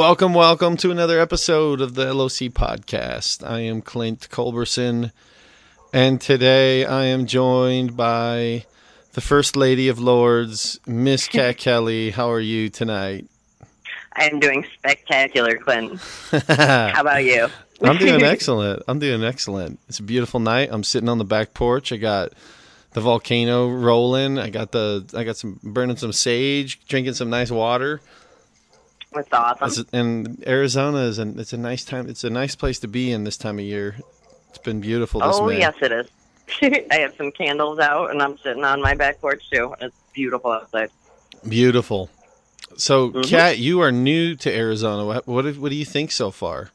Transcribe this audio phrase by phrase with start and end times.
[0.00, 3.46] Welcome, welcome to another episode of the LOC podcast.
[3.46, 5.12] I am Clint Culberson,
[5.92, 8.64] and today I am joined by
[9.12, 12.12] the First Lady of Lords, Miss Kat Kelly.
[12.12, 13.26] How are you tonight?
[14.16, 16.00] I'm doing spectacular, Clint.
[16.48, 17.48] How about you?
[17.82, 18.82] I'm doing excellent.
[18.88, 19.80] I'm doing excellent.
[19.90, 20.70] It's a beautiful night.
[20.72, 21.92] I'm sitting on the back porch.
[21.92, 22.32] I got
[22.94, 24.38] the volcano rolling.
[24.38, 28.00] I got the I got some burning some sage, drinking some nice water.
[29.12, 29.68] That's awesome.
[29.68, 32.08] It's- and Arizona is an it's a nice time.
[32.08, 33.96] It's a nice place to be in this time of year.
[34.50, 35.42] It's been beautiful this week.
[35.42, 35.58] oh, May.
[35.60, 36.08] yes, it is.
[36.90, 39.74] I have some candles out, and I'm sitting on my back porch, too.
[39.80, 40.90] It's beautiful outside.
[41.48, 42.10] Beautiful.
[42.76, 43.28] So, Mhm.
[43.28, 45.04] Kat, you are new to Arizona.
[45.04, 46.70] What what, do- what do you think so far?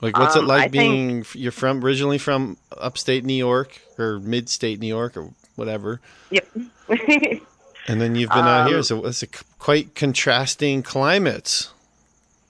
[0.00, 1.24] Like, what's it Um, like I being?
[1.34, 6.00] You're from originally from upstate New York or mid-state New York or whatever,
[6.30, 6.48] Yep.
[7.88, 8.78] and then you've been out here.
[8.78, 9.26] Um, So it's a
[9.58, 11.72] quite contrasting climates.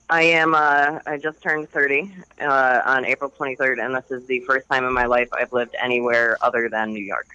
[0.08, 4.40] I am, uh, I just turned 30 uh, on April 23rd, and this is the
[4.40, 7.28] first time in my life I've lived anywhere other than New York.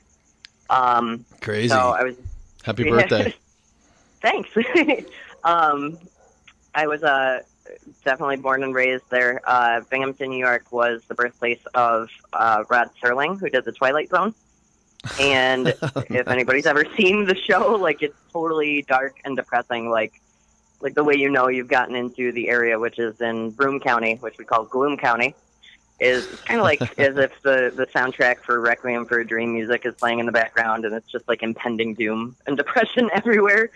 [0.70, 1.70] Um, Crazy.
[1.70, 2.16] so I was
[2.64, 3.34] Happy birthday.
[4.22, 4.50] Thanks.
[5.44, 5.98] um,
[6.74, 7.44] I was uh,
[8.04, 9.40] definitely born and raised there.
[9.46, 14.10] Uh, Binghamton, New York was the birthplace of uh, Rod Serling, who did The Twilight
[14.10, 14.34] Zone.
[15.20, 15.68] And
[16.10, 20.22] if anybody's ever seen the show, like it's totally dark and depressing, like
[20.82, 24.16] like the way you know you've gotten into the area, which is in Broome County,
[24.16, 25.36] which we call Gloom County,
[26.00, 29.86] is kind of like as if the the soundtrack for Requiem for a Dream music
[29.86, 33.70] is playing in the background, and it's just like impending doom and depression everywhere.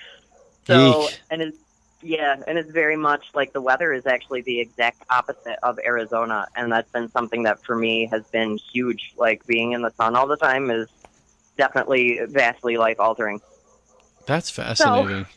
[0.65, 1.21] So Eek.
[1.31, 1.57] and it's
[2.01, 6.47] yeah, and it's very much like the weather is actually the exact opposite of Arizona,
[6.55, 9.13] and that's been something that for me has been huge.
[9.17, 10.87] Like being in the sun all the time is
[11.59, 13.39] definitely vastly life altering.
[14.25, 15.27] That's fascinating.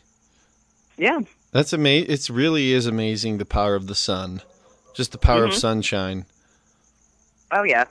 [0.97, 1.19] Yeah.
[1.51, 2.11] That's amazing.
[2.11, 4.41] It really is amazing the power of the sun,
[4.93, 5.59] just the power of Mhm.
[5.59, 6.25] sunshine.
[7.51, 7.85] Oh yeah,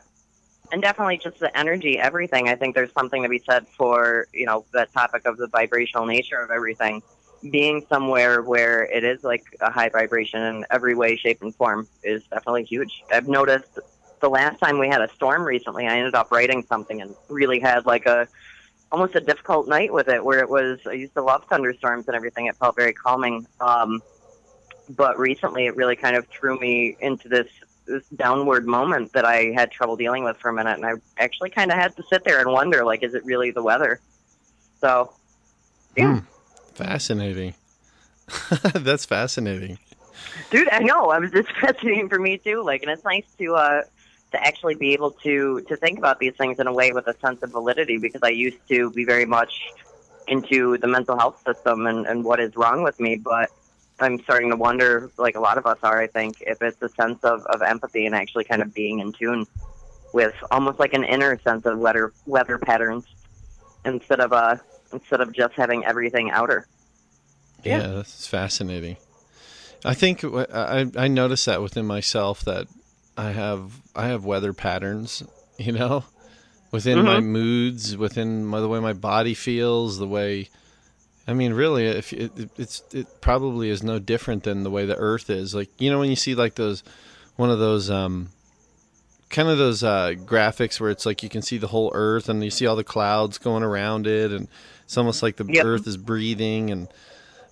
[0.73, 2.49] and definitely just the energy, everything.
[2.49, 6.07] I think there's something to be said for you know that topic of the vibrational
[6.07, 7.03] nature of everything.
[7.51, 11.89] Being somewhere where it is like a high vibration in every way, shape, and form
[12.03, 13.05] is definitely huge.
[13.13, 13.79] I've noticed
[14.23, 17.61] the last time we had a storm recently, I ended up writing something and really
[17.61, 18.27] had like a
[18.91, 20.25] almost a difficult night with it.
[20.25, 22.47] Where it was, I used to love thunderstorms and everything.
[22.47, 23.47] It felt very calming.
[23.61, 24.03] Um,
[24.89, 27.49] but recently, it really kind of threw me into this
[27.85, 31.51] this downward moment that I had trouble dealing with for a minute, and I actually
[31.51, 34.01] kind of had to sit there and wonder, like, is it really the weather?
[34.81, 35.13] So,
[35.97, 36.27] yeah, Hmm.
[36.75, 37.55] Fascinating.
[38.75, 39.79] That's fascinating.
[40.51, 41.11] dude, I know.
[41.11, 42.63] I was just fascinating for me too.
[42.63, 43.83] Like, and it's nice to uh
[44.33, 47.15] to actually be able to to think about these things in a way with a
[47.25, 49.53] sense of validity because I used to be very much
[50.27, 53.51] into the mental health system and and what is wrong with me, but
[54.01, 56.91] I'm starting to wonder, like a lot of us are, I think, if it's a
[57.01, 59.47] sense of, of empathy and actually kind of being in tune
[60.13, 63.05] with almost like an inner sense of weather weather patterns
[63.85, 64.57] instead of uh
[64.93, 66.67] instead of just having everything outer.
[67.65, 67.87] Yeah, Yeah.
[67.89, 68.97] that's fascinating.
[69.85, 72.69] I think I I noticed that within myself that
[73.17, 75.23] I have I have weather patterns,
[75.59, 76.05] you know,
[76.71, 77.25] within my Mhm.
[77.25, 80.49] moods, within my, the way my body feels, the way.
[81.29, 84.87] I mean, really, if it, it, it's it probably is no different than the way
[84.87, 85.55] the Earth is.
[85.55, 86.83] Like you know, when you see like those,
[87.37, 88.31] one of those um,
[89.31, 92.43] kind of those uh, graphics where it's like you can see the whole Earth and
[92.43, 94.49] you see all the clouds going around it, and
[94.85, 95.65] it's almost like the Yep.
[95.65, 96.89] Earth is breathing and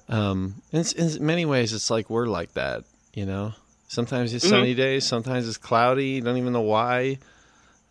[0.08, 2.82] um, in, in many ways, it's like we're like that,
[3.14, 3.54] you know.
[3.90, 4.50] Sometimes it's Mhm.
[4.50, 6.10] sunny days, sometimes it's cloudy.
[6.10, 7.18] You don't even know why,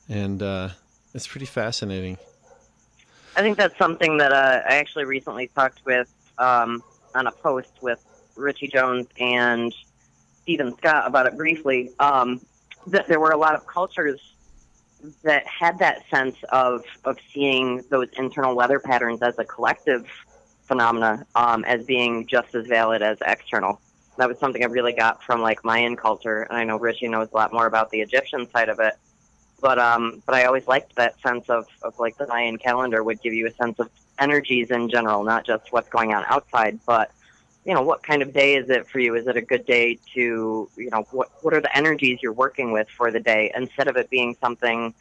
[0.07, 0.69] and uh,
[1.13, 2.17] it's pretty fascinating.
[3.35, 6.07] I think that's something that uh, I actually recently talked with
[6.37, 7.99] um, on a post with
[8.37, 9.75] Richie Jones and
[10.43, 11.91] Stephen Scott about it briefly.
[11.99, 12.39] Um,
[12.87, 14.21] that there were a lot of cultures
[15.23, 20.05] that had that sense of of seeing those internal weather patterns as a collective
[20.65, 23.81] phenomena um, as being just as valid as external.
[24.19, 27.29] That was something I really got from like Mayan culture, and I know Richie knows
[27.31, 28.93] a lot more about the Egyptian side of it.
[29.61, 33.21] But um but I always liked that sense of, of like the Mayan calendar would
[33.21, 33.89] give you a sense of
[34.19, 37.11] energies in general, not just what's going on outside, but
[37.63, 39.15] you know, what kind of day is it for you?
[39.15, 42.73] Is it a good day to you know, what what are the energies you're working
[42.73, 44.93] with for the day instead of it being something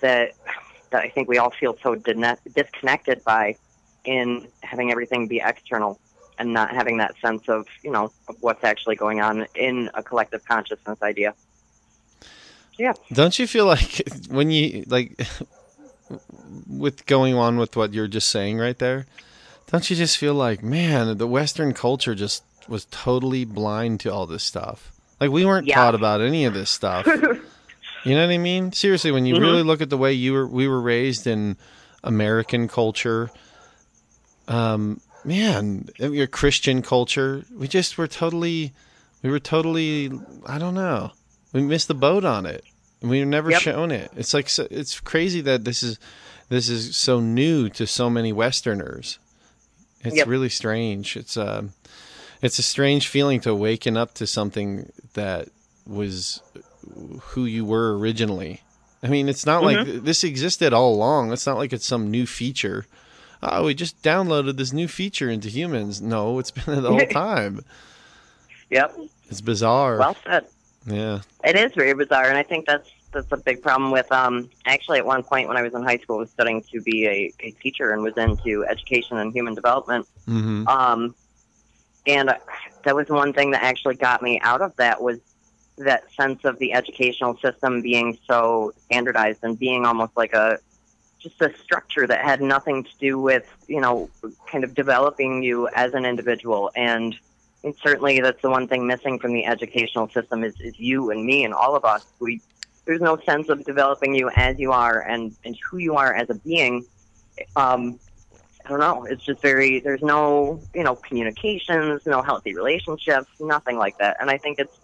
[0.00, 0.32] that
[0.90, 3.56] that I think we all feel so disconnected by
[4.04, 6.00] in having everything be external
[6.40, 10.02] and not having that sense of, you know, of what's actually going on in a
[10.02, 11.34] collective consciousness idea.
[12.78, 12.94] Yeah.
[13.12, 15.20] Don't you feel like when you like
[16.66, 19.06] with going on with what you're just saying right there?
[19.70, 24.26] Don't you just feel like, man, the Western culture just was totally blind to all
[24.26, 24.92] this stuff.
[25.20, 25.74] Like we weren't Yeah.
[25.76, 27.06] taught about any of this stuff.
[28.04, 28.72] you know what I mean?
[28.72, 29.40] Seriously, when you Mhm.
[29.40, 31.56] really look at the way you were we were raised in
[32.02, 33.30] American culture,
[34.48, 38.72] um, man, your Christian culture, we just were totally,
[39.22, 40.10] we were totally,
[40.46, 41.12] I don't know,
[41.52, 42.64] we missed the boat on it.
[43.02, 43.60] We were never Yep.
[43.62, 44.10] shown it.
[44.16, 45.98] It's like so, it's crazy that this is
[46.50, 49.18] this is so new to so many Westerners.
[50.02, 50.26] It's Yep.
[50.26, 51.16] really strange.
[51.16, 51.72] It's um,
[52.42, 55.48] it's a strange feeling to waken up to something that
[55.86, 56.42] was
[57.20, 58.60] who you were originally.
[59.02, 61.32] I mean, it's not like this existed all along.
[61.32, 62.86] It's not like it's some new feature.
[63.42, 66.02] Oh, we just downloaded this new feature into humans.
[66.02, 67.64] No, it's been there the whole time.
[68.70, 68.98] Yep.
[69.30, 69.98] It's bizarre.
[69.98, 70.46] Well said.
[70.86, 71.20] yeah.
[71.44, 74.10] It is very bizarre, and I think that's that's a big problem with.
[74.12, 76.80] Um, actually, at one point when I was in high school, I was studying to
[76.82, 80.06] be a, a teacher and was into education and human development.
[80.26, 81.14] hmm Um,
[82.06, 82.32] and
[82.84, 85.18] that was one thing that actually got me out of that was
[85.78, 90.58] that sense of the educational system being so standardized and being almost like a
[91.20, 94.08] just a structure that had nothing to do with you know
[94.50, 97.16] kind of developing you as an individual and
[97.62, 101.24] and certainly that's the one thing missing from the educational system is, is you and
[101.24, 102.40] me and all of us we
[102.86, 106.28] there's no sense of developing you as you are and, and who you are as
[106.30, 106.84] a being
[107.56, 107.98] um,
[108.64, 109.04] I don't know.
[109.04, 114.18] It's just very, there's no, you know, communications, no healthy relationships, nothing like that.
[114.20, 114.78] And I think it's,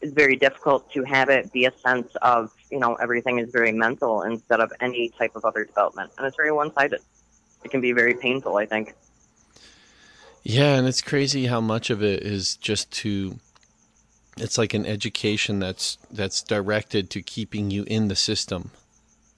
[0.00, 3.72] it's very difficult to have it be a sense of, you know, everything is very
[3.72, 6.10] mental instead of any type of other development.
[6.18, 7.00] And it's very one sided.
[7.64, 8.94] It can be very painful, I think.
[10.42, 13.38] Yeah, and it's crazy how much of it is just to
[14.36, 18.70] it's like an education that's that's directed to keeping you in the system.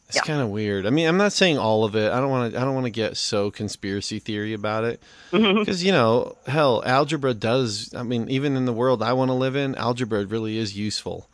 [0.09, 0.23] It's Yeah.
[0.23, 0.87] kind of weird.
[0.87, 2.11] I mean, I'm not saying all of it.
[2.11, 5.01] I don't want to I don't want to get so conspiracy theory about it
[5.33, 5.61] mm-hmm.
[5.61, 9.35] because you know, hell, algebra does I mean, even in the world I want to
[9.35, 11.29] live in, algebra really is useful.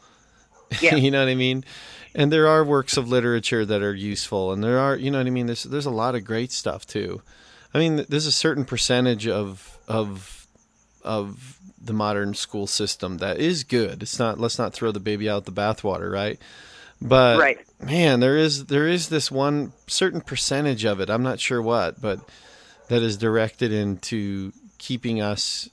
[0.80, 0.96] Yeah.
[0.96, 1.64] you know what I mean?
[2.14, 5.26] And there are works of literature that are useful and there are, you know what
[5.26, 7.22] I mean, there's there's a lot of great stuff too.
[7.72, 10.46] I mean, there's a certain percentage of of
[11.02, 14.02] of the modern school system that is good.
[14.02, 14.38] It's not.
[14.40, 16.38] Let's not throw the baby out the bathwater, right?
[17.02, 17.58] But right.
[17.80, 21.10] man, there is there is this one certain percentage of it.
[21.10, 22.20] I'm not sure what, but
[22.88, 25.68] that is directed into keeping us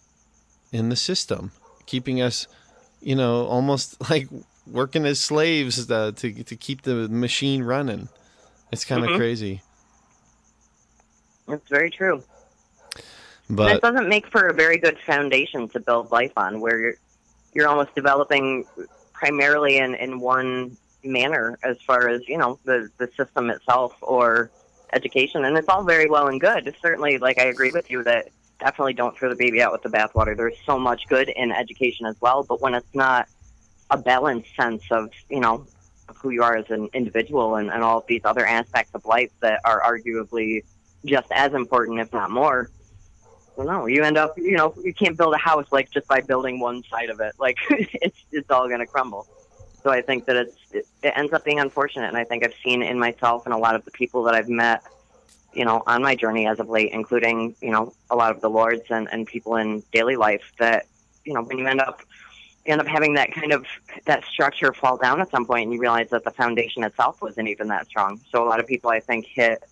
[0.72, 1.52] in the system,
[1.86, 2.48] keeping us,
[3.02, 4.28] you know, almost like
[4.68, 8.10] working as slaves uh, to to keep the machine running.
[8.72, 9.16] It's kind of Mhm.
[9.18, 9.62] crazy,
[11.48, 12.24] It's very true.
[13.50, 16.96] but it doesn't make for a very good foundation to build life on, where you're
[17.54, 18.66] you're almost developing
[19.13, 24.52] primarily in in one manner as far as you know the the system itself or
[24.94, 26.68] education, and it's all very well and good.
[26.68, 28.30] It's certainly, like I agree with you that
[28.60, 30.36] definitely don't throw the baby out with the bathwater.
[30.36, 33.28] There's so much good in education as well, but when it's not
[33.92, 35.66] a balanced sense of you know
[36.16, 39.31] who you are as an individual and, and all of these other aspects of life
[39.42, 40.64] that are arguably
[41.06, 42.69] just as important, if not more,
[43.56, 46.21] well, no, you end up, you know, you can't build a house like just by
[46.21, 47.33] building one side of it.
[47.38, 49.28] Like it's it's all going to crumble.
[49.83, 52.56] So I think that it's it, it ends up being unfortunate, and I think I've
[52.64, 54.83] seen in myself and a lot of the people that I've met,
[55.54, 58.50] you know, on my journey as of late, including you know a lot of the
[58.50, 60.86] lords and and people in daily life that
[61.26, 62.02] you know when you end up
[62.65, 63.65] end up having that kind of
[64.06, 67.47] that structure fall down at some point, and you realize that the foundation itself wasn't
[67.47, 68.19] even that strong.
[68.31, 69.63] So a lot of people, I think, hit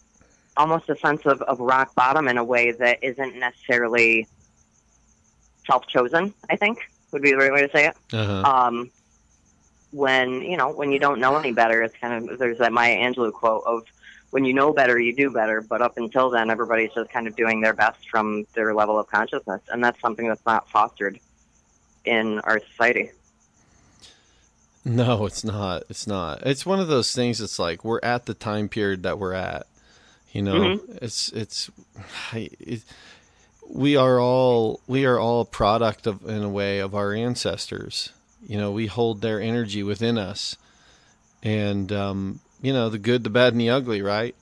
[0.58, 4.27] almost a sense of, of rock bottom in a way that isn't necessarily
[5.65, 6.79] self chosen, I think
[7.12, 7.96] would be the right way to say it.
[8.13, 8.43] uh-huh.
[8.43, 8.91] Um,
[9.91, 12.96] when, you know, when you don't know any better, it's kind of, there's that Maya
[12.98, 13.84] Angelou quote of,
[14.29, 15.62] when you know better, you do better.
[15.62, 19.08] But up until then, everybody's just kind of doing their best from their level of
[19.08, 19.62] consciousness.
[19.72, 21.19] And that's something that's not fostered
[22.10, 23.12] in our society.
[24.86, 25.84] No, it's not.
[25.89, 26.46] It's not.
[26.48, 27.42] It's one of those things.
[27.42, 29.68] It's like we're at the time period that we're at.
[30.32, 30.98] You know, Mm-hmm.
[31.01, 31.70] it's it's
[32.34, 32.84] it,
[33.68, 38.12] we are all we are all product of in a way of our ancestors.
[38.48, 40.56] You know, we hold their energy within us,
[41.44, 44.36] and um, you know the good, the bad, and the ugly, right?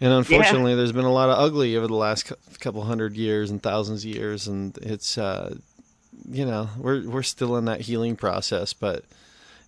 [0.00, 3.62] And unfortunately, there's been a lot of ugly over the last couple hundred years and
[3.62, 5.56] thousands of years, and it's uh,
[6.30, 9.04] you know we're we're still in that healing process, but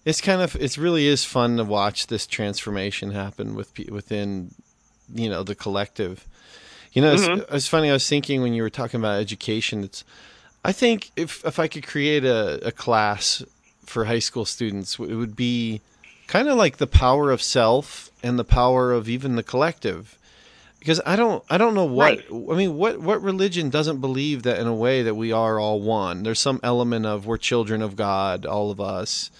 [0.04, 4.54] it's kind of it really is fun to watch this transformation happen with within
[5.14, 6.26] you know the collective
[6.92, 7.44] you know it's, Mhm.
[7.54, 10.04] it's funny i was thinking when you were talking about education it's
[10.64, 13.42] i think if if i could create a, a class
[13.86, 15.80] for high school students it would be
[16.26, 20.17] kind of like the power of self and the power of even the collective
[20.88, 22.24] because I don't I don't know what Right.
[22.30, 25.82] I mean what what religion doesn't believe that in a way that we are all
[25.82, 26.22] one.
[26.22, 29.30] There's some element of we're children of God, all of us,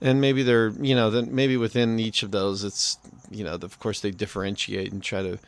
[0.00, 2.96] and maybe they're you know then maybe within each of those it's
[3.28, 5.40] you know of course they differentiate and try to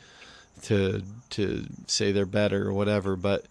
[0.62, 3.44] to to say they're better or whatever, but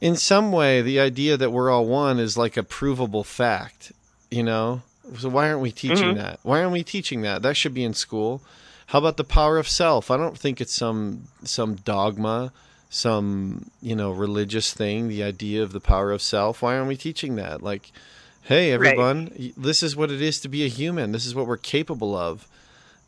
[0.00, 3.90] in some way the idea that we're all one is like a provable fact,
[4.30, 4.82] you know.
[5.18, 6.16] So why aren't we teaching Mhm.
[6.16, 6.38] that?
[6.44, 7.42] Why aren't we teaching that?
[7.42, 8.40] That should be in school.
[8.88, 10.10] How about the power of self?
[10.10, 12.52] I don't think it's some some dogma,
[12.90, 15.08] some you know religious thing.
[15.08, 16.62] The idea of the power of self.
[16.62, 17.62] Why aren't we teaching that?
[17.62, 17.90] Like,
[18.42, 21.12] hey everyone, y this is what it is to be a human.
[21.12, 22.46] This is what we're capable of.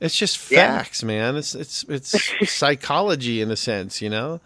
[0.00, 0.78] It's just Yeah.
[0.78, 1.36] facts, man.
[1.36, 4.40] It's it's it's psychology in a sense, you know.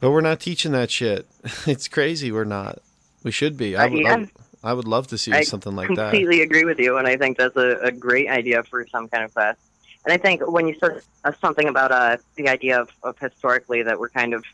[0.00, 1.26] But we're not teaching that shit.
[1.66, 2.32] It's crazy.
[2.32, 2.80] We're not.
[3.22, 3.76] We should be.
[3.76, 4.00] I Uh, would.
[4.00, 4.26] yeah.
[4.64, 5.98] I, I would love to see I something like that.
[5.98, 9.08] I completely agree with you, and I think that's a, a great idea for some
[9.08, 9.56] kind of class.
[10.04, 13.82] And I think when you said uh, something about uh, the idea of, of historically
[13.82, 14.44] that we're kind of,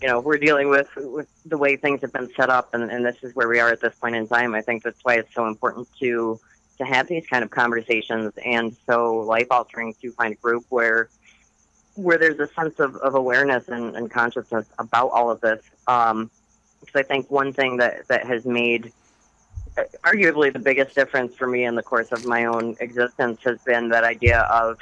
[0.00, 3.04] you know, we're dealing with with the way things have been set up, and, and
[3.04, 4.54] this is where we are at this point in time.
[4.54, 6.38] I think that's why it's so important to
[6.78, 11.08] to have these kind of conversations, and so life altering to find a group where
[11.96, 15.60] where there's a sense of, of awareness and, and consciousness about all of this.
[15.88, 16.30] Um,
[16.78, 18.92] because I think one thing that that has made
[20.04, 23.88] arguably the biggest difference for me in the course of my own existence has been
[23.90, 24.78] that idea of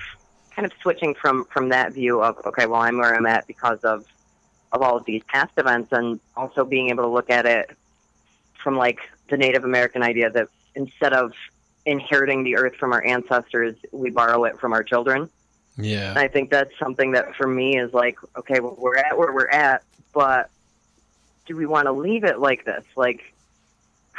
[0.55, 3.81] kind of switching from from that view of okay, well, I'm where I'm at because
[3.81, 4.05] of
[4.73, 7.71] of all of these past events, and also being able to look at it
[8.62, 8.99] from like
[9.29, 11.33] the Native American idea that instead of
[11.85, 15.31] inheriting the earth from our ancestors, we borrow it from our children.
[15.79, 16.11] Yeah.
[16.11, 19.33] And I think that's something that for me is like, okay, well, we're at where
[19.33, 20.50] we're at, but
[21.47, 22.85] do we want to leave it like this?
[22.97, 23.33] Like,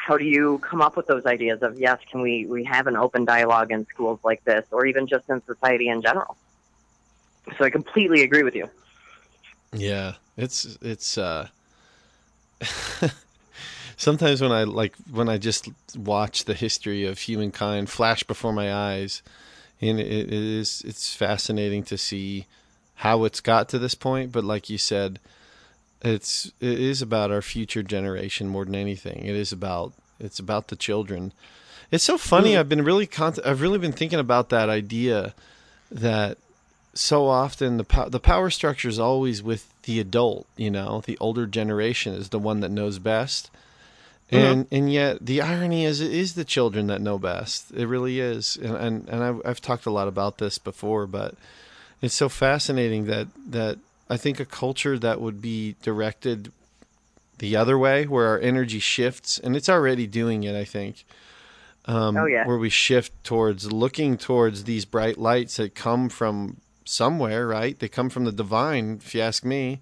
[0.07, 2.95] how do you come up with those ideas of yes, can we we have an
[2.95, 6.37] open dialogue in schools like this, or even just in society in general?
[7.57, 8.69] So I completely agree with you.
[9.73, 11.49] Yeah, it's it's uh
[13.97, 18.73] sometimes when I like when I just watch the history of humankind flash before my
[18.73, 19.21] eyes,
[19.81, 22.45] and it, it is it's fascinating to see
[22.95, 24.31] how it's got to this point.
[24.31, 25.19] But like you said,
[26.01, 29.25] it's it is about our future generation more than anything.
[29.25, 31.33] It is about it's about the children.
[31.91, 32.53] It's so funny.
[32.53, 32.59] Mm.
[32.59, 35.33] I've been really con- I've really been thinking about that idea
[35.91, 36.37] that
[36.93, 40.47] so often the po- the power structure is always with the adult.
[40.55, 43.49] You know, the older generation is the one that knows best,
[44.29, 47.71] and and yet the irony is it is the children that know best.
[47.71, 51.35] It really is, and and, and I've, I've talked a lot about this before, but
[52.01, 56.51] it's so fascinating that that I think a culture that would be directed
[57.39, 60.55] the other way, where our energy shifts, and it's already doing it.
[60.55, 61.05] I think.
[61.85, 62.45] Um, Oh, yeah.
[62.45, 67.77] Where we shift towards looking towards these bright lights that come from somewhere, right?
[67.79, 69.79] They come from the divine, if you ask me,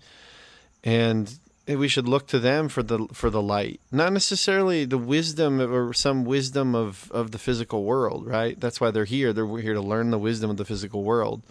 [0.84, 5.60] and we should look to them for the for the light, not necessarily the wisdom
[5.60, 8.60] or some wisdom of of the physical world, right?
[8.60, 9.34] That's why they're here.
[9.34, 11.42] They're here to learn the wisdom of the physical world,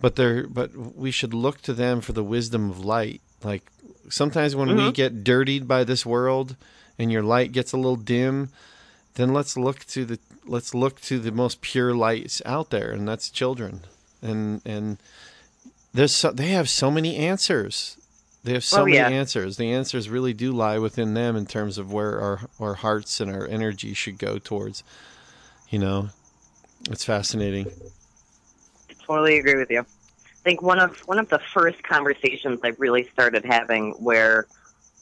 [0.00, 3.20] but they're but we should look to them for the wisdom of light.
[3.42, 3.70] Like
[4.08, 4.94] sometimes when we Mhm.
[4.94, 6.56] get dirtied by this world
[6.98, 8.50] and your light gets a little dim,
[9.14, 13.06] then let's look to the let's look to the most pure lights out there, and
[13.08, 13.80] that's children.
[14.22, 14.98] And and
[15.92, 17.96] there's so, they have so many answers.
[18.44, 19.08] They have so Oh, many yeah.
[19.08, 19.56] answers.
[19.56, 23.30] The answers really do lie within them in terms of where our our hearts and
[23.34, 24.84] our energy should go towards.
[25.68, 26.10] You know,
[26.90, 27.72] it's fascinating.
[29.06, 29.80] Totally agree with you.
[29.80, 34.46] I think one of one of the first conversations I really started having, where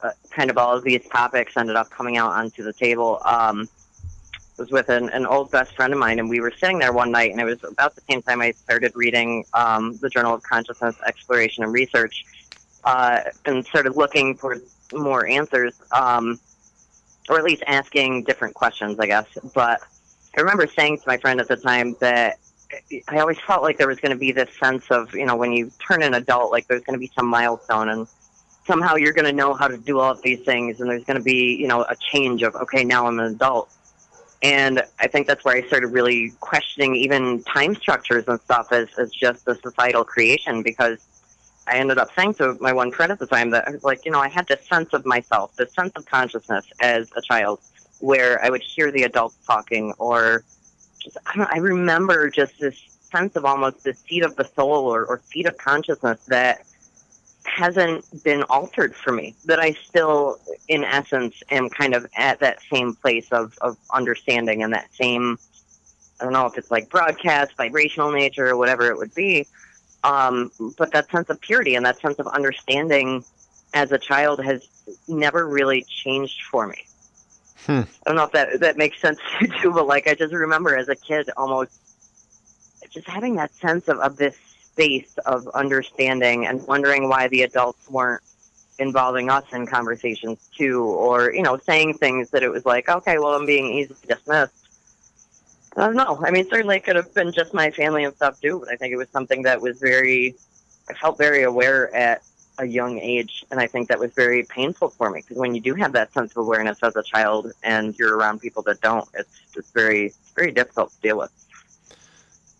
[0.03, 3.69] uh, kind of all of these topics ended up coming out onto the table, um,
[4.59, 7.11] was with an, an old best friend of mine, and we were sitting there one
[7.11, 10.43] night, and it was about the same time I started reading um, the Journal of
[10.43, 12.25] Consciousness Exploration and Research,
[12.85, 14.59] uh, and started looking for
[14.93, 16.39] more answers, um,
[17.31, 19.27] or at least asking different questions, I guess.
[19.55, 19.81] But
[20.37, 22.39] I remember saying to my friend at the time that
[23.09, 25.53] I always felt like there was going to be this sense of, you know, when
[25.53, 28.07] you turn an adult, like there's going to be some milestone and
[28.67, 31.19] somehow you're going to know how to do all of these things and there's going
[31.19, 33.71] to be, you know, a change of, okay, now I'm an adult.
[34.43, 38.89] And I think that's where I started really questioning even time structures and stuff as,
[38.99, 40.99] as just a societal creation because
[41.67, 44.05] I ended up saying to my one friend at the time that I was like,
[44.05, 47.61] you know, I had this sense of myself, this sense of consciousness as a child
[48.01, 50.45] where I would hear the adults talking or
[51.05, 52.81] just, I, don't, I remember just this
[53.13, 56.65] sense of almost the seat of the soul or, or seat of consciousness that
[57.45, 59.35] hasn't been altered for me.
[59.45, 64.63] That I still, in essence, am kind of at that same place of, of understanding
[64.63, 65.39] and that same,
[66.21, 69.47] I don't know if it's like broadcast, vibrational nature, or whatever it would be.
[70.03, 73.25] Um, but that sense of purity and that sense of understanding
[73.73, 74.67] as a child has
[75.09, 76.87] never really changed for me.
[77.67, 77.81] Hmm.
[77.81, 80.77] I don't know if that that makes sense to you, but like I just remember
[80.77, 81.73] as a kid almost
[82.91, 87.91] just having that sense of, of this space of understanding and wondering why the adults
[87.91, 88.23] weren't
[88.79, 93.19] involving us in conversations too, or you know, saying things that it was like, okay,
[93.19, 94.55] well, I'm being easily dismissed.
[95.77, 96.21] I don't know.
[96.25, 98.77] I mean, certainly it could have been just my family and stuff too, but I
[98.77, 100.35] think it was something that was very.
[100.89, 102.23] I felt very aware at
[102.59, 105.61] a young age, and I think that was very painful for me because when you
[105.61, 109.09] do have that sense of awareness as a child and you're around people that don't,
[109.15, 111.31] it's it's very very difficult to deal with.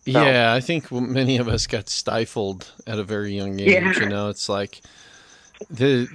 [0.05, 3.69] So- Yeah, I think many of us got stifled at a very young age.
[3.69, 3.93] Yeah.
[3.99, 4.81] You know, it's like
[5.69, 6.07] the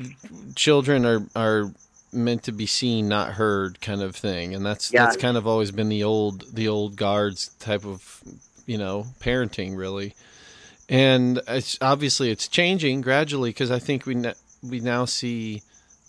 [0.55, 1.73] children are are
[2.13, 5.05] meant to be seen, not heard, kind of thing, and that's Yeah.
[5.05, 8.21] that's kind of always been the old the old guards type of
[8.67, 10.15] you know parenting, really.
[10.91, 14.17] And it's obviously it's changing gradually because I think we
[14.63, 15.63] we now see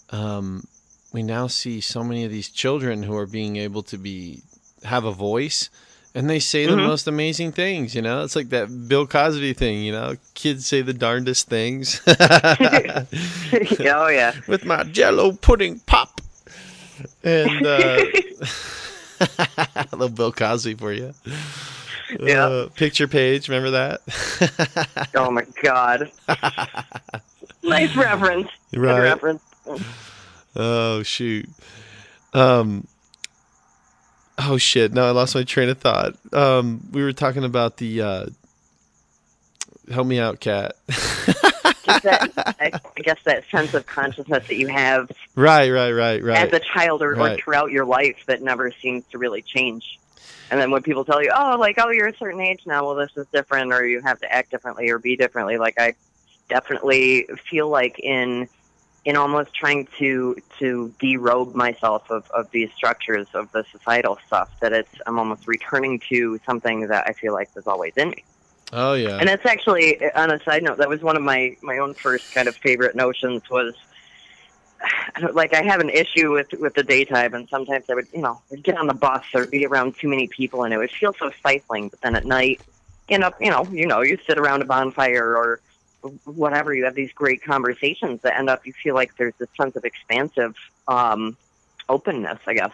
[0.10, 0.66] um,
[1.14, 4.42] we now see so many of these children who are being able to be
[4.84, 5.70] have a voice
[6.16, 6.88] and they say the Mhm.
[6.88, 8.24] most amazing things you know?
[8.24, 10.16] It's like that bill cosby thing you know?
[10.34, 12.02] Kids say the darndest things.
[12.08, 14.34] Oh yeah.
[14.48, 16.20] with my jello pudding pop.
[17.24, 18.02] And uh
[19.92, 21.14] little bill cosby for you
[22.20, 22.46] Yeah.
[22.46, 26.12] Uh, picture page remember that Oh my god.
[27.64, 28.50] nice reference.
[28.72, 29.42] Good right reference.
[30.56, 31.48] Oh shoot.
[32.34, 32.88] Um
[34.38, 34.92] Oh shit.
[34.94, 36.16] No, I lost my train of thought.
[36.34, 38.26] Um we were talking about the uh
[39.92, 40.76] Help me out, Kat.
[40.88, 46.38] That, I I guess that sense of consciousness that you have right, right, right, right.
[46.48, 47.34] as a child or, Right.
[47.34, 50.00] or throughout your life that never seems to really change.
[50.52, 52.96] And then when people tell you, oh, like, oh, you're a certain age now, well,
[52.96, 55.96] this is different, or you have to act differently or be differently, like, I
[56.50, 58.50] definitely feel like in
[59.06, 64.50] in almost trying to to derobe myself of, of these structures of the societal stuff
[64.60, 68.24] that it's I'm almost returning to something that I feel like was always in me.
[68.74, 69.18] oh yeah.
[69.18, 70.78] And that's actually on a side note.
[70.78, 73.74] That was one of my my own first kind of favorite notions was.
[75.16, 78.08] I don't, like I have an issue with with the daytime, and sometimes I would,
[78.14, 80.78] you know, I'd get on the bus or be around too many people, and it
[80.78, 81.90] would feel so stifling.
[81.90, 82.62] But then at night,
[83.10, 85.60] end up, you know, you know, you sit around a bonfire or
[86.26, 89.76] whatever, you have these great conversations that end up, you feel like there's this sense
[89.76, 90.56] of expansive
[90.88, 91.38] um,
[91.88, 92.72] openness, I guess.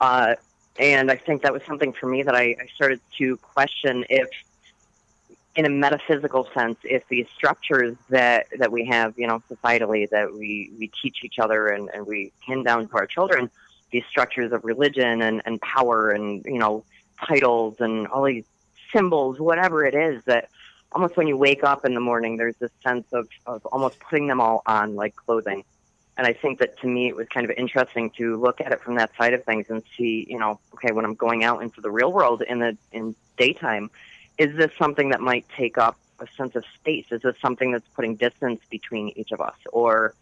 [0.00, 0.34] Uh,
[0.78, 4.28] and I think that was something for me that I, I started to question if
[5.56, 10.32] in a metaphysical sense, if these structures that, that we have, you know, societally, that
[10.32, 13.50] we, we teach each other and, and we hand down to our children,
[13.90, 16.84] these structures of religion and, and power and, you know,
[17.26, 18.44] titles and all these
[18.92, 20.48] symbols, whatever it is, that
[20.92, 24.28] almost when you wake up in the morning, there's this sense of, of almost putting
[24.28, 25.64] them all on like clothing.
[26.16, 28.80] And I think that to me, it was kind of interesting to look at it
[28.82, 31.80] from that side of things and see, you know, okay, when I'm going out into
[31.80, 33.90] the real world in the in daytime,
[34.40, 37.04] is this something that might take up a sense of space?
[37.10, 39.56] Is this something that's putting distance between each of us?
[39.70, 40.14] Or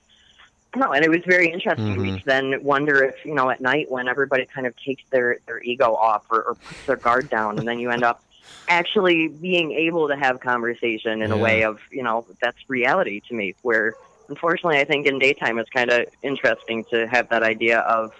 [0.76, 2.18] no, and it was very interesting to me Mhm.
[2.18, 5.62] to then wonder if, you know, at night when everybody kind of takes their, their
[5.62, 8.20] ego off or, or puts their guard down and then you end up
[8.68, 13.34] actually being able to have conversation in a way of, you know, that's reality to
[13.34, 13.96] me where
[14.28, 18.10] unfortunately I think in daytime it's kind of interesting to have that idea of,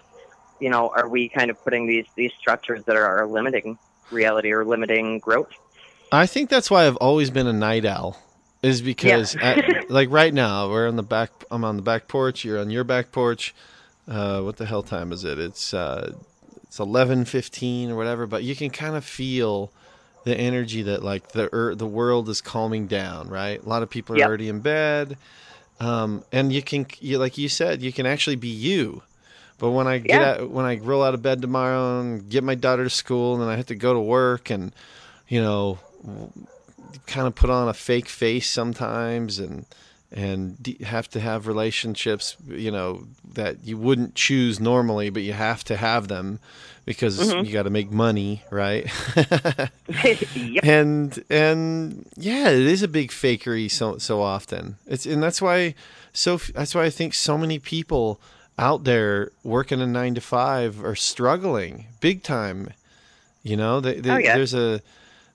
[0.61, 3.79] you know, are we kind of putting these, these structures that are, are limiting
[4.11, 5.49] reality or limiting growth?
[6.11, 8.23] I think that's why I've always been a night owl.
[8.63, 9.41] Is because Yeah.
[9.53, 11.31] at, like right now we're on the back.
[11.51, 12.45] I'm on the back porch.
[12.45, 13.55] You're on your back porch.
[14.09, 15.39] Uh, what the hell time is it?
[15.39, 16.15] It's uh,
[16.65, 18.27] it's eleven fifteen or whatever.
[18.27, 19.71] But you can kind of feel
[20.25, 23.29] the energy that like the er, the world is calming down.
[23.29, 23.63] Right.
[23.63, 24.27] A lot of people are Yep.
[24.29, 25.17] already in bed,
[25.79, 29.03] um, and you can you like you said you can actually be you.
[29.59, 30.31] But when I get Yeah.
[30.43, 33.43] out, when I roll out of bed tomorrow and get my daughter to school, and
[33.43, 34.75] then I have to go to work, and
[35.29, 35.79] you know,
[37.07, 39.65] kind of put on a fake face sometimes, and
[40.11, 45.63] and have to have relationships, you know, that you wouldn't choose normally, but you have
[45.65, 46.39] to have them
[46.87, 47.45] because Mhm.
[47.47, 48.87] you got to make money, right?
[50.35, 50.65] yep.
[50.65, 54.77] and and yeah, it is a big fakery so so often.
[54.87, 55.75] It's and that's why
[56.15, 58.19] so that's why I think so many people
[58.59, 62.71] out there working a nine to five are struggling big time.
[63.45, 64.37] You know, they, they, Oh, yeah.
[64.37, 64.81] there's a.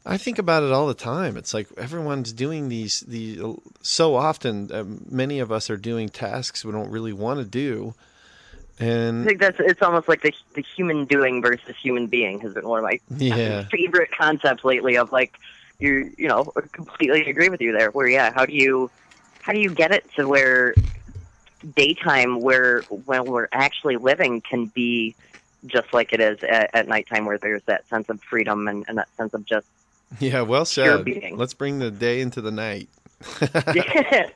[0.05, 1.37] I think about it all the time.
[1.37, 3.41] It's like everyone's doing these these
[3.81, 4.71] so often.
[4.71, 7.93] Uh, many of us are doing tasks we don't really want to do,
[8.79, 12.53] I and think that's it's almost like the the human doing versus human being has
[12.53, 15.35] been one of my yeah, favorite concepts lately of like
[15.79, 17.89] you you know I completely agree with you there.
[17.91, 18.91] Where yeah, how do you
[19.41, 20.75] how do you get it to where
[21.75, 25.15] daytime where when we're actually living can be
[25.65, 28.97] just like it is at, at nighttime where there's that sense of freedom and, and
[28.97, 29.65] that sense of just
[30.19, 31.05] Yeah, well said.
[31.05, 31.37] being.
[31.37, 32.89] Let's bring the day into the night.
[33.41, 34.29] yeah.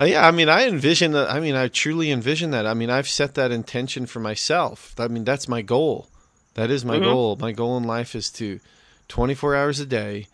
[0.00, 1.30] Uh, Yeah, I mean, I envision that.
[1.30, 2.66] I mean, I truly envision that.
[2.66, 4.94] I mean, I've set that intention for myself.
[4.98, 6.08] I mean, that's my goal.
[6.54, 7.04] That is my Mhm.
[7.04, 7.36] goal.
[7.40, 8.60] My goal in life is to
[9.08, 10.26] 24 hours a day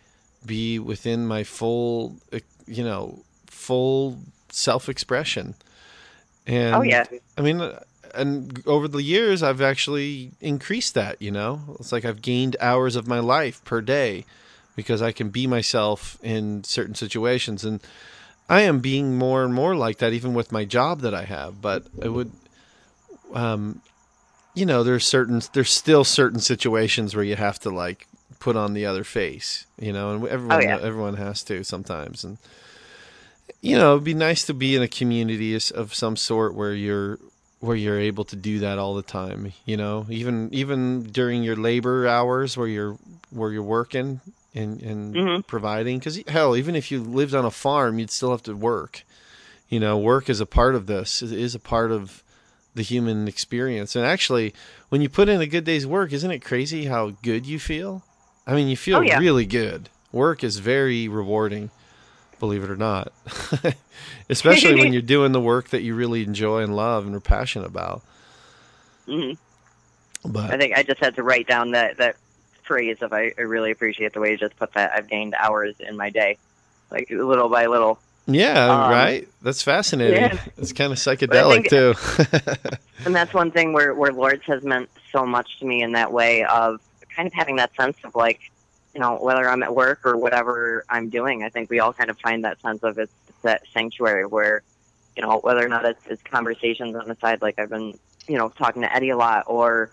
[0.44, 2.16] be within my full,
[2.66, 4.18] you know, full
[4.50, 5.54] self expression.
[6.46, 7.04] And Oh yeah.
[7.38, 7.60] I mean,
[8.16, 11.20] and over the years, I've actually increased that.
[11.20, 14.24] You know, it's like I've gained hours of my life per day
[14.76, 17.80] because I can be myself in certain situations, and
[18.48, 21.60] I am being more and more like that, even with my job that I have.
[21.62, 22.32] But I would,
[23.32, 23.80] um,
[24.54, 28.06] you know, there's certain, there's still certain situations where you have to like
[28.38, 30.78] put on the other face, you know, and everyone, Oh, yeah.
[30.80, 32.38] everyone has to sometimes, and
[33.60, 36.74] you know, it'd be nice to be in a community of- of some sort where
[36.74, 37.18] you're
[37.64, 39.52] where you're able to do that all the time.
[39.64, 42.96] You know, even even during your labor hours where you're
[43.30, 44.20] where you're working
[44.54, 45.46] and and Mhm.
[45.46, 45.98] providing.
[45.98, 49.02] Because hell, even if you lived on a farm, you'd still have to work.
[49.68, 51.22] You know, work is a part of this.
[51.22, 52.22] It is a part of
[52.74, 53.96] the human experience.
[53.96, 54.52] And actually,
[54.90, 58.02] when you put in a good day's work, isn't it crazy how good you feel?
[58.46, 59.18] I mean, you feel Oh, yeah.
[59.18, 59.88] really good.
[60.12, 61.70] Work is very rewarding,
[62.44, 63.12] believe it or not.
[64.28, 67.66] Especially when you're doing the work that you really enjoy and love and are passionate
[67.66, 68.02] about.
[69.06, 69.32] hmm
[70.26, 72.16] I think I just had to write down that that
[72.62, 74.92] phrase of I, I really appreciate the way you just put that.
[74.94, 76.38] I've gained hours in my day,
[76.90, 77.98] like little by little.
[78.26, 79.28] yeah, Um, right.
[79.42, 80.16] That's fascinating.
[80.22, 80.40] yeah.
[80.56, 82.76] It's kind of psychedelic think- too.
[83.04, 86.10] And that's one thing where where Lords has meant so much to me in that
[86.12, 86.80] way of
[87.14, 88.40] kind of having that sense of like,
[88.94, 91.42] you know, whether I'm at work or whatever I'm doing.
[91.42, 94.62] I think we all kind of find that sense of it's, that sanctuary where,
[95.16, 98.38] you know, whether or not it's, it's conversations on the side, like I've been, you
[98.38, 99.90] know, talking to Eddie a lot, or,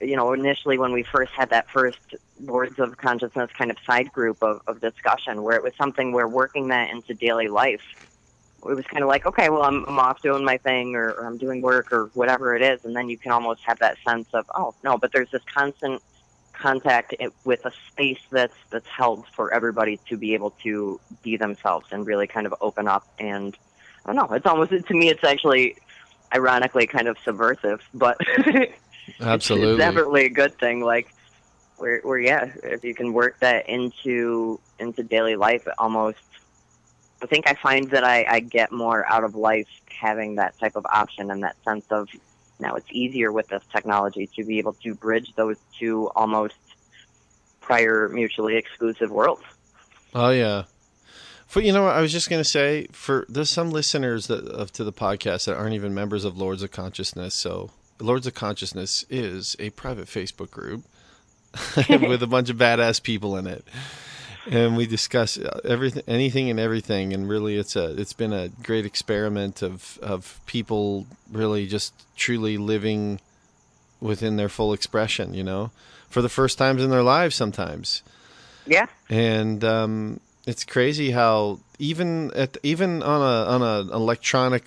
[0.00, 1.98] you know, initially when we first had that first
[2.40, 6.28] Lords of Consciousness kind of side group of, of discussion, where it was something where
[6.28, 7.82] working that into daily life
[8.64, 11.26] it was kind of like, okay, well, I'm, I'm off doing my thing or, or
[11.26, 12.84] I'm doing work or whatever it is.
[12.84, 16.02] And then you can almost have that sense of, oh, no, but there's this constant
[16.56, 17.14] contact
[17.44, 22.06] with a space that's, that's held for everybody to be able to be themselves and
[22.06, 23.06] really kind of open up.
[23.18, 23.56] And
[24.04, 25.76] I don't know, it's almost, to me, it's actually
[26.34, 28.74] ironically kind of subversive, but it's-
[29.20, 29.70] Absolutely.
[29.70, 30.80] it's definitely a good thing.
[30.80, 31.12] Like,
[31.76, 36.18] where, where, yeah, if you can work that into, into daily life, it almost,
[37.22, 40.76] I think I find that I, I get more out of life having that type
[40.76, 42.08] of option and that sense of
[42.58, 46.54] now it's easier with this technology to be able to bridge those two almost
[47.60, 49.42] prior mutually exclusive worlds.
[50.14, 50.64] Oh yeah.
[51.46, 54.72] For you know what I was just gonna say for there's some listeners that of
[54.72, 57.34] to the podcast that aren't even members of Lords of Consciousness.
[57.34, 60.84] So Lords of Consciousness is a private Facebook group
[61.88, 63.64] with a bunch of badass people in it,
[64.50, 67.12] and we discuss everything, anything, and everything.
[67.12, 72.56] And really, it's a it's been a great experiment of of people really just truly
[72.56, 73.20] living
[74.00, 75.34] within their full expression.
[75.34, 75.70] You know,
[76.08, 78.02] for the first times in their lives, sometimes
[78.66, 78.86] Yeah.
[79.10, 84.64] and um, it's crazy how even at even on a on an electronic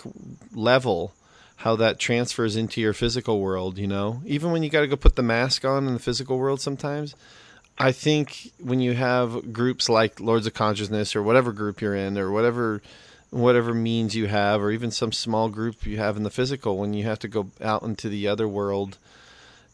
[0.54, 1.14] level
[1.58, 4.96] how that transfers into your physical world you know even when you got to go
[4.96, 7.16] put the mask on in the physical world sometimes
[7.80, 12.18] i think when you have groups like lords of consciousness or whatever group you're in
[12.18, 12.82] or whatever
[13.32, 16.94] whatever means you have or even some small group you have in the physical when
[16.94, 18.98] you have to go out into the other world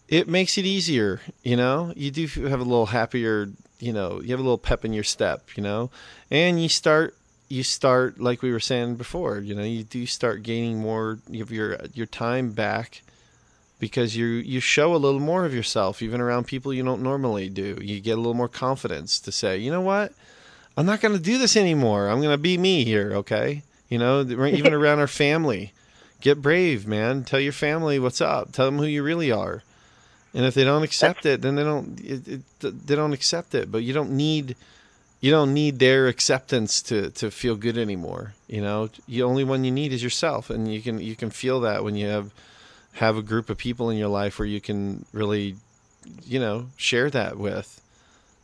[0.08, 1.92] it makes it easier you know?
[1.96, 5.04] You do have a little happier you know you have a little pep in your
[5.04, 5.90] step you know?
[6.30, 7.16] And you start
[7.48, 11.52] you start like we were saying before you know you do start gaining more of
[11.52, 13.02] your your time back
[13.80, 17.50] because you you show a little more of yourself even around people you don't normally
[17.50, 17.78] do.
[17.82, 20.14] You get a little more confidence to say you know what?
[20.78, 22.10] I'm not going to do this anymore.
[22.10, 23.64] I'm going to be me here okay?
[23.90, 25.74] You know even around our family.
[26.22, 27.24] Get brave man.
[27.24, 28.52] Tell your family what's up.
[28.52, 29.64] Tell them who you really are.
[30.34, 32.28] And if they don't accept it then they don't it,
[32.62, 33.72] it, they don't accept it.
[33.72, 34.56] But you don't need
[35.22, 38.90] you don't need their acceptance to to feel good anymore you know?
[39.08, 40.50] The only one you need is yourself.
[40.50, 42.32] And you can you can feel that when you have
[42.96, 45.56] have a group of people in your life where you can really
[46.24, 47.82] you know share that with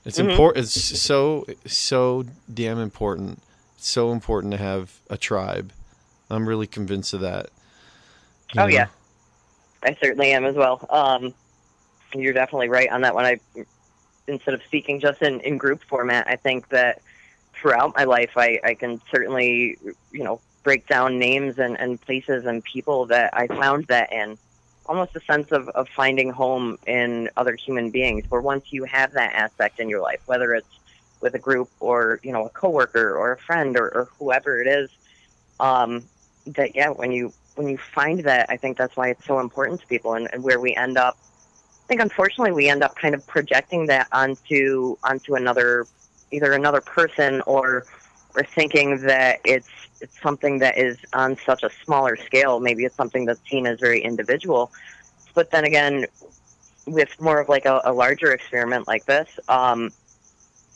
[0.05, 0.31] it's Mhm.
[0.31, 3.41] important it's so so damn important
[3.77, 5.71] it's so important to have a tribe
[6.29, 7.49] i'm really convinced of that
[8.57, 8.67] Oh, know?
[8.67, 8.87] yeah.
[9.83, 10.85] I certainly am as well.
[10.89, 11.33] Um,
[12.13, 13.23] you're definitely right on that one.
[13.25, 13.39] I
[14.27, 17.01] instead of speaking just in, in group format, I think that
[17.53, 19.77] throughout my life, I, I can certainly,
[20.11, 24.37] you know, break down names and, and places and people that I found that in.
[24.85, 29.13] Almost a sense of, of finding home in other human beings, where once you have
[29.13, 30.67] that aspect in your life, whether it's
[31.21, 34.67] with a group or, you know, a coworker or a friend or, or whoever it
[34.67, 34.89] is,
[35.59, 36.03] um,
[36.47, 39.81] that, yeah, when you, when you find that, I think that's why it's so important
[39.81, 41.17] to people and, and where we end up
[41.91, 45.87] I think unfortunately we end up kind of projecting that onto onto another
[46.31, 47.85] either another person or
[48.35, 52.59] or thinking that it's it's something that is on such a smaller scale.
[52.59, 54.71] Maybe it's something that's seen as very individual.
[55.35, 56.07] But then again,
[56.87, 59.91] with more of like a, a larger experiment like this, um,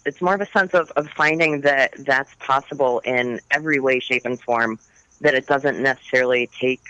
[0.05, 4.25] it's more of a sense of, of finding that that's possible in every way, shape,
[4.25, 4.79] and form.
[5.21, 6.81] That it doesn't necessarily take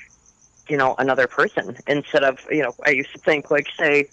[0.67, 4.07] you know another person instead of you know i used to think like say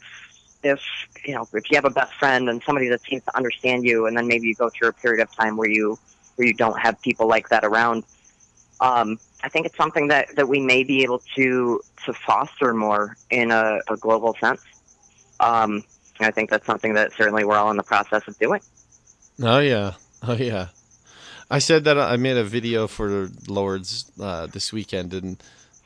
[0.63, 0.81] if
[1.25, 4.07] you know if you have a best friend and somebody that seems to understand you
[4.07, 5.99] and then maybe you go through a period of time where you
[6.43, 8.05] you don't have people like that around.
[8.81, 13.17] Um i think it's something that that we may be able to to foster more
[13.31, 14.61] in a, a global sense.
[15.41, 15.85] Um
[16.21, 18.61] i think that's something that certainly we're all in the process of doing.
[19.43, 19.95] Oh yeah.
[20.23, 20.69] Oh yeah.
[21.51, 25.43] I said that i made a video for lords uh, this weekend and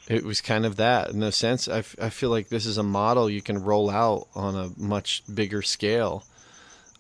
[0.09, 1.11] it was kind of that.
[1.11, 1.69] In a sense.
[1.69, 4.71] I, f- I feel like this is a model you can roll out on a
[4.77, 6.25] much bigger scale.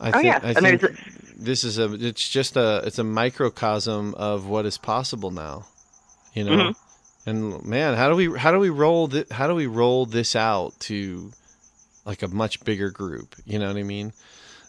[0.00, 0.98] I oh think, yeah I mean, think
[1.36, 5.66] this is a it's just a it's a microcosm of what is possible now.
[6.34, 6.74] You know, Mhm.
[7.26, 10.36] and man, how do we how do we roll th- how do we roll this
[10.36, 11.32] out to
[12.04, 13.34] like a much bigger group?
[13.46, 14.12] You know what I mean?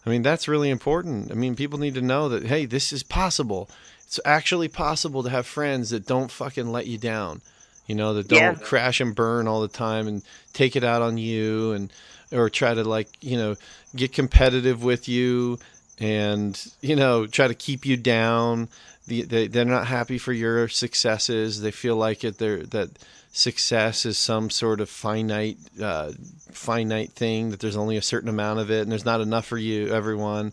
[0.05, 1.31] I mean that's really important.
[1.31, 3.69] I mean, people need to know that hey, this is possible.
[4.05, 7.41] It's actually possible to have friends that don't fucking let you down.
[7.87, 8.53] You know, that don't Yeah.
[8.53, 10.21] crash and burn all the time and
[10.53, 11.91] take it out on you and
[12.31, 13.55] or try to like, you know,
[13.95, 15.59] get competitive with you
[15.99, 18.69] and, you know, try to keep you down.
[19.07, 21.61] The, they, they're not happy for your successes.
[21.61, 22.89] They feel like it they're that
[23.37, 26.11] success is some sort of finite uh,
[26.51, 29.59] finite thing that there's only a certain amount of it and there's not enough for
[29.59, 30.51] you everyone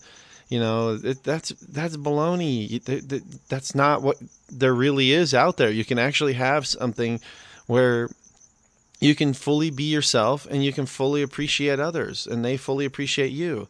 [0.48, 2.82] you know it, that's that's baloney
[3.48, 4.18] that's not what
[4.50, 7.18] there really is out there you can actually have something
[7.66, 8.10] where
[9.04, 13.32] you can fully be yourself and you can fully appreciate others and they fully appreciate
[13.32, 13.68] you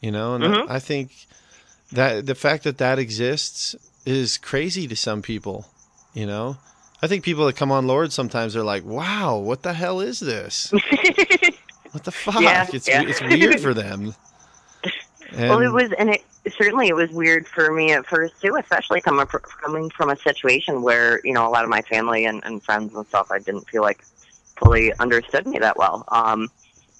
[0.00, 0.34] you know?
[0.34, 0.70] And Mhm.
[0.70, 1.10] I, think
[1.90, 3.74] that the fact that that exists
[4.06, 5.66] is crazy to some people
[6.14, 6.56] you know?
[7.02, 10.20] I think people that come on lord sometimes they're like wow what the hell is
[10.20, 10.72] this?
[11.92, 12.40] What the fuck?
[12.40, 13.02] Yeah, it's yeah.
[13.02, 14.14] it's weird for them.
[15.32, 18.56] And, well, it was, and it certainly it was weird for me at first too,
[18.56, 22.24] especially coming fr- coming from a situation where you know a lot of my family
[22.26, 24.04] and, and friends and stuff I didn't feel like
[24.58, 26.04] fully understood me that well.
[26.08, 26.50] Um,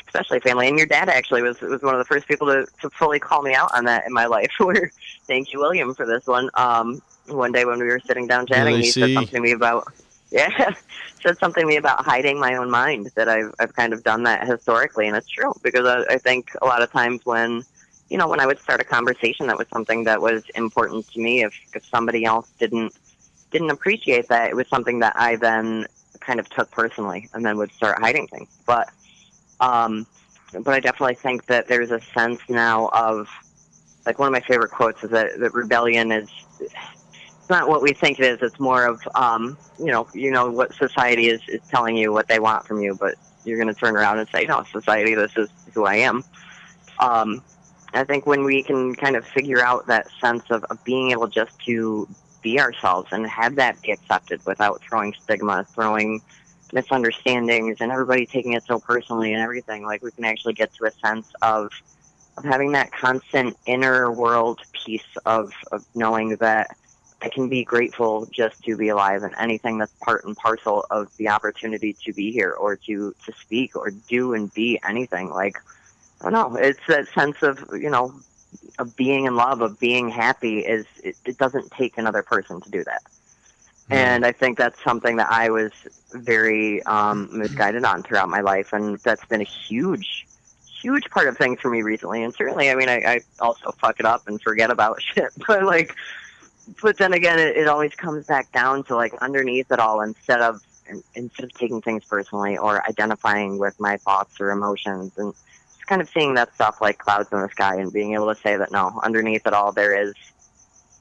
[0.06, 2.90] especially family, and your dad actually was was one of the first people to to
[2.90, 4.50] fully call me out on that in my life.
[4.58, 4.90] Where
[5.26, 6.50] thank you, William, for this one.
[6.54, 9.52] Um, one day when we were sitting down chatting, Really he said something to me
[9.52, 9.92] about
[10.30, 10.74] yeah.
[11.22, 13.10] Said something to me about hiding my own mind.
[13.16, 16.50] That I've I've kind of done that historically, and it's true because I, I think
[16.62, 17.64] a lot of times when
[18.08, 21.20] you know, when I would start a conversation that was something that was important to
[21.20, 22.94] me, if if somebody else didn't
[23.50, 25.86] didn't appreciate that, it was something that I then
[26.20, 28.48] kind of took personally and then would start hiding things.
[28.66, 28.90] But
[29.60, 30.06] um
[30.52, 33.28] but I definitely think that there's a sense now of
[34.06, 36.28] like one of my favorite quotes is that, that rebellion is
[36.60, 36.74] it's
[37.50, 40.74] not what we think it is, it's more of um, you know, you know what
[40.74, 44.18] society is, is telling you what they want from you, but you're gonna turn around
[44.18, 46.24] and say, No, society, this is who I am.
[47.00, 47.42] Um
[47.94, 51.26] I think when we can kind of figure out that sense of, of being able
[51.26, 52.06] just to
[52.48, 56.22] be ourselves and have that be accepted without throwing stigma, throwing
[56.72, 60.86] misunderstandings, and everybody taking it so personally and everything, like we can actually get to
[60.86, 61.70] a sense of
[62.36, 66.76] of having that constant inner world peace of, of knowing that
[67.20, 71.08] I can be grateful just to be alive and anything that's part and parcel of
[71.16, 75.30] the opportunity to be here or to, to speak or do and be anything.
[75.30, 75.56] Like
[76.20, 76.60] I don't know.
[76.60, 78.14] It's that sense of you know
[78.78, 80.60] of being in love, of being happy.
[80.60, 83.02] Is it, it doesn't take another person to do that,
[83.90, 85.72] and I think that's something that I was
[86.12, 90.26] very um, misguided on throughout my life, and that's been a huge,
[90.80, 92.22] huge part of things for me recently.
[92.22, 95.64] And certainly, I mean, I, I also fuck it up and forget about shit, but
[95.64, 95.94] like,
[96.82, 100.40] but then again, it, it always comes back down to like underneath it all, instead
[100.40, 100.60] of
[101.14, 105.34] instead of taking things personally or identifying with my thoughts or emotions and
[105.88, 108.56] kind of seeing that stuff like clouds in the sky and being able to say
[108.56, 110.14] that no, underneath it all there is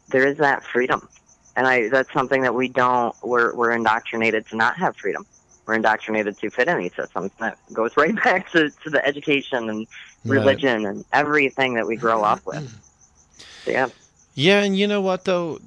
[0.09, 1.07] there is that freedom.
[1.55, 5.25] And I that's something that we don't we're we're indoctrinated to not have freedom.
[5.65, 7.31] we're indoctrinated to fit any systems.
[7.39, 9.87] That goes right back to, to the education and
[10.25, 10.95] religion right.
[10.95, 12.57] and everything that we grow up with.
[12.63, 13.41] Mm-hmm.
[13.65, 13.87] So, yeah.
[14.33, 15.59] Yeah, and you know what though,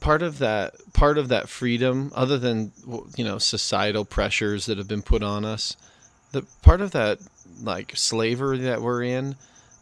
[0.00, 2.72] part of that part of that freedom, other than
[3.16, 5.76] you know societal pressures that have been put on us,
[6.32, 7.18] the part of that
[7.62, 9.36] like slavery that we're in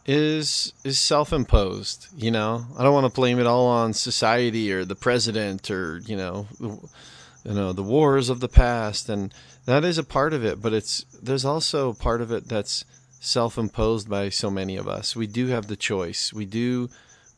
[0.07, 2.67] is is self-imposed you know?
[2.79, 6.47] I don't want to blame it all on society or the president or you know
[6.61, 9.33] you know the wars of the past and
[9.65, 12.85] that is a part of it but it's there's also part of it that's
[13.27, 15.17] self-imposed by so many of us.
[15.17, 16.33] We do have the choice.
[16.33, 16.89] We do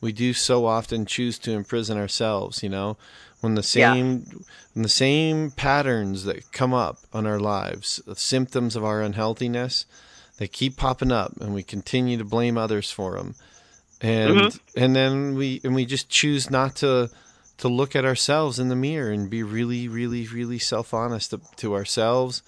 [0.00, 2.96] we do so often choose to imprison ourselves you know?
[3.40, 4.38] When the same yeah.
[4.74, 9.86] when the same patterns that come up on our lives the symptoms of our unhealthiness
[10.38, 13.34] they keep popping up and we continue to blame others for them
[14.00, 14.82] and mm-hmm.
[14.82, 17.10] and then we and we just choose not to
[17.58, 21.74] to look at ourselves in the mirror and be really really really self-honest to, to
[21.74, 22.42] ourselves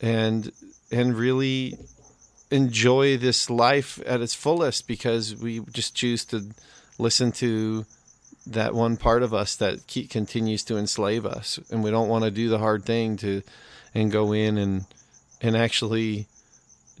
[0.00, 0.52] and
[0.90, 1.78] and really
[2.50, 6.50] enjoy this life at its fullest because we just choose to
[6.98, 7.86] listen to
[8.46, 12.24] that one part of us that keep, continues to enslave us and we don't want
[12.24, 13.42] to do the hard thing to
[13.94, 14.84] and go in and
[15.40, 16.26] and actually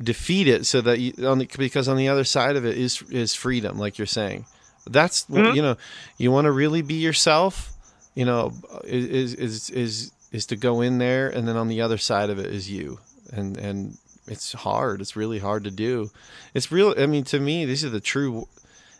[0.02, 3.02] defeat it so that you on the, because on the other side of it is
[3.10, 4.46] is freedom like you're saying.
[4.88, 5.54] That's mm-hmm.
[5.54, 5.76] you know
[6.16, 7.72] you want to really be yourself
[8.14, 8.52] you know
[8.84, 12.38] is is is is to go in there and then on the other side of
[12.38, 12.98] it is you.
[13.32, 15.00] And and it's hard.
[15.00, 16.10] It's really hard to do.
[16.54, 18.48] It's real i mean to me this is the true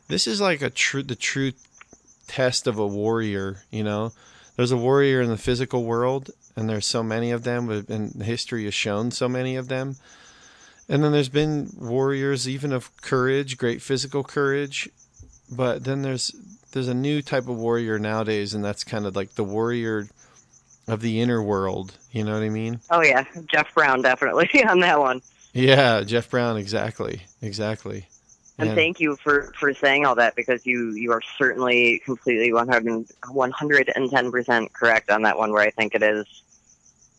[0.08, 1.52] this is like a true the true
[2.26, 4.12] test of a warrior you know?
[4.56, 8.64] There's a warrior in the physical world and there's so many of them and history
[8.64, 9.96] has shown so many of them
[10.90, 14.90] and then there's been warriors even of courage, great physical courage,
[15.50, 16.33] but then there's
[16.72, 20.09] there's a new type of warrior nowadays and that's kind of like the warrior
[20.88, 22.81] of the inner world, you know what I mean?
[22.90, 25.22] Oh yeah, Jeff Brown definitely on that one.
[25.53, 27.22] Yeah, Jeff Brown exactly.
[27.40, 28.07] Exactly.
[28.59, 32.53] And, and thank you for, for saying all that because you, you are certainly completely
[32.53, 36.26] 100, 110% correct on that one where I think it is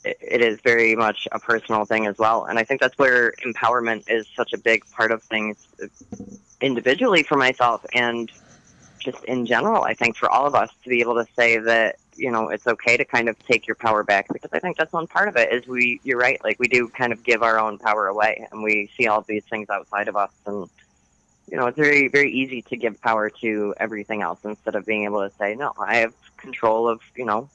[0.04, 2.46] it is very much a personal thing as well.
[2.46, 5.58] And I think that's where empowerment is such a big part of things
[6.60, 8.32] individually for myself and
[9.00, 9.84] just in general.
[9.84, 12.68] I think for all of us to be able to say that, you know, it's
[12.68, 15.38] okay to kind of take your power back because I think that's one part of
[15.38, 18.48] it is we, you're right, like we do kind of give our own power away
[18.52, 20.70] and we see all these things outside of us and,
[21.50, 25.04] you know, it's very, very easy to give power to everything else instead of being
[25.04, 27.50] able to say, no, I have control of, you know,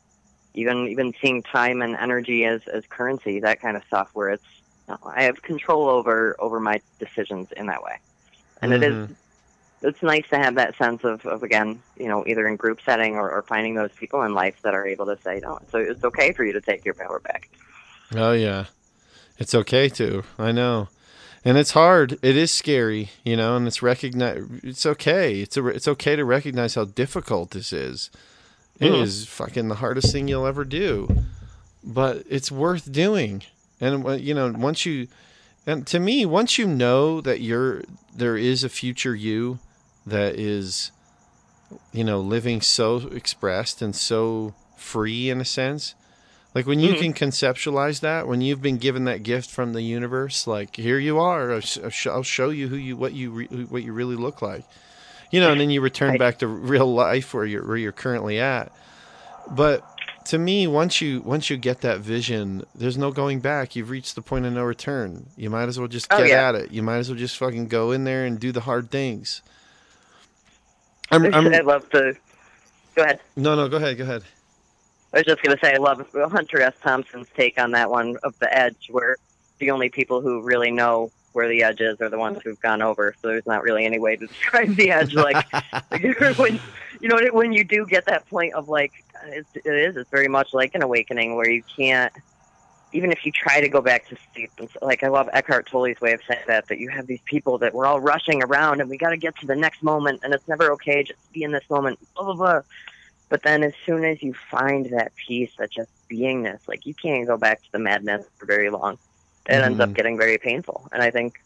[0.56, 4.44] even even seeing time and energy as as currency, that kind of stuff, where it's
[5.04, 7.98] I have control over over my decisions in that way,
[8.62, 8.82] and mm-hmm.
[8.82, 9.86] it is mm-hmm.
[9.86, 13.16] it's nice to have that sense of, of again, you know, either in group setting
[13.16, 16.02] or, or finding those people in life that are able to say, no, so it's
[16.02, 17.48] okay for you to take your power back.
[18.14, 18.66] Oh yeah,
[19.38, 20.24] it's okay to.
[20.38, 20.88] I know,
[21.44, 22.18] and it's hard.
[22.22, 24.42] It is scary, you know, and it's recognize.
[24.62, 25.40] It's okay.
[25.40, 28.10] It's a, it's okay to recognize how difficult this is.
[28.78, 29.02] It mm.
[29.02, 31.24] is fucking the hardest thing you'll ever do,
[31.82, 33.42] but it's worth doing.
[33.80, 35.08] And you know, once you,
[35.66, 37.82] and to me, once you know that you're
[38.14, 39.58] there is a future you
[40.06, 40.90] that is,
[41.92, 45.94] you know, living so expressed and so free in a sense.
[46.54, 47.12] Like when you mm-hmm.
[47.12, 51.18] can conceptualize that, when you've been given that gift from the universe, like here you
[51.18, 54.64] are, I'll show you who you what you re, what you really look like
[55.30, 56.18] you know, and then you return right.
[56.18, 58.72] back to real life where you're where you're currently at.
[59.50, 59.84] But
[60.26, 63.76] to me, once you once you get that vision, there's no going back.
[63.76, 65.26] You've reached the point of no return.
[65.36, 66.48] You might as well just oh, get yeah.
[66.48, 66.70] at it.
[66.72, 69.42] You might as well just fucking go in there and do the hard things.
[71.10, 72.16] I'm, I'm, i love to.
[72.96, 73.20] Go ahead.
[73.36, 73.96] No, no, go ahead.
[73.96, 74.24] Go ahead.
[75.12, 76.74] I was just going to say I love Hunter S.
[76.82, 79.16] Thompson's take on that one of the edge, where
[79.58, 82.80] the only people who really know where the edge is are the ones who've gone
[82.80, 83.14] over.
[83.20, 85.14] So there's not really any way to describe the edge.
[85.14, 85.46] Like
[86.38, 86.58] when
[87.00, 88.92] you know when you do get that point of like
[89.26, 92.12] it's, it is it's very much like an awakening where you can't
[92.92, 94.50] even if you try to go back to sleep.
[94.80, 97.74] Like I love Eckhart Tolle's way of saying that that you have these people that
[97.74, 100.48] we're all rushing around and we got to get to the next moment and it's
[100.48, 101.98] never okay just be in this moment.
[102.16, 102.62] Blah blah blah.
[103.28, 107.26] But then as soon as you find that peace, that just beingness, like you can't
[107.26, 108.98] go back to the madness for very long
[109.48, 109.64] it mm-hmm.
[109.64, 109.94] ends up mm-hmm.
[109.94, 110.88] getting very painful.
[110.92, 111.40] And I think,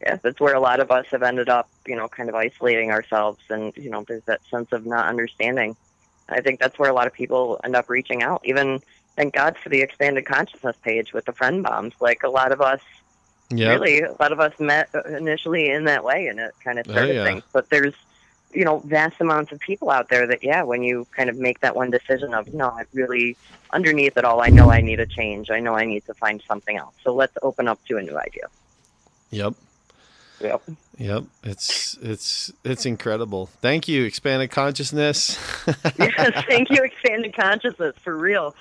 [0.00, 2.90] yeah, that's where a lot of us have ended up, you know, kind of isolating
[2.90, 3.40] ourselves.
[3.50, 5.76] And, you know, there's that sense of not understanding.
[6.28, 8.42] I think that's where a lot of people end up reaching out.
[8.44, 8.80] Even
[9.16, 11.94] thank God for the expanded consciousness page with the friend bombs.
[12.00, 12.80] Like a lot of us,
[13.50, 13.80] yep.
[13.80, 16.92] really, a lot of us met initially in that way and it kind of oh,
[16.92, 17.24] started oh, yeah.
[17.24, 17.42] things.
[17.52, 17.94] But there's,
[18.52, 21.60] you know, vast amounts of people out there that, yeah, when you kind of make
[21.60, 23.36] that one decision of, no, I really,
[23.72, 25.50] underneath it all, I know I need a change.
[25.50, 26.94] I know I need to find something else.
[27.04, 28.44] So let's open up to a new idea.
[29.30, 29.54] Yep.
[30.40, 30.62] Yep.
[30.98, 31.24] Yep.
[31.42, 33.46] It's it's it's incredible.
[33.60, 35.38] Thank you, expanded consciousness.
[35.98, 38.54] yes, thank you, expanded consciousness, for real.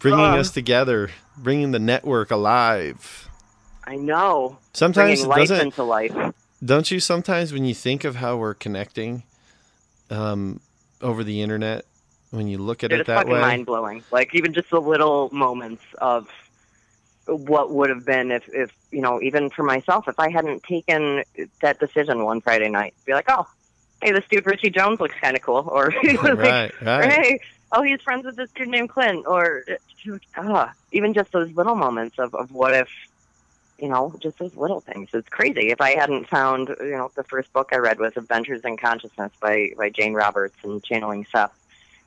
[0.00, 3.28] Bringing um, us together, bringing the network alive.
[3.84, 4.58] I know.
[4.72, 6.34] Sometimes bringing life into life.
[6.64, 9.24] Don't you sometimes when you think of how we're connecting
[10.10, 10.60] um,
[11.00, 11.84] over the internet,
[12.30, 14.02] when you look at Dude, it that way, mind blowing.
[14.10, 16.28] Like even just the little moments of
[17.26, 21.24] what would have been if, if you know, even for myself, if I hadn't taken
[21.60, 23.46] that decision one Friday night, be like, oh,
[24.02, 26.82] hey, this dude Richie Jones looks kind of cool, or like, right, right.
[26.82, 27.40] Or, hey,
[27.72, 29.64] oh, he's friends with this dude named Clint, or
[30.36, 32.88] uh, even just those little moments of of what if
[33.82, 35.08] you know, just those little things.
[35.12, 35.70] It's crazy.
[35.70, 39.32] If I hadn't found, you know, the first book I read was Adventures in Consciousness
[39.40, 41.52] by, by Jane Roberts and Channeling Seth.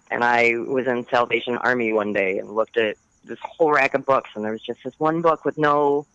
[0.09, 2.95] And I was in Salvation Army one day and looked at
[3.25, 6.05] this whole rack of books, and there was just this one book with no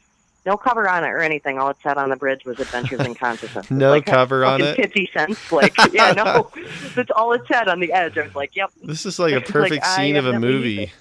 [0.46, 1.58] no cover on it or anything.
[1.58, 3.70] All it said on the bridge was Adventures in Consciousness.
[3.70, 4.76] no like cover on it.
[4.76, 5.52] Fifty cents.
[5.52, 6.50] Like, yeah, no.
[6.94, 8.16] That's all it said on the edge.
[8.16, 8.70] I was like, yep.
[8.82, 10.92] This is like a perfect like, scene of a movie.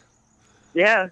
[0.74, 1.10] Yeah.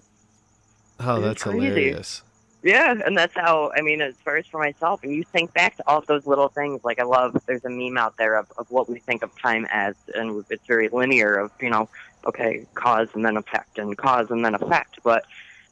[1.00, 2.22] Oh, that's hilarious.
[2.62, 5.76] Yeah, and that's how I mean, as far as for myself, and you think back
[5.76, 6.82] to all those little things.
[6.82, 9.66] Like I love, there's a meme out there of, of what we think of time
[9.70, 11.36] as, and it's very linear.
[11.36, 11.88] Of you know,
[12.26, 14.98] okay, cause and then effect, and cause and then effect.
[15.04, 15.24] But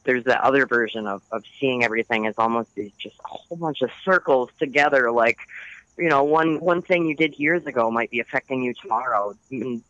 [0.05, 3.81] there's that other version of of seeing everything as almost these just a whole bunch
[3.81, 5.11] of circles together.
[5.11, 5.39] Like,
[5.97, 9.35] you know, one one thing you did years ago might be affecting you tomorrow.
[9.51, 9.83] And,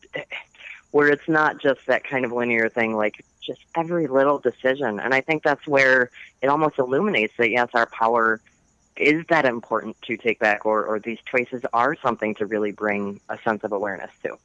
[0.98, 5.00] where it's not just that kind of linear thing, like just every little decision.
[5.00, 6.10] And I think that's where
[6.42, 8.42] it almost illuminates that yes, our power
[8.96, 13.20] is that important to take back, or, or these choices are something to really bring
[13.30, 14.40] a sense of awareness to.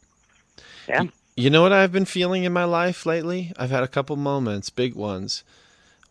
[0.87, 1.05] Yeah.
[1.37, 3.55] You know what I've been feeling in my life lately?
[3.57, 5.45] I've had a couple moments, big ones,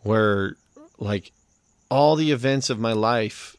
[0.02, 0.56] where
[0.98, 1.34] like
[1.92, 3.56] all the events of my life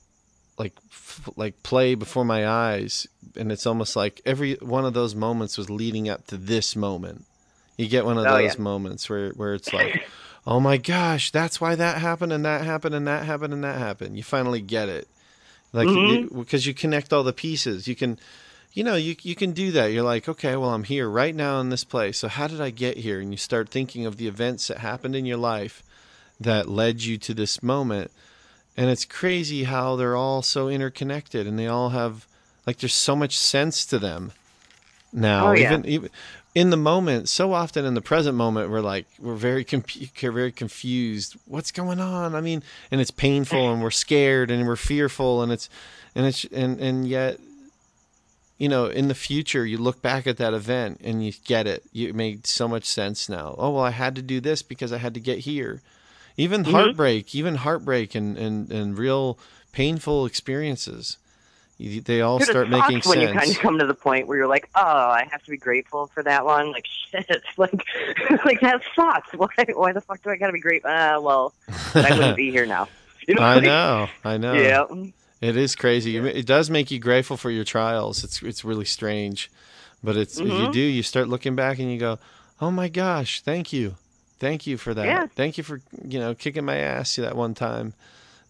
[0.63, 5.15] like f- like play before my eyes and it's almost like every one of those
[5.15, 7.25] moments was leading up to this moment.
[7.77, 8.63] You get one of oh, those yeah.
[8.63, 10.07] moments where where it's like
[10.47, 13.79] oh my gosh that's why that happened and that happened and that happened and that
[13.79, 14.17] happened.
[14.17, 15.09] You finally get it.
[15.73, 16.39] Like mm-hmm.
[16.39, 17.89] because you, you connect all the pieces.
[17.89, 18.19] You can
[18.73, 19.93] you know you you can do that.
[19.93, 22.19] You're like okay well I'm here right now in this place.
[22.19, 23.19] So how did I get here?
[23.19, 25.83] And you start thinking of the events that happened in your life
[26.39, 28.13] that led you to this moment
[28.77, 32.27] and it's crazy how they're all so interconnected and they all have
[32.67, 34.33] like there's so much sense to them
[35.13, 35.49] now.
[35.49, 35.73] Oh, yeah.
[35.73, 36.11] even even
[36.55, 41.37] in the moment so often in the present moment we're like we're very very confused.
[41.47, 42.35] What's going on?
[42.35, 45.69] I mean and it's painful and we're scared and we're fearful and it's
[46.15, 47.39] and it's and and yet
[48.59, 51.85] you know in the future you look back at that event and you get it.
[51.93, 53.55] It made so much sense now.
[53.59, 55.83] Oh well i had to do this because i had to get here
[56.37, 56.73] even mm-hmm.
[56.73, 59.39] heartbreak, even heartbreak and, and, and real
[59.73, 61.19] painful experiences.
[61.79, 63.23] They all Dude, start making when sense.
[63.23, 65.57] you kind of come to the point where you're like, oh, I have to be
[65.57, 66.71] grateful for that one.
[66.71, 67.73] Like shit, like
[68.45, 69.31] like that sucks.
[69.37, 70.91] Why why the fuck do I gotta be grateful?
[70.91, 71.55] Uh, well,
[71.95, 72.89] I wouldn't be here now.
[73.27, 73.43] You know?
[73.43, 74.53] I know, I know.
[74.53, 74.85] Yeah.
[75.41, 76.17] It is crazy.
[76.17, 78.23] It does make you grateful for your trials.
[78.23, 79.51] It's it's really strange,
[80.03, 80.51] but it's mm-hmm.
[80.51, 80.81] you do.
[80.81, 82.21] You start looking back and you go,
[82.61, 83.97] "Oh my gosh, thank you,
[84.43, 85.07] Thank you for that.
[85.07, 85.27] Yeah.
[85.29, 87.95] Thank you for you know kicking my ass that one time.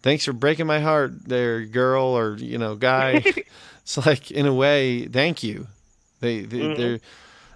[0.01, 3.23] Thanks for breaking my heart, there, girl or you know guy.
[3.83, 5.67] it's like in a way, thank you.
[6.21, 6.81] They, they mm-hmm.
[6.81, 7.01] they're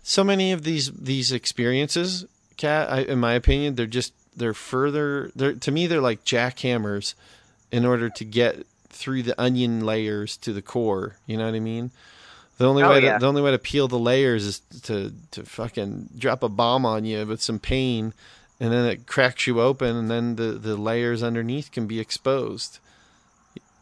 [0.02, 2.26] so many of these these experiences,
[2.58, 2.92] Kat.
[2.92, 5.32] I, in my opinion, they're just they're further.
[5.34, 7.14] They're to me they're like jackhammers
[7.72, 11.16] in order to get through the onion layers to the core.
[11.24, 11.90] You know what I mean?
[12.58, 13.14] The only oh, way yeah.
[13.14, 16.86] to, the only way to peel the layers is to to fucking drop a bomb
[16.86, 18.14] on you with some pain,
[18.58, 22.78] and then it cracks you open, and then the the layers underneath can be exposed.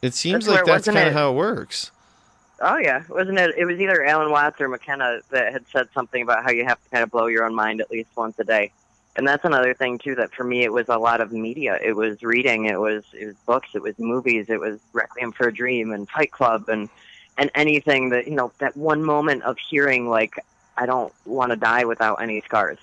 [0.02, 1.92] It seems that's like that's kind of how it works.
[2.60, 3.54] Oh yeah, wasn't it?
[3.56, 6.82] It was either Alan Watts or McKenna that had said something about how you have
[6.82, 8.72] to kind of blow your own mind at least once a day.
[9.16, 10.16] And that's another thing too.
[10.16, 11.78] That for me, it was a lot of media.
[11.82, 12.66] It was reading.
[12.66, 13.68] It was it was books.
[13.74, 14.46] It was movies.
[14.48, 16.88] It was Requiem for a Dream and Fight Club and
[17.36, 20.34] and anything that you know that one moment of hearing like
[20.76, 22.78] I don't want to die without any scars.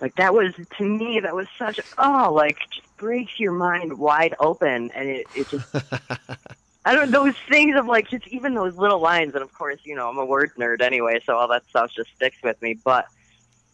[0.00, 4.34] Like that was to me that was such oh like just breaks your mind wide
[4.40, 5.64] open and it it just
[6.84, 9.80] I don't know those things of like just even those little lines and of course
[9.84, 12.78] you know I'm a word nerd anyway so all that stuff just sticks with me
[12.84, 13.06] but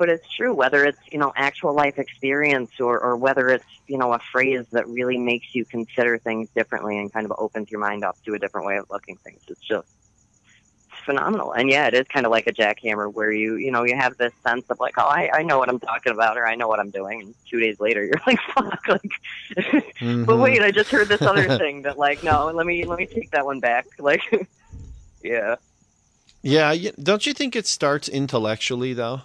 [0.01, 3.99] but it's true whether it's you know actual life experience or or whether it's you
[3.99, 7.79] know a phrase that really makes you consider things differently and kind of opens your
[7.79, 9.87] mind up to a different way of looking things it's just
[11.05, 11.53] phenomenal.
[11.53, 14.17] And yeah, it is kind of like a jackhammer where you, you know, you have
[14.19, 16.69] this sense of like, oh, I, I know what I'm talking about or I know
[16.69, 17.23] what I'm doing.
[17.23, 19.11] And two days later, you're like, fuck, like,
[20.01, 20.27] Mhm.
[20.27, 23.07] but wait, I just heard this other thing that like, no, let me, let me
[23.07, 23.87] take that one back.
[23.99, 24.23] Like,
[25.23, 25.57] yeah.
[26.43, 29.23] Yeah, don't you think it starts intellectually though?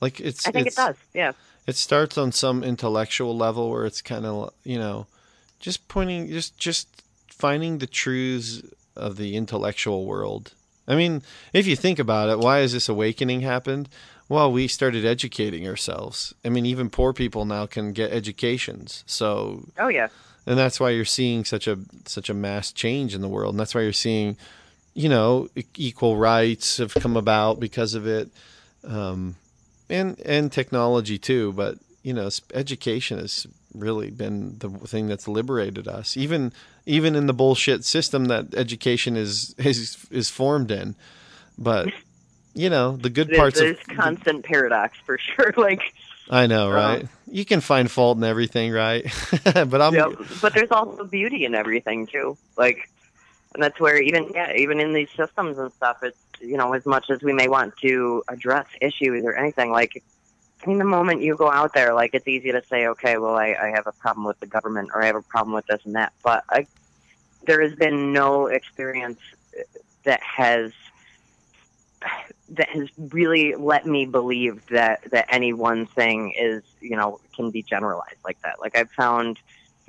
[0.00, 0.96] Like it's I think it's, it does.
[1.14, 1.32] Yeah.
[1.66, 5.06] It starts on some intellectual level where it's kind of you know,
[5.60, 6.88] just pointing, just just
[7.28, 8.62] finding the truths
[8.96, 10.54] of the intellectual world.
[10.88, 11.22] I mean,
[11.52, 13.88] if you think about it, why has this awakening happened?
[14.28, 16.34] Well, we started educating ourselves.
[16.44, 19.04] I mean, even poor people now can get educations.
[19.06, 20.08] So Oh yeah.
[20.46, 23.60] and that's why you're seeing such a such a mass change in the world and
[23.60, 24.36] that's why you're seeing
[24.94, 28.30] you know equal rights have come about because of it
[28.84, 29.36] um,
[29.90, 35.86] and and technology too but you know education has really been the thing that's liberated
[35.86, 36.52] us even
[36.86, 40.94] even in the bullshit system that education is is is formed in
[41.58, 41.88] but
[42.54, 45.52] you know the good There's, parts there's of constant paradox for sure.
[45.56, 45.82] Like,
[46.28, 46.76] I know Uh-huh.
[46.76, 49.04] right you can find fault in everything right
[49.44, 50.08] but I'm Yep.
[50.40, 52.36] But there's also beauty in everything too.
[52.56, 52.88] Like,
[53.54, 56.86] and that's where even yeah, even in these systems and stuff, it's you know as
[56.86, 60.02] much as we may want to address issues or anything, like.
[60.62, 63.34] I mean, the moment you go out there, like it's easy to say, okay, well,
[63.34, 65.80] I, I have a problem with the government or I have a problem with this
[65.86, 66.66] and that, but I,
[67.46, 69.20] there has been no experience
[70.04, 70.72] that has
[72.50, 77.50] that has really let me believe that that any one thing is you know can
[77.50, 78.60] be generalized like that.
[78.60, 79.38] Like I've found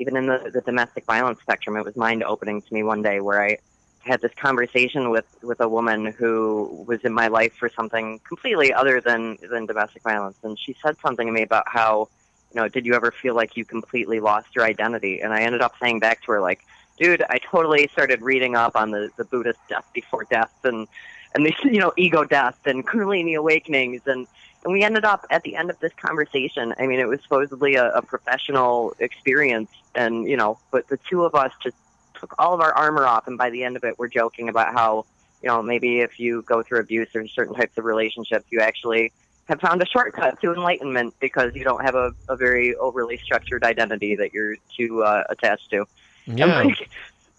[0.02, 3.22] even in the, the domestic violence spectrum, it was mind opening to me one day
[3.22, 3.58] where I
[4.00, 8.74] had this conversation with with a woman who was in my life for something completely
[8.74, 12.10] other than than domestic violence, and she said something to me about how
[12.52, 15.22] you know did you ever feel like you completely lost your identity?
[15.22, 16.66] And I ended up saying back to her like.
[16.98, 20.88] Dude, I totally started reading up on the, the Buddhist death before death and
[21.34, 24.28] and the you know ego death and kundalini awakenings and
[24.64, 27.76] and we ended up at the end of this conversation i mean it was supposedly
[27.76, 31.76] a, a professional experience and you know but the two of us just
[32.20, 34.74] took all of our armor off and by the end of it we're joking about
[34.74, 35.06] how
[35.42, 39.12] you know maybe if you go through abuse or certain types of relationships you actually
[39.52, 43.64] have found a shortcut to enlightenment because you don't have a, a very overly structured
[43.64, 45.86] identity that you're too uh, attached to.
[46.26, 46.64] Yeah.
[46.64, 46.90] like,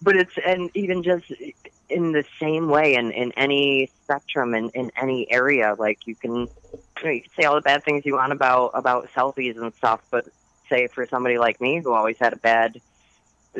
[0.01, 1.31] but it's and even just
[1.89, 6.47] in the same way in, in any spectrum in, in any area, like you can
[7.11, 10.25] you, can say all the bad things you want about about selfies and stuff, but
[10.69, 12.81] say for somebody like me who always had a bad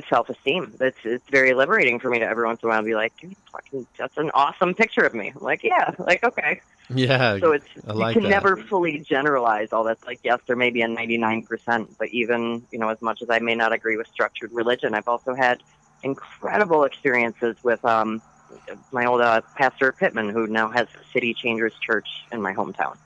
[0.10, 2.96] self esteem, it's it's very liberating for me to every once in a while be
[2.96, 3.14] like,
[3.52, 5.32] fucking that's an awesome picture of me.
[5.36, 6.62] I'm like, yeah, like okay.
[6.89, 8.30] yeah So it's I like you can that.
[8.30, 12.80] never fully generalize all that's like yes there may be a 99% but even you
[12.80, 15.62] know as much as i may not agree with structured religion i've also had
[16.04, 18.22] incredible experiences with um
[18.91, 22.98] my old uh, pastor pittman who now has city changers church in my hometown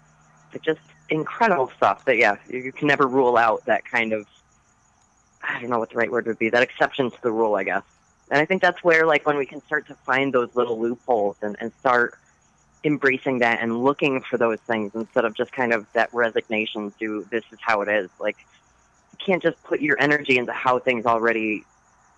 [0.64, 0.80] just
[1.10, 4.28] incredible stuff that yeah you, you can never rule out that kind of
[5.42, 7.64] i don't know what the right word would be that exception to the rule i
[7.64, 7.84] guess
[8.30, 11.38] and i think that's where like when we can start to find those little loopholes
[11.42, 12.18] and, and start
[12.84, 17.28] embracing that and looking for those things instead of just kind of that resignation to
[17.30, 18.10] this is how it is.
[18.20, 18.38] Like
[19.12, 21.66] you can't just put your energy into how things already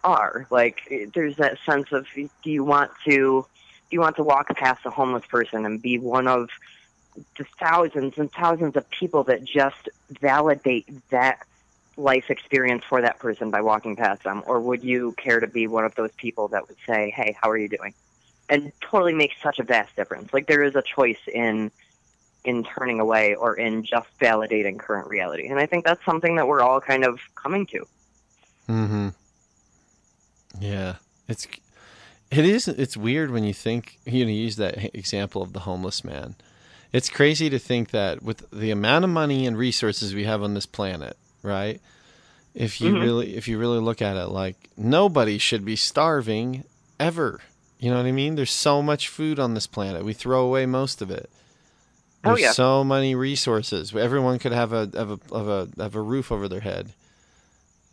[0.04, 0.48] are.
[0.50, 0.80] Like
[1.14, 3.46] there's that sense of do you want to
[3.90, 6.50] do you want to walk past a homeless person and be one of
[7.38, 9.90] the thousands and thousands of people that just
[10.22, 11.46] validate that
[11.98, 15.68] life experience for that person by walking past them or would you care to be
[15.68, 17.94] one of those people that would say hey how are you doing
[18.50, 20.34] and totally makes such a vast difference.
[20.34, 21.72] Like there is a choice in
[22.44, 25.48] in turning away or in just validating current reality.
[25.48, 27.86] And I think that's something that we're all kind of coming to.
[28.68, 29.10] Mm-hmm.
[30.60, 30.96] Yeah,
[31.28, 31.48] it's
[32.32, 36.04] it is it's weird when you think you know use that example of the homeless
[36.04, 36.36] man.
[36.92, 40.54] It's crazy to think that with the amount of money and resources we have on
[40.56, 41.80] this planet, right?
[42.56, 43.02] If you Mhm.
[43.02, 46.64] really if you really look at it, like nobody should be starving
[47.00, 47.42] ever.
[47.80, 48.36] You know what I mean?
[48.36, 50.04] There's so much food on this planet.
[50.04, 51.30] We throw away most of it.
[52.26, 52.52] Oh, There's yeah.
[52.52, 53.96] so many resources.
[53.96, 56.92] Everyone could have a have a have a have a roof over their head.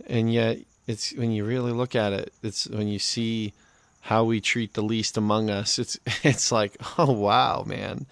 [0.06, 3.52] And yet it's when you really look at it, it's when you see
[4.00, 8.06] how we treat the least among us, it's it's like, oh wow, man.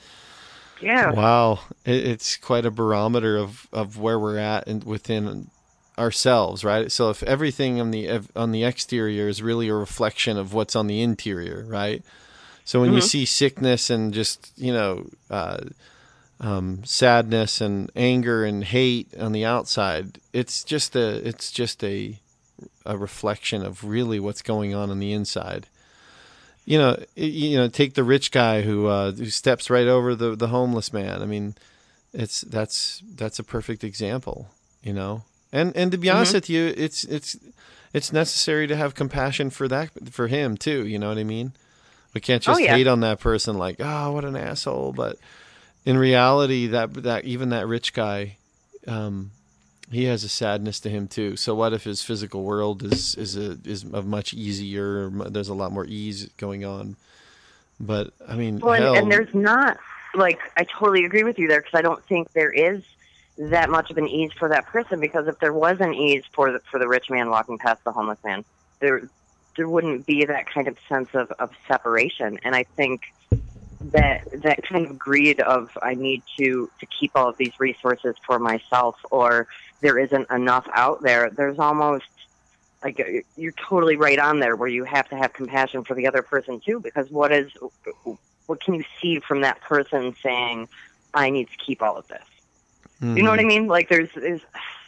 [0.81, 1.12] Yeah.
[1.12, 1.61] Wow.
[1.85, 5.51] It's quite a barometer of, of where we're at and within
[5.99, 6.91] ourselves, right?
[6.91, 10.87] So if everything on the on the exterior is really a reflection of what's on
[10.87, 12.03] the interior, right?
[12.64, 13.03] So when you Mhm.
[13.03, 15.59] see sickness and just you know uh,
[16.41, 22.18] um, sadness and anger and hate on the outside, it's just a it's just a
[22.87, 25.66] a reflection of really what's going on on the inside.
[26.65, 30.35] You know, you know, take the rich guy who uh, who steps right over the
[30.37, 31.23] the homeless man.
[31.23, 31.55] I mean,
[32.12, 34.49] it's that's that's a perfect example,
[34.83, 35.23] you know.
[35.53, 36.37] And and to be honest Mm-hmm.
[36.37, 37.37] with you, it's it's
[37.93, 40.87] it's necessary to have compassion for that for him too.
[40.87, 41.53] You know what I mean?
[42.15, 42.77] We can't just Oh, yeah.
[42.77, 44.93] hate on that person like, oh, what an asshole.
[44.93, 45.19] But
[45.85, 48.37] in reality, that that even that rich guy,
[48.87, 49.31] um,
[49.91, 51.37] he has a sadness to him too.
[51.37, 55.11] So what if his physical world is is a, is a much easier?
[55.11, 56.97] There's a lot more ease going on.
[57.80, 59.78] But I mean, Well, and, hell, and there's not
[60.14, 62.82] like I totally agree with you there because I don't think there is
[63.37, 66.53] that much of an ease for that person because if there was an ease for
[66.53, 68.45] the for the rich man walking past the homeless man,
[68.80, 69.09] there
[69.57, 72.39] there wouldn't be that kind of sense of, of separation.
[72.43, 73.03] And I think
[73.93, 78.16] that that kind of greed of I need to to keep all of these resources
[78.24, 79.47] for myself or
[79.85, 81.28] there isn't enough out there.
[81.28, 82.07] There's almost
[82.82, 86.07] like uh, you're totally right on there where you have to have compassion for the
[86.07, 87.53] other person too because what is
[88.47, 90.68] what can you see from that person saying
[91.12, 92.24] I need to keep all of this?
[93.18, 93.66] You know what I mean?
[93.66, 94.41] Like there's there's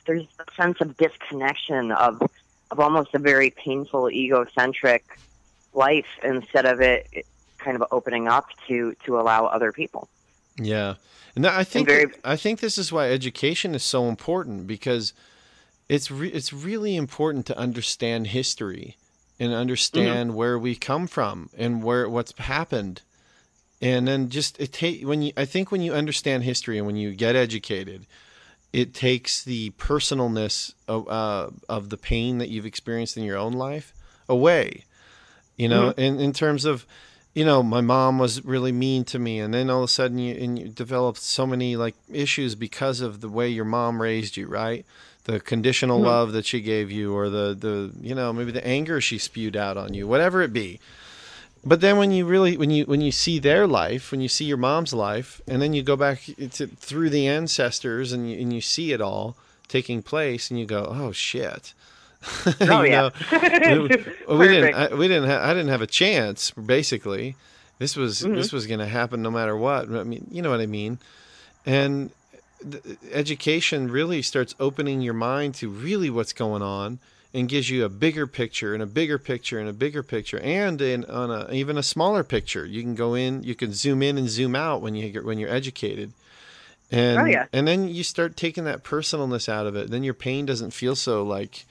[0.07, 2.23] there's a sense of disconnection of
[2.71, 5.05] of almost a very painful egocentric
[5.75, 7.27] life instead of it, it
[7.59, 10.09] kind of opening up to to allow other people.
[10.59, 10.95] Yeah,
[11.35, 14.67] and that- I think very- that- I think this is why education is so important
[14.67, 15.13] because
[15.89, 18.97] it's re- it's really important to understand history
[19.39, 23.03] and understand where we come from and where what's happened,
[23.83, 26.97] and then just it take when you I think when you understand history and when
[26.97, 28.07] you get educated,
[28.73, 33.53] it takes the personalness of uh, of the pain that you've experienced in your own
[33.53, 33.93] life
[34.29, 34.85] away
[35.57, 36.85] you know in, in terms of
[37.37, 40.19] you know my mom was really mean to me and then all of a sudden
[40.19, 44.39] you, and you developed so many like issues because of the way your mom raised
[44.39, 44.87] you right?
[45.25, 46.07] The conditional mm-hmm.
[46.07, 49.55] love that she gave you or the the you know maybe the anger she spewed
[49.55, 50.81] out on you whatever it be.
[51.63, 54.47] But then when you really when you when you see their life when you see
[54.47, 56.23] your mom's life and then you go back
[56.53, 59.37] to, through the ancestors and you, and you see it all
[59.69, 61.75] taking place and you go oh shit
[62.63, 63.11] Oh, yeah.
[64.29, 67.37] we, we didn't I, we didn't ha- I didn't have a chance basically
[67.79, 68.35] this was Mm-hmm.
[68.37, 70.99] this was going to happen no matter what I mean you know what I mean
[71.65, 72.11] and
[73.13, 76.99] education really starts opening your mind to really what's going on
[77.35, 80.81] and gives you a bigger picture and a bigger picture and a bigger picture and
[80.81, 84.17] in on a even a smaller picture you can go in you can zoom in
[84.17, 86.13] and zoom out when you get when you're educated
[86.91, 87.47] and Oh, yeah.
[87.53, 90.97] and then you start taking that personalness out of it then your pain doesn't feel
[90.97, 91.67] so like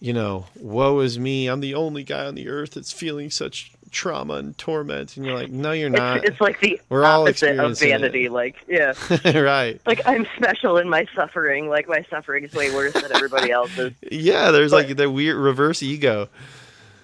[0.00, 3.72] you know woe is me i'm the only guy on the earth that's feeling such
[3.90, 7.22] trauma and torment and you're like no you're not It's, it's like the We're all
[7.22, 7.92] opposite of experiencing it.
[8.00, 8.28] vanity.
[8.28, 8.94] Like, yeah,
[9.40, 11.68] right like I'm special in my suffering.
[11.68, 13.92] Like my suffering is way worse than everybody else's.
[14.10, 16.28] yeah there's But- like the weird reverse ego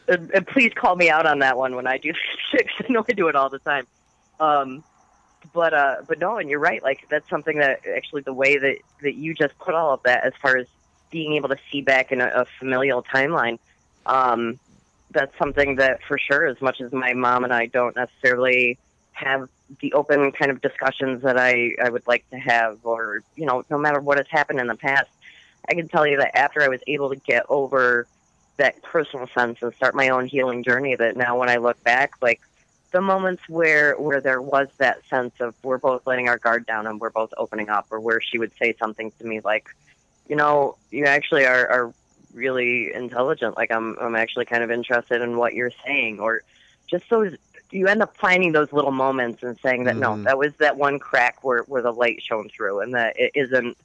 [0.09, 2.12] and, and please call me out on that one when I do
[2.53, 2.68] shit.
[2.68, 3.88] 'cause I know I do it all the time.
[4.38, 4.84] Um,
[5.53, 6.80] but uh, but no, and you're right.
[6.82, 10.24] Like that's something that actually the way that that you just put all of that
[10.24, 10.66] as far as
[11.11, 13.59] being able to see back in a, a familial timeline.
[14.04, 14.59] Um,
[15.11, 18.78] that's something that for sure, as much as my mom and I don't necessarily
[19.12, 19.48] have
[19.80, 23.64] the open kind of discussions that I, I would like to have, or, you know,
[23.70, 25.09] no matter what has happened in the past,
[25.68, 28.07] I can tell you that after I was able to get over
[28.59, 32.12] that personal sense and start my own healing journey, that now when I look back,
[32.20, 32.40] like
[32.92, 36.86] the moments where, where there was that sense of we're both letting our guard down
[36.86, 39.66] and we're both opening up, or where she would say something to me like,
[40.29, 41.93] you know, you actually are, are
[42.35, 43.57] really intelligent.
[43.57, 46.43] Like I'm, I'm actually kind of interested in what you're saying, or
[46.87, 47.37] just those.
[47.72, 50.24] You end up finding those little moments and saying that no, Mhm.
[50.24, 53.77] that was that one crack where where the light shone through, and that it isn't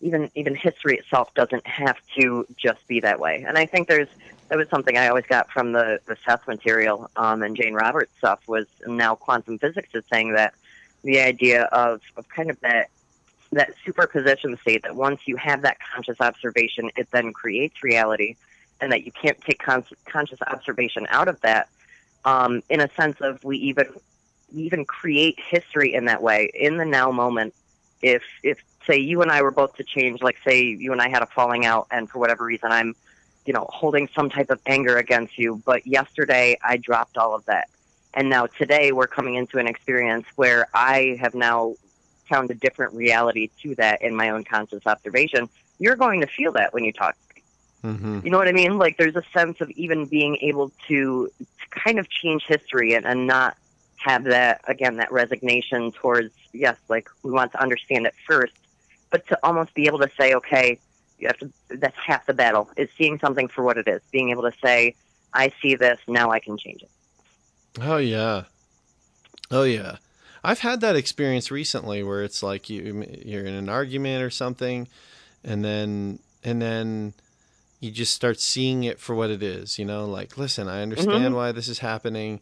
[0.00, 3.44] even even history itself doesn't have to just be that way.
[3.46, 4.08] And I think there's
[4.48, 8.12] that was something I always got from the the Seth material um, and Jane Roberts
[8.18, 10.54] stuff was and now quantum physics is saying that
[11.02, 12.90] the idea of of kind of that
[13.52, 18.36] that superposition state that once you have that conscious observation, it then creates reality,
[18.80, 21.68] and that you can't take con- conscious observation out of that.
[22.24, 23.86] Um, in a sense of we even
[24.52, 27.54] we even create history in that way in the now moment.
[28.02, 31.08] If if say you and I were both to change, like say you and I
[31.08, 32.94] had a falling out, and for whatever reason I'm,
[33.46, 37.44] you know, holding some type of anger against you, but yesterday I dropped all of
[37.46, 37.68] that,
[38.14, 41.74] and now today we're coming into an experience where I have now
[42.30, 45.48] found a different reality to that in my own conscious observation.
[45.78, 47.16] You're going to feel that when you talk.
[47.82, 48.78] hmm You know what I mean?
[48.78, 53.04] Like there's a sense of even being able to, to kind of change history and,
[53.04, 53.56] and not
[53.96, 58.54] have that again that resignation towards yes, like we want to understand it first,
[59.10, 60.78] but to almost be able to say, okay,
[61.18, 61.52] you have to.
[61.68, 64.00] That's half the battle is seeing something for what it is.
[64.10, 64.94] Being able to say,
[65.34, 66.90] I see this now, I can change it.
[67.80, 68.44] Oh yeah.
[69.50, 69.96] Oh yeah.
[70.42, 74.88] I've had that experience recently where it's like you you're in an argument or something
[75.44, 77.12] and then and then
[77.80, 81.32] you just start seeing it for what it is, you know, like listen, I understand
[81.32, 81.36] Mhm.
[81.36, 82.40] why this is happening.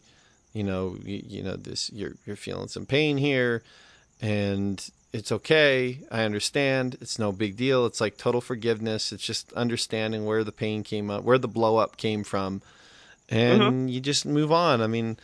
[0.53, 3.63] You know, you, you know this you're you're feeling some pain here
[4.21, 5.99] and it's okay.
[6.11, 6.97] I understand.
[7.01, 7.85] It's no big deal.
[7.85, 9.11] It's like total forgiveness.
[9.11, 12.61] It's just understanding where the pain came up, where the blow up came from
[13.27, 14.81] and you just move on.
[14.81, 15.17] I mean,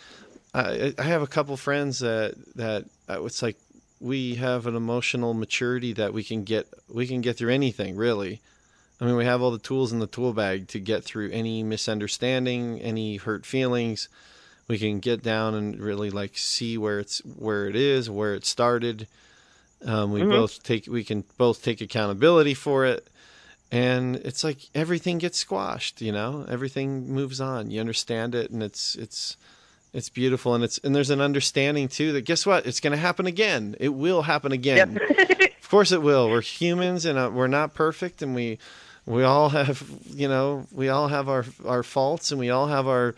[0.56, 3.58] I, I have a couple friends that that uh, it's like
[3.99, 8.41] we have an emotional maturity that we can get we can get through anything really.
[9.01, 11.64] I mean, we have all the tools in the tool bag to get through any
[11.64, 14.08] misunderstanding, any hurt feelings.
[14.70, 18.45] We can get down and really like see where it's where it is, where it
[18.45, 19.08] started.
[19.86, 20.30] Um, we Mhm.
[20.30, 23.08] both take we can both take accountability for it
[23.72, 28.64] and it's like everything gets squashed you know everything moves on you understand it and
[28.64, 29.38] it's it's
[29.96, 32.66] it's beautiful and it's and there's an understanding too that guess what?
[32.66, 33.76] It's going to happen again.
[33.80, 35.00] It will happen again.
[35.10, 35.39] Yep.
[35.64, 36.30] of course it will.
[36.30, 38.60] We're humans and uh, we're not perfect and we
[39.06, 39.84] we all have
[40.14, 43.16] you know we all have our our faults and we all have our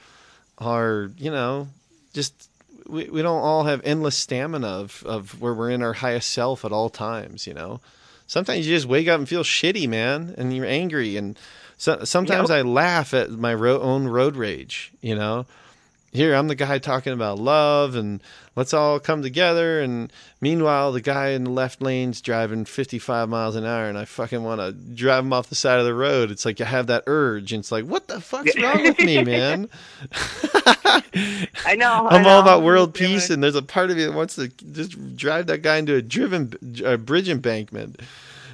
[0.60, 1.68] our you know
[2.14, 2.50] just
[2.88, 6.64] we, we don't all have endless stamina of, of where we're in our highest self
[6.64, 7.80] at all times you know?
[8.30, 11.38] Sometimes you just wake up and feel shitty man and you're angry and
[11.78, 12.58] so, sometimes Yep.
[12.58, 15.46] i laugh at my ro- own road rage you know
[16.18, 18.22] here i'm the guy talking about love and
[18.56, 20.12] let's all come together and
[20.42, 24.44] meanwhile the guy in the left lane's driving 55 miles an hour and i fucking
[24.44, 27.04] want to drive him off the side of the road it's like you have that
[27.08, 29.70] urge and it's like what the fuck's wrong with me man
[31.66, 32.08] I know.
[32.08, 34.48] I I'm all about world peace, and there's a part of me that wants to
[34.48, 36.54] just drive that guy into a driven
[36.84, 38.02] a bridge embankment.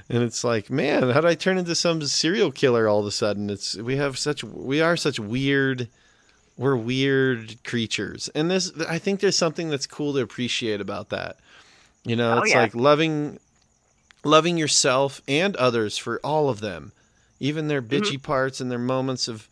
[0.10, 3.12] And it's like, man, how did I turn into some serial killer all of a
[3.12, 3.50] sudden?
[3.50, 5.88] It's we have such we are such weird
[6.58, 8.30] we're weird creatures.
[8.36, 11.38] And this I think there's something that's cool to appreciate about that.
[12.06, 12.62] You know, Oh, it's yeah.
[12.62, 13.40] like loving
[14.24, 16.92] loving yourself and others for all of them.
[17.40, 17.96] Even their Mm-hmm.
[18.04, 19.48] bitchy parts and their moments of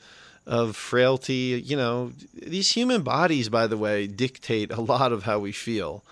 [0.48, 5.40] of frailty, you know, these human bodies by the way dictate a lot of how
[5.40, 6.04] we feel.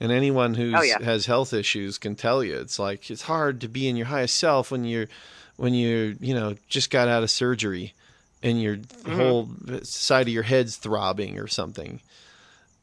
[0.00, 1.02] And anyone who Oh, yeah.
[1.02, 4.36] has health issues can tell you it's like it's hard to be in your highest
[4.36, 5.08] self when you're
[5.56, 7.94] when you're, you know, just got out of surgery
[8.42, 9.16] and your Mm-hmm.
[9.16, 9.48] whole
[9.82, 12.00] side of your head's throbbing or something.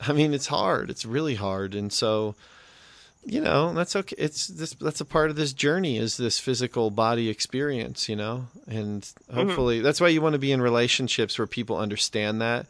[0.02, 0.90] I mean, it's hard.
[0.90, 1.74] It's really hard.
[1.76, 2.36] And so,
[3.26, 4.16] you know, that's okay.
[4.18, 8.48] It's this that's a part of this journey is this physical body experience, you know?
[8.68, 12.66] And hopefully that's why you want to be in relationships where people understand that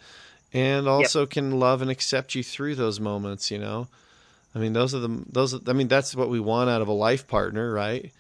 [0.53, 3.87] and also can love and accept you through those moments, you know?
[4.53, 6.93] I mean, those are the those I mean, that's what we want out of a
[6.93, 8.11] life partner, right?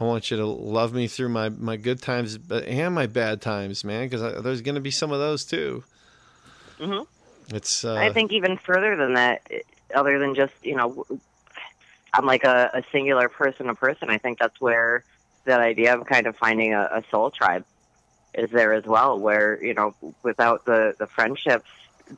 [0.00, 3.42] I want you to love me through my my good times but and my bad
[3.42, 5.84] times, man, because there's going to be some of those too.
[6.78, 7.06] Mhm.
[7.52, 9.42] It's uh, I think even further than that,
[9.94, 11.06] other than just you know,
[12.14, 14.08] I'm like a, a singular person to person.
[14.08, 15.04] I think that's where
[15.44, 17.64] that idea of kind of finding a, a soul tribe
[18.32, 19.18] is there as well.
[19.18, 21.68] Where you know, without the the friendships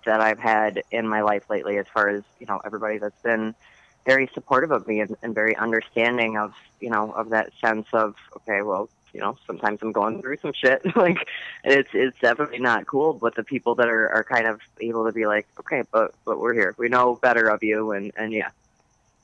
[0.04, 3.56] that I've had in my life lately, as far as you know, everybody that's been
[4.04, 8.14] very supportive of me and, and very understanding of you know of that sense of
[8.36, 10.82] okay, well, you know, sometimes I'm going through some shit.
[10.96, 11.28] like
[11.64, 13.12] it's it's definitely not cool.
[13.14, 16.40] But the people that are, are kind of able to be like, okay, but but
[16.40, 16.74] we're here.
[16.78, 18.50] We know better of you, and and yeah,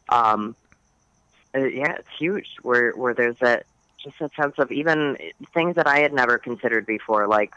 [0.09, 0.55] um,
[1.55, 2.57] uh, yeah, it's huge.
[2.63, 3.67] Where where there's that
[4.03, 5.17] just that sense of even
[5.55, 7.53] things that I had never considered before, like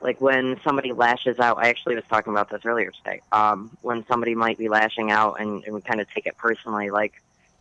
[0.00, 1.58] like when somebody lashes out.
[1.58, 3.20] I actually was talking about this earlier today.
[3.32, 6.90] Um, when somebody might be lashing out, and, and we kind of take it personally,
[6.90, 7.12] like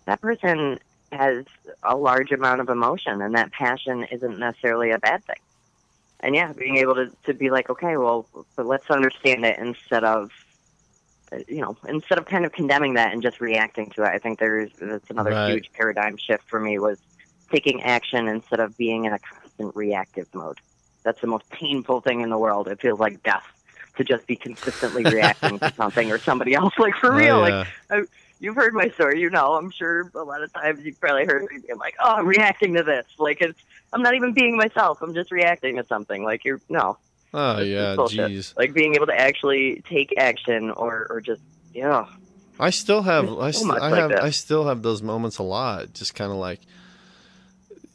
[0.06, 0.80] that person
[1.12, 1.46] has
[1.84, 5.36] a large amount of emotion, and that passion isn't necessarily a bad thing.
[6.22, 10.04] And yeah, being able to to be like, okay, well, but let's understand it instead
[10.04, 10.30] of,
[11.32, 14.10] uh, you know, instead of kind of condemning that and just reacting to it.
[14.10, 15.54] I think there's that's another Right.
[15.54, 16.98] huge paradigm shift for me was
[17.52, 20.60] taking action instead of being in a constant reactive mode.
[21.04, 22.68] That's the most painful thing in the world.
[22.68, 23.46] It feels like death
[23.98, 26.74] to just be consistently reacting to something or somebody else.
[26.78, 27.66] Like for oh, real, yeah.
[27.90, 29.54] like you've heard my story, you know.
[29.54, 32.74] I'm sure a lot of times you've probably heard me being like, "Oh, I'm reacting
[32.76, 33.60] to this." Like it's,
[33.94, 35.02] I'm not even being myself.
[35.02, 36.24] I'm just reacting to something.
[36.24, 36.98] Like you're no,
[37.34, 38.58] oh yeah, jeez.
[38.58, 41.42] like being able to actually take action or or just
[41.74, 42.06] yeah.
[42.62, 44.24] I still have There's I, so st- I like have that.
[44.24, 45.94] I still have those moments a lot.
[45.94, 46.60] Just kind of like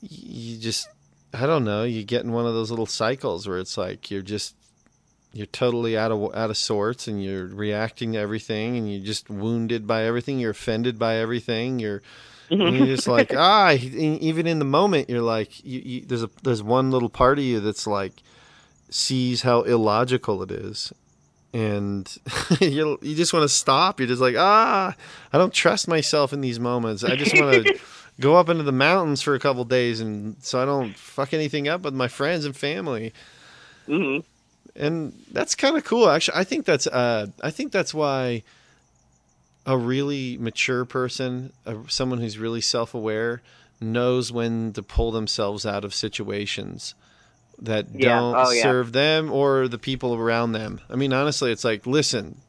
[0.01, 0.89] you just
[1.35, 1.83] I don't know.
[1.85, 4.55] You get in one of those little cycles where it's like you're just
[5.33, 9.29] you're totally out of out of sorts and you're reacting to everything and you're just
[9.29, 10.39] wounded by everything.
[10.39, 11.79] You're offended by everything.
[11.81, 12.03] You're
[12.49, 13.73] you're just like ah.
[13.73, 17.39] e- Even in the moment, you're like you, you, there's a there's one little part
[17.39, 18.23] of you that's like
[18.91, 20.93] sees how illogical it is
[21.55, 22.19] and
[22.61, 23.99] you you just want to stop.
[24.01, 24.95] You're just like, ah,
[25.33, 27.05] I don't trust myself in these moments.
[27.05, 27.79] I just want to
[28.21, 31.69] go up into the mountains for a couple days, and so I don't fuck anything
[31.69, 33.13] up with my friends and family.
[33.87, 34.19] hmm
[34.77, 36.39] And that's kind of cool, actually.
[36.39, 38.43] I think that's uh, I think that's why
[39.67, 43.41] a really mature person, uh, someone who's really self aware,
[43.81, 46.95] knows when to pull themselves out of situations
[47.59, 48.09] that Yeah.
[48.09, 48.63] don't Oh, yeah.
[48.63, 50.81] serve them or the people around them.
[50.91, 52.41] I mean, honestly, it's like, listen,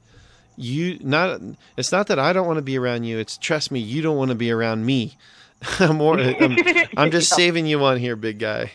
[0.57, 1.39] you not.
[1.77, 3.17] It's not that I don't want to be around you.
[3.17, 5.15] It's trust me, you don't want to be around me.
[5.79, 6.19] I'm more.
[6.19, 6.57] I'm,
[6.97, 8.71] I'm just saving you on here, big guy.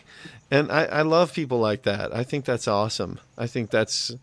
[0.49, 2.13] And I, I love people like that.
[2.13, 3.19] I think that's awesome.
[3.37, 4.13] I think that's.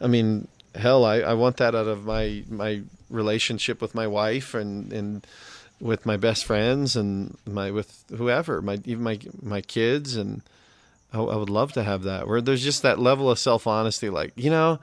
[0.00, 4.54] I mean, hell, I, I want that out of my my relationship with my wife
[4.54, 5.26] and and
[5.80, 10.42] with my best friends and my with whoever my even my my kids and
[11.12, 14.10] I, I would love to have that where there's just that level of self honesty
[14.10, 14.78] like you know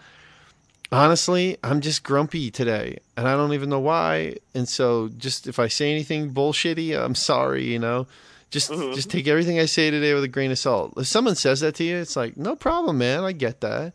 [0.91, 5.59] honestly I'm just grumpy today and I don't even know why and so just if
[5.59, 8.07] I say anything bullshitty I'm sorry you know
[8.49, 8.93] just Mhm.
[8.95, 11.75] just take everything I say today with a grain of salt if someone says that
[11.75, 13.93] to you it's like no problem man I get that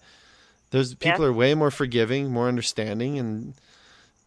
[0.71, 1.29] Those people Yeah.
[1.29, 3.55] are way more forgiving more understanding and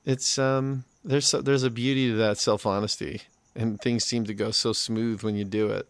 [0.06, 3.22] it's um there's there's a beauty to that self honesty
[3.56, 5.88] and things seem to go so smooth when you do it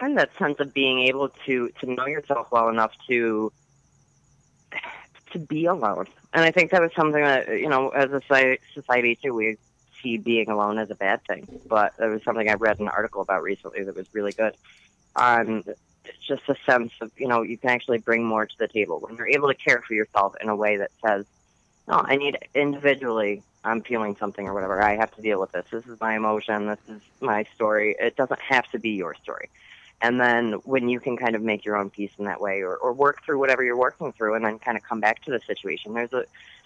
[0.00, 3.50] and that sense of being able to to know yourself well enough to
[5.32, 6.06] to be alone.
[6.32, 9.56] And I think that was something that you know, as a society too, we
[10.02, 11.60] see being alone as a bad thing.
[11.66, 14.54] But it was something I read an article about recently that was really good.
[15.16, 15.64] On
[16.26, 19.16] just a sense of you know you can actually bring more to the table when
[19.16, 21.26] you're able to care for yourself in a way that says,
[21.88, 23.42] no, I need individually.
[23.62, 24.82] I'm feeling something or whatever.
[24.82, 25.66] I have to deal with this.
[25.70, 26.66] This is my emotion.
[26.66, 27.94] This is my story.
[27.98, 29.50] It doesn't have to be your story.
[30.02, 32.76] And then when you can kind of make your own peace in that way or,
[32.76, 35.40] or work through whatever you're working through and then kind of come back to the
[35.46, 36.24] situation, there's a,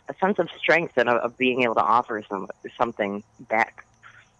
[0.08, 3.84] a sense of strength and of, being able to offer some, something back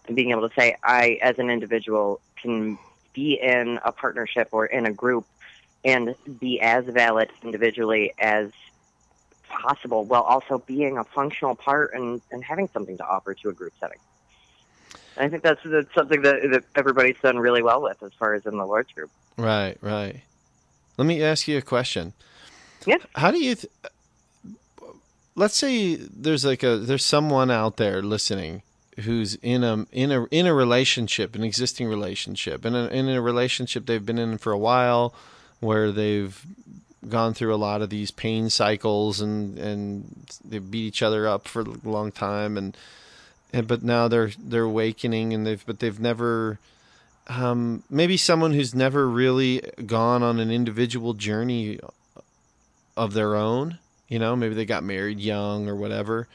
[0.07, 2.77] and being able to say, I, as an individual, can
[3.13, 5.25] be in a partnership or in a group
[5.83, 8.51] and be as valid individually as
[9.49, 13.53] possible while also being a functional part and, and having something to offer to a
[13.53, 13.99] group setting.
[15.17, 18.33] And I think that's, that's something that, that everybody's done really well with as far
[18.33, 19.09] as in the Lord's group.
[19.37, 20.21] right right
[20.97, 22.13] let me ask you a question
[22.85, 22.97] Yeah.
[23.15, 23.71] how do you th-
[25.35, 28.61] let's say there's like a there's someone out there listening
[29.01, 33.85] who's in a in a in a relationship an existing relationship and in a relationship
[33.85, 35.13] they've been in for a while
[35.59, 36.45] where they've
[37.09, 41.47] gone through a lot of these pain cycles and and they beat each other up
[41.47, 42.75] for a long time and
[43.55, 46.59] and but now they're they're awakening and they've but they've never
[47.27, 51.79] um, maybe someone who's never really gone on an individual journey
[52.95, 56.27] of their own you know maybe they got married young or whatever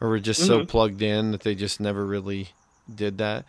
[0.00, 0.68] or were just so Mhm.
[0.68, 2.50] plugged in that they just never really
[2.94, 3.46] did that.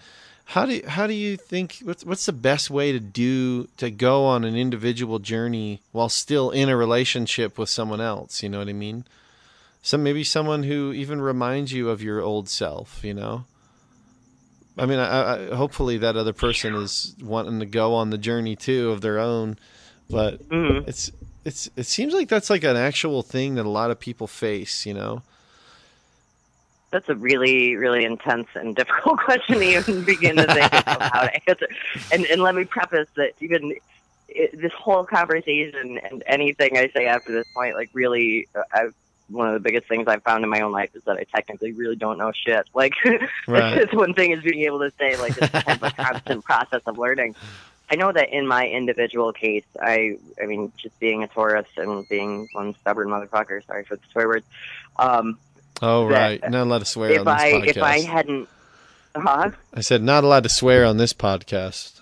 [0.52, 3.92] How do you, how do you think what's what's the best way to do to
[3.92, 8.42] go on an individual journey while still in a relationship with someone else?
[8.42, 9.04] You know what i mean
[9.88, 13.46] some maybe someone who even reminds you of your old self you know
[14.78, 18.58] i mean I, I hopefully that other person is wanting to go on the journey
[18.58, 19.58] too of their own
[20.10, 21.10] but hmm it's
[21.46, 24.86] it's it seems like that's like an actual thing that a lot of people face
[24.86, 25.22] you know
[26.92, 31.02] That's a really, really intense and difficult question to even begin to think about.
[31.14, 31.68] how to answer.
[32.12, 33.74] And, and let me preface that even
[34.28, 38.94] it, this whole conversation and anything I say after this point, like really, uh, I've,
[39.30, 41.72] one of the biggest things I've found in my own life is that I technically
[41.74, 42.68] really don't know shit.
[42.74, 42.94] Like,
[43.48, 43.76] Right.
[43.80, 46.82] that's one thing is being able to say, like, it's kind of a constant process
[46.86, 47.36] of learning.
[47.90, 52.08] I know that in my individual case, I, I mean, just being a Taurus and
[52.10, 54.46] being one stubborn motherfucker, sorry for the swear words,
[54.98, 55.38] um,
[55.82, 58.50] oh right not allowed to swear if on this I podcast if I hadn't,
[59.16, 59.52] huh?
[59.74, 62.02] I said not allowed to swear on this podcast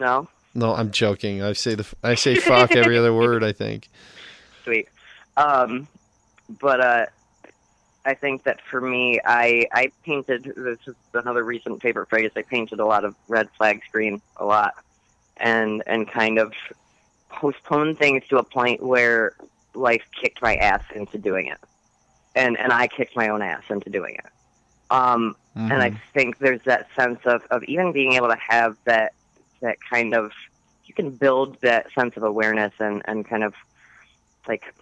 [0.00, 3.88] No, no i'm joking i say the i say fuck every other word i think
[4.64, 4.88] sweet.
[5.36, 5.86] Um,
[6.60, 7.06] but uh,
[8.04, 10.52] I think that for me, I I painted.
[10.56, 12.30] This is another recent favorite phrase.
[12.36, 14.74] I painted a lot of red flags green a lot,
[15.36, 16.52] and and kind of
[17.30, 19.34] postponed things to a point where
[19.74, 21.58] life kicked my ass into doing it,
[22.34, 24.30] and and I kicked my own ass into doing it.
[24.90, 25.36] Um,
[25.68, 25.80] and Mhm.
[25.80, 29.12] I think there's that sense of, of even being able to have that
[29.62, 30.30] that kind of
[30.84, 33.54] you can build that sense of awareness and, and kind of
[34.46, 34.74] like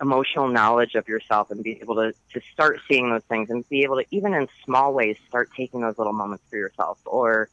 [0.00, 3.82] emotional knowledge of yourself and be able to, to start seeing those things and be
[3.82, 7.48] able to even in small ways start taking those little moments for yourself or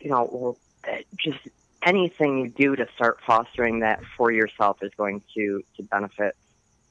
[0.00, 0.56] you know
[0.88, 1.40] uh, just
[1.82, 6.36] anything you do to start fostering that for yourself is going to to benefit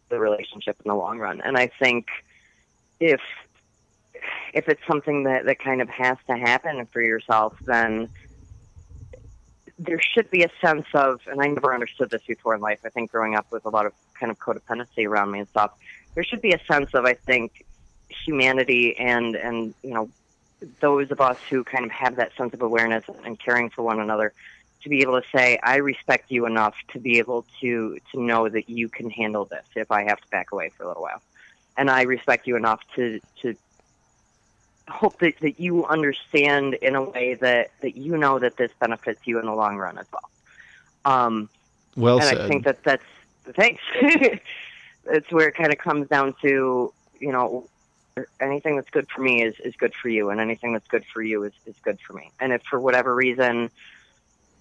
[0.09, 1.41] the relationship in the long run.
[1.41, 2.07] And I think
[2.99, 3.21] if
[4.53, 8.09] if it's something that, that kind of has to happen for yourself, then
[9.79, 12.79] there should be a sense of, and I never understood this before in life.
[12.85, 15.71] I think growing up with a lot of kind of codependency around me and stuff,
[16.15, 17.65] there should be a sense of, I think,
[18.09, 20.09] humanity and and you know
[20.79, 23.99] those of us who kind of have that sense of awareness and caring for one
[23.99, 24.33] another
[24.81, 28.47] to be able to say, I respect you enough to be able to to know
[28.49, 31.21] that you can handle this if I have to back away for a little while,
[31.77, 33.55] and I respect you enough to to
[34.87, 39.21] hope that, that you understand in a way that, that you know that this benefits
[39.25, 40.29] you in the long run as well.
[41.05, 41.49] Um,
[41.95, 42.41] well and said.
[42.41, 43.03] I think that that's
[43.45, 43.81] the thanks.
[45.05, 47.67] it's where it kind of comes down to you know
[48.39, 51.21] anything that's good for me is, is good for you, and anything that's good for
[51.21, 52.31] you is, is good for me.
[52.39, 53.69] And if for whatever reason,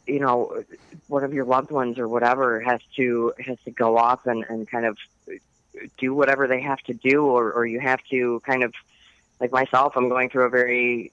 [0.06, 0.62] you know,
[1.08, 4.68] one of your loved ones or whatever has to has to go off and, and
[4.68, 4.98] kind of
[5.98, 8.72] do whatever they have to do, or, or you have to kind of
[9.40, 11.12] like myself, I'm going through a very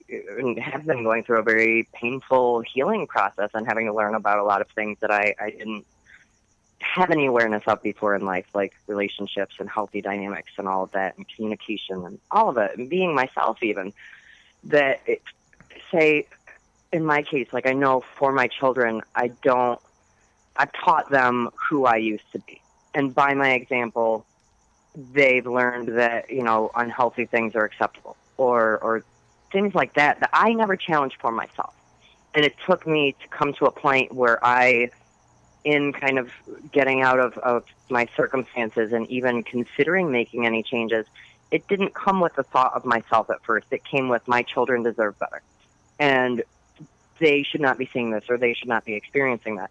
[0.60, 4.44] have been going through a very painful healing process and having to learn about a
[4.44, 5.84] lot of things that I, I didn't
[6.80, 10.92] have any awareness of before in life, like relationships and healthy dynamics and all of
[10.92, 13.92] that, and communication and all of it, and being myself even.
[14.64, 15.20] That it,
[15.92, 16.26] say,
[16.92, 19.80] in my case, like I know for my children, I don't.
[20.56, 22.62] I've taught them who I used to be,
[22.94, 24.24] and by my example,
[24.94, 29.04] they've learned that you know unhealthy things are acceptable, or or
[29.52, 31.74] things like that that I never challenged for myself.
[32.34, 34.90] And it took me to come to a point where I
[35.64, 36.30] in kind of
[36.72, 41.06] getting out of, of my circumstances and even considering making any changes,
[41.50, 43.66] it didn't come with the thought of myself at first.
[43.70, 45.40] It came with my children deserve better.
[45.98, 46.42] And
[47.18, 49.70] they should not be seeing this or they should not be experiencing that.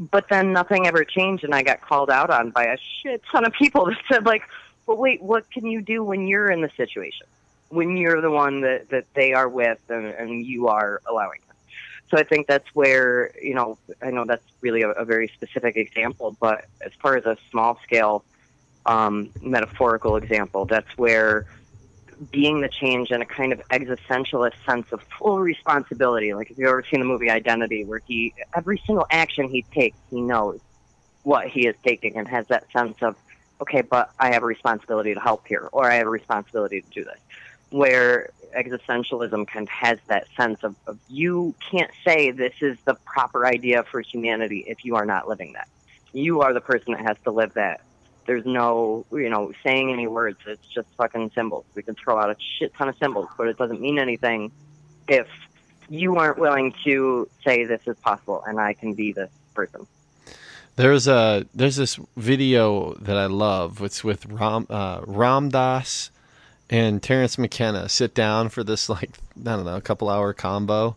[0.00, 3.44] But then nothing ever changed and I got called out on by a shit ton
[3.44, 4.42] of people that said like,
[4.86, 7.26] well wait, what can you do when you're in the situation?
[7.68, 11.56] When you're the one that, that they are with and, and you are allowing them?"
[12.10, 15.76] so I think that's where, you know, I know that's really a, a very specific
[15.76, 18.24] example, but as far as a small scale
[18.84, 21.46] um, metaphorical example, that's where
[22.30, 26.34] being the change in a kind of existentialist sense of full responsibility.
[26.34, 29.96] Like if you've ever seen the movie Identity, where he, every single action he takes,
[30.10, 30.60] he knows
[31.22, 33.16] what he is taking and has that sense of,
[33.60, 36.90] okay, but I have a responsibility to help here, or I have a responsibility to
[36.90, 37.18] do this.
[37.70, 42.94] Where existentialism kind of has that sense of, of you can't say this is the
[43.04, 45.68] proper idea for humanity if you are not living that.
[46.12, 47.82] You are the person that has to live that.
[48.30, 50.38] There's no, you know, saying any words.
[50.46, 51.64] It's just fucking symbols.
[51.74, 54.52] We can throw out a shit ton of symbols, but it doesn't mean anything
[55.08, 55.26] if
[55.88, 59.84] you aren't willing to say this is possible and I can be this person.
[60.76, 63.82] There's a there's this video that I love.
[63.82, 65.50] It's with Ram uh, Ram
[66.70, 70.94] and Terence McKenna sit down for this like I don't know a couple hour combo,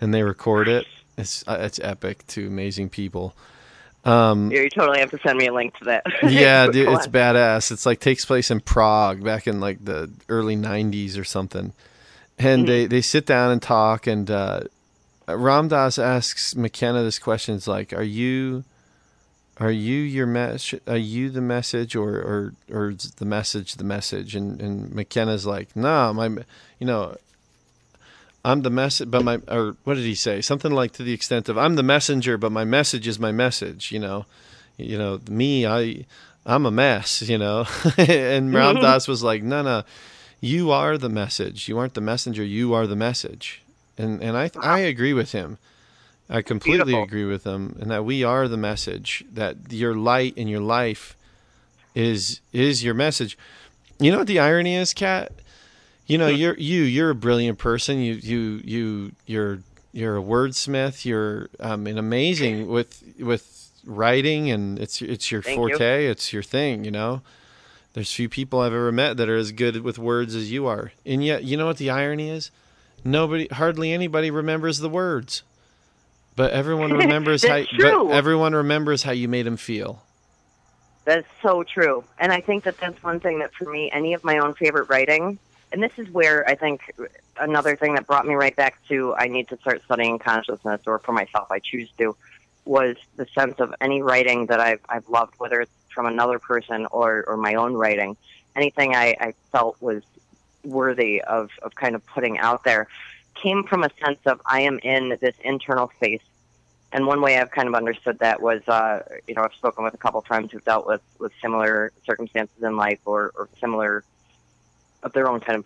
[0.00, 0.86] and they record it.
[1.18, 2.26] It's uh, it's epic.
[2.26, 3.34] Two amazing people.
[4.04, 6.04] Um, yeah, you totally have to send me a link to that.
[6.28, 7.70] yeah, dude, it's badass.
[7.70, 11.72] It's like takes place in Prague back in like the early '90s or something,
[12.38, 12.66] and mm-hmm.
[12.66, 14.06] they they sit down and talk.
[14.06, 14.62] And uh,
[15.28, 18.64] Ram Dass asks McKenna this question: "Is like, are you?"
[19.58, 20.80] are you your message?
[20.86, 24.34] Are you the message, or or or the message the message?
[24.34, 26.42] And and McKenna's like, no, nah, my,
[26.78, 27.16] you know,
[28.44, 30.40] I'm the message, but my or what did he say?
[30.40, 33.92] Something like to the extent of I'm the messenger, but my message is my message.
[33.92, 34.26] You know,
[34.76, 36.06] you know me, I
[36.44, 37.22] I'm a mess.
[37.22, 37.66] You know,
[37.96, 38.82] and Ram mm-hmm.
[38.82, 39.84] Dass was like, no, no,
[40.40, 41.68] you are the message.
[41.68, 42.42] You aren't the messenger.
[42.42, 43.62] You are the message.
[43.96, 45.58] And and I I agree with him.
[46.28, 47.02] I completely Beautiful.
[47.04, 49.24] agree with them, and that we are the message.
[49.32, 51.16] That your light in your life
[51.94, 53.38] is is your message.
[54.00, 55.32] You know what the irony is, Kat?
[56.12, 57.98] You know, you're you you're a brilliant person.
[57.98, 59.60] You you you you're
[59.92, 61.06] you're a wordsmith.
[61.06, 66.04] You're um, an amazing with with writing, and it's it's your Thank forte.
[66.04, 66.10] You.
[66.10, 66.84] It's your thing.
[66.84, 67.22] You know,
[67.94, 70.92] there's few people I've ever met that are as good with words as you are.
[71.06, 72.50] And yet, you know what the irony is?
[73.02, 75.42] Nobody, hardly anybody remembers the words.
[76.36, 77.64] But everyone remembers how.
[77.64, 78.08] True.
[78.08, 80.02] But everyone remembers how you made them feel.
[81.06, 84.22] That's so true, and I think that that's one thing that for me, any of
[84.24, 85.38] my own favorite writing,
[85.72, 86.94] and this is where I think
[87.40, 90.98] another thing that brought me right back to I need to start studying consciousness, or
[90.98, 92.14] for myself, I choose to,
[92.64, 96.86] was the sense of any writing that I've I've loved, whether it's from another person
[96.90, 98.16] or or my own writing,
[98.54, 100.02] anything I, I felt was
[100.64, 102.86] worthy of of kind of putting out there
[103.34, 106.22] came from a sense of I am in this internal space.
[106.92, 109.94] And one way I've kind of understood that was, uh, you know, I've spoken with
[109.94, 114.04] a couple of friends who've dealt with, with similar circumstances in life or, or similar
[115.02, 115.64] of their own kind of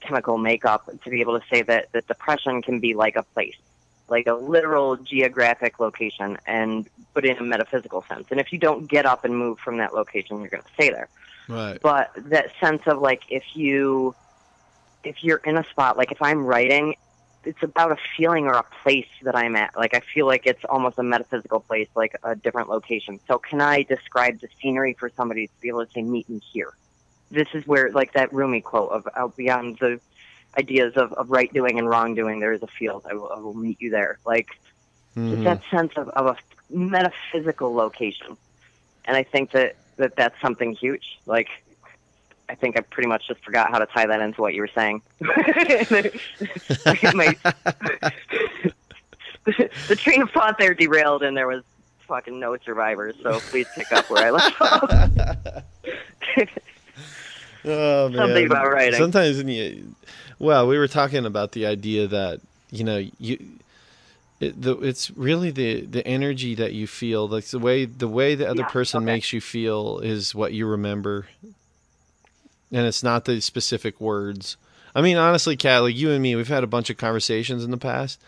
[0.00, 3.56] chemical makeup to be able to say that, that depression can be like a place,
[4.08, 8.28] like a literal geographic location and but in a metaphysical sense.
[8.30, 10.90] And if you don't get up and move from that location, you're going to stay
[10.90, 11.08] there.
[11.48, 11.80] Right.
[11.82, 14.14] But that sense of like if you
[15.02, 16.94] if you're in a spot like if I'm writing
[17.44, 19.76] it's about a feeling or a place that I'm at.
[19.76, 23.18] Like I feel like it's almost a metaphysical place, like a different location.
[23.26, 26.40] So can I describe the scenery for somebody to be able to say, "Meet me
[26.52, 26.74] here"?
[27.30, 30.00] This is where, like that Rumi quote of "Out beyond the
[30.58, 33.06] ideas of, of right doing and wrong doing, there is a field.
[33.08, 34.48] I will, I will meet you there." Like
[35.16, 35.42] Mhm.
[35.44, 36.36] that sense of, of a
[36.74, 38.36] metaphysical location,
[39.04, 41.18] and I think that, that that's something huge.
[41.26, 41.48] Like
[42.48, 44.68] I think I pretty much just forgot how to tie that into what you were
[44.74, 45.02] saying.
[47.14, 47.36] My-
[49.88, 51.62] the train of thought there derailed, and there was
[52.08, 53.14] fucking no survivors.
[53.22, 54.90] So please pick up where I left off.
[57.64, 58.18] Oh man.
[58.18, 58.98] Something about writing.
[58.98, 59.94] Sometimes when you,
[60.38, 62.40] well, we were talking about the idea that
[62.70, 63.38] you know you,
[64.40, 68.34] it, the, it's really the the energy that you feel, like the way the way
[68.34, 69.06] the other Yeah, person okay.
[69.06, 71.26] makes you feel is what you remember,
[72.72, 74.56] and it's not the specific words.
[74.94, 77.70] I mean, honestly, Kat, like you and me, we've had a bunch of conversations in
[77.70, 78.18] the past.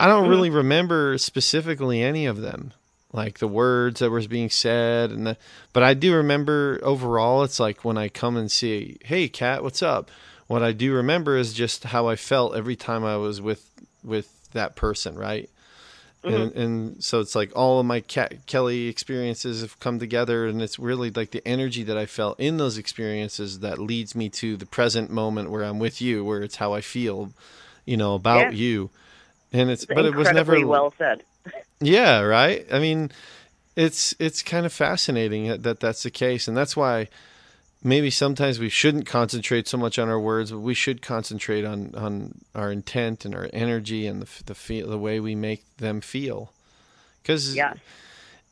[0.00, 0.30] I don't Mhm.
[0.30, 2.72] really remember specifically any of them,
[3.12, 5.36] like the words that was being said, and the,
[5.72, 7.42] but I do remember overall.
[7.42, 10.10] It's like when I come and see, hey, Kat, what's up?
[10.46, 13.68] What I do remember is just how I felt every time I was with
[14.04, 15.48] with that person, right?
[16.24, 16.34] Mm-hmm.
[16.34, 20.60] And and so it's like all of my Kat, Kelly experiences have come together, and
[20.60, 24.56] it's really like the energy that I felt in those experiences that leads me to
[24.56, 27.32] the present moment where I'm with you, where it's how I feel,
[27.86, 28.58] you know, about Yeah.
[28.58, 28.90] you.
[29.52, 31.22] And it's, It's but it was never well said.
[31.80, 32.66] Yeah, right.
[32.72, 33.10] I mean,
[33.76, 37.08] it's it's kind of fascinating that, that that's the case, and that's why
[37.82, 41.94] maybe sometimes we shouldn't concentrate so much on our words, but we should concentrate on
[41.94, 46.00] on our intent and our energy and the the feel the way we make them
[46.00, 46.52] feel.
[47.22, 47.74] Because Yeah.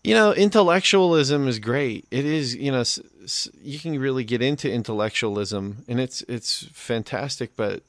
[0.05, 2.07] you know, intellectualism is great.
[2.13, 6.69] It is, you know, s- s- you can really get into intellectualism, and it's it's
[6.73, 7.57] fantastic.
[7.57, 7.83] But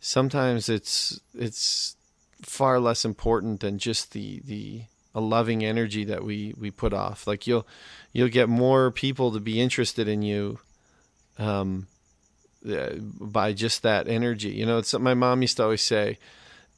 [0.00, 1.95] sometimes it's it's
[2.42, 4.82] far less important than just the the
[5.14, 7.26] a loving energy that we we put off.
[7.26, 7.66] Like you'll
[8.12, 10.58] you'll get more people to be interested in you,
[11.38, 11.86] um,
[12.68, 14.50] uh, by just that energy.
[14.50, 16.18] You know, it's my mom used to always say.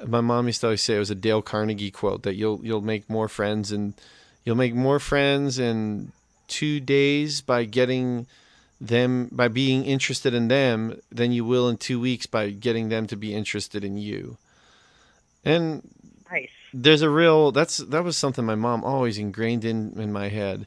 [0.06, 2.80] My mom used to always say it was a Dale Carnegie quote that you'll you'll
[2.80, 3.94] make more friends and
[4.44, 6.12] you'll make more friends in
[6.46, 8.26] two days by getting
[8.80, 13.08] them by being interested in them than you will in two weeks by getting them
[13.08, 14.38] to be interested in you.
[15.44, 15.88] And
[16.30, 16.48] Nice.
[16.74, 20.66] there's a real that's that was something my mom always ingrained in in my head.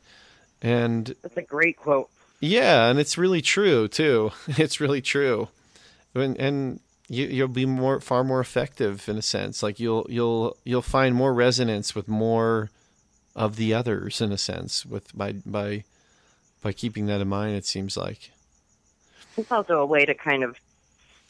[0.62, 2.10] And That's a great quote.
[2.40, 4.32] yeah, and it's really true too.
[4.48, 5.48] It's really true,
[6.16, 9.62] and and you, you'll be more far more effective in a sense.
[9.64, 12.70] Like you'll you'll you'll find more resonance with more
[13.36, 15.84] of the others in a sense with by by
[16.62, 17.56] by keeping that in mind.
[17.56, 18.32] It seems like
[19.38, 20.58] It's also a way to kind of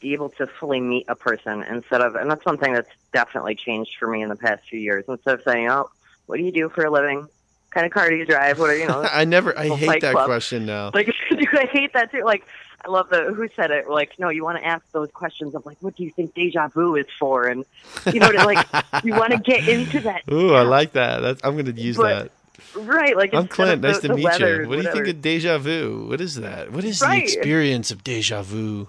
[0.02, 3.56] be able to fully meet a person instead of, and that's one thing that's definitely
[3.56, 5.06] changed for me in the past few years.
[5.08, 5.90] Instead of saying, "Oh,
[6.26, 7.20] what do you do for a living?
[7.22, 7.30] What
[7.72, 8.60] kind of car do you drive?
[8.60, 10.26] What are you know?" I never I hate that Club.
[10.26, 10.92] question now.
[10.94, 12.24] like, dude, I hate that too.
[12.24, 12.46] Like,
[12.86, 13.90] I love the who said it.
[13.90, 16.68] Like, no, you want to ask those questions of like, what do you think deja
[16.70, 17.48] vu is for?
[17.48, 17.66] And
[18.14, 18.66] you know, like,
[19.04, 20.22] you want to get into that.
[20.32, 21.20] Ooh, I like that.
[21.20, 22.32] That's, I'm going to use But that.
[22.74, 23.82] Right, like I'm Clint.
[23.82, 24.70] the- Nice to meet weather, you.
[24.70, 26.06] What do you think of deja vu?
[26.08, 26.72] What is that?
[26.72, 27.18] What is Right.
[27.18, 28.88] the experience of deja vu?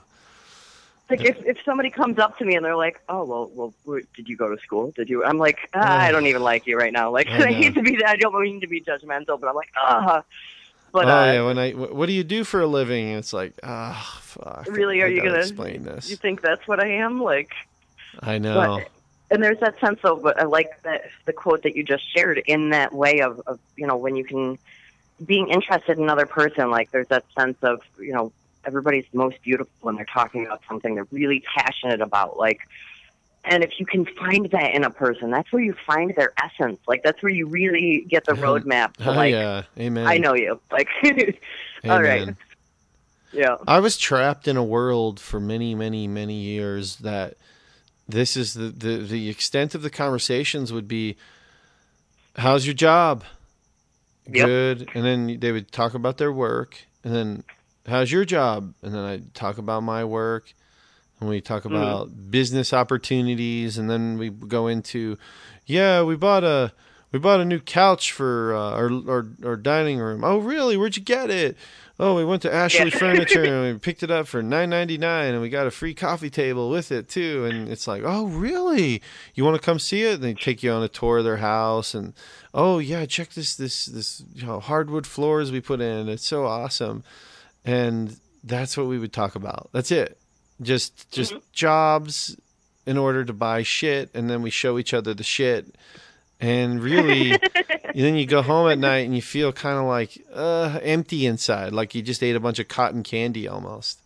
[1.12, 4.02] Like if, if somebody comes up to me and they're like, "Oh well, well, where-
[4.16, 4.93] did you go to school?
[4.97, 7.52] Did you?" I'm like, ah, "I don't even like you right now." Like I I,
[7.52, 8.09] hate to be that.
[8.09, 10.22] I don't mean to be judgmental, but I'm like, ah.
[10.90, 13.09] But oh uh, yeah, when I what do you do for a living?
[13.10, 14.66] And it's like ah, fuck.
[14.70, 16.09] Really, are I you gonna- explain this?
[16.09, 17.22] you think that's what I am?
[17.22, 17.52] Like,
[18.20, 18.80] I know.
[19.30, 22.43] and there's that sense of, but I like that the quote that you just shared
[22.47, 24.59] in that way of, of you know, when you can
[25.24, 26.70] being interested in another person.
[26.70, 28.32] Like, there's that sense of, you know,
[28.64, 32.39] everybody's most beautiful when they're talking about something they're really passionate about.
[32.39, 32.60] Like,
[33.44, 36.80] and if you can find that in a person, that's where you find their essence.
[36.86, 40.06] Like, that's where you really get the roadmap to oh like, yeah, amen.
[40.06, 40.60] I know you.
[40.70, 40.89] Like,
[41.84, 42.34] all right.
[43.32, 47.36] Yeah, I was trapped in a world for many, many, many years that
[48.09, 51.16] this is the, the, the extent of the conversations would be,
[52.36, 53.24] how's your job?
[54.26, 54.47] Yep.
[54.47, 54.89] Good.
[54.94, 56.78] And then they would talk about their work.
[57.05, 57.44] And then,
[57.87, 58.75] how's your job?
[58.83, 60.53] And then I'd talk about my work.
[61.21, 61.77] And we talk Mm-hmm.
[61.77, 63.79] about business opportunities.
[63.79, 65.19] And then we go into,
[65.67, 66.73] yeah, we bought a,
[67.13, 70.25] we bought a new couch for uh, our, our our dining room.
[70.25, 70.77] Oh, really?
[70.77, 71.57] Where'd you get it?
[72.01, 72.99] Oh, we went to Ashley Yeah.
[72.99, 75.93] Furniture and we picked it up for nine ninety nine, and we got a free
[75.95, 77.45] coffee table with it too.
[77.45, 79.03] And it's like, oh, really?
[79.35, 80.15] You want to come see it?
[80.15, 82.15] And they take you on a tour of their house, and
[82.55, 86.09] oh yeah, check this this this you know, hardwood floors we put in.
[86.09, 87.05] It's so awesome,
[87.64, 89.70] and that's what we would talk about.
[89.72, 90.18] That's it.
[90.60, 92.36] Just just jobs
[92.86, 95.74] in order to buy shit, and then we show each other the shit.
[96.40, 97.39] And really,
[97.94, 101.72] then you go home at night and you feel kind of like uh, empty inside,
[101.72, 104.02] like you just ate a bunch of cotton candy almost.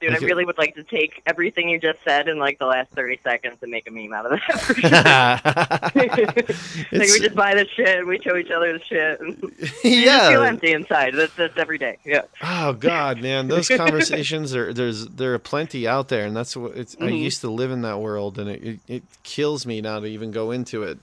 [0.00, 2.90] Dude, I really would like to take everything you just said in like the last
[2.92, 5.92] 30 seconds and make a meme out of that.
[5.94, 9.20] like we just buy the shit and we show each other the shit.
[9.82, 11.14] Just feel empty inside.
[11.14, 11.98] That's, that's every day.
[12.04, 12.22] Yeah.
[12.42, 16.76] Oh God, man, those conversations are there's there are plenty out there, and that's what
[16.76, 16.96] it's.
[17.00, 17.18] I Mhm.
[17.20, 20.30] used to live in that world, and it, it it kills me now to even
[20.30, 20.98] go into it.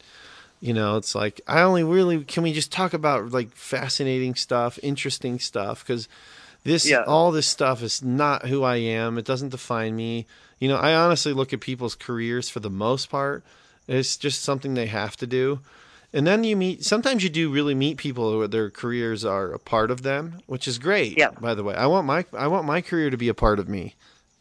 [0.59, 4.79] You know, it's like I only really can we just talk about like fascinating stuff,
[4.81, 6.07] interesting stuff, because
[6.67, 7.03] this Yeah.
[7.07, 9.17] all this stuff is not who I am.
[9.17, 10.25] It doesn't define me.
[10.59, 13.43] You know, I honestly look at people's careers for the most part.
[13.87, 15.59] It's just something they have to do.
[16.13, 16.83] And then you meet.
[16.85, 20.67] Sometimes you do really meet people who their careers are a part of them, which
[20.67, 21.17] is great.
[21.17, 21.31] Yeah.
[21.31, 23.67] By the way, I want my I want my career to be a part of
[23.69, 23.95] me.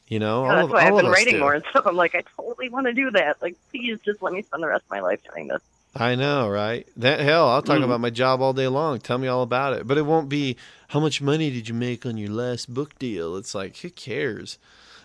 [0.08, 1.40] You know, Yeah, all that's of, why I've been writing do.
[1.40, 1.84] more and stuff.
[1.86, 3.42] I'm like, I totally want to do that.
[3.42, 5.60] Like, please just let me spend the rest of my life doing this.
[5.98, 6.86] I know, right?
[6.96, 7.84] That hell, I'll talk Mhm.
[7.84, 8.98] about my job all day long.
[9.00, 9.86] Tell me all about it.
[9.86, 10.56] But it won't be
[10.88, 13.36] how much money did you make on your last book deal?
[13.36, 14.58] It's like who cares?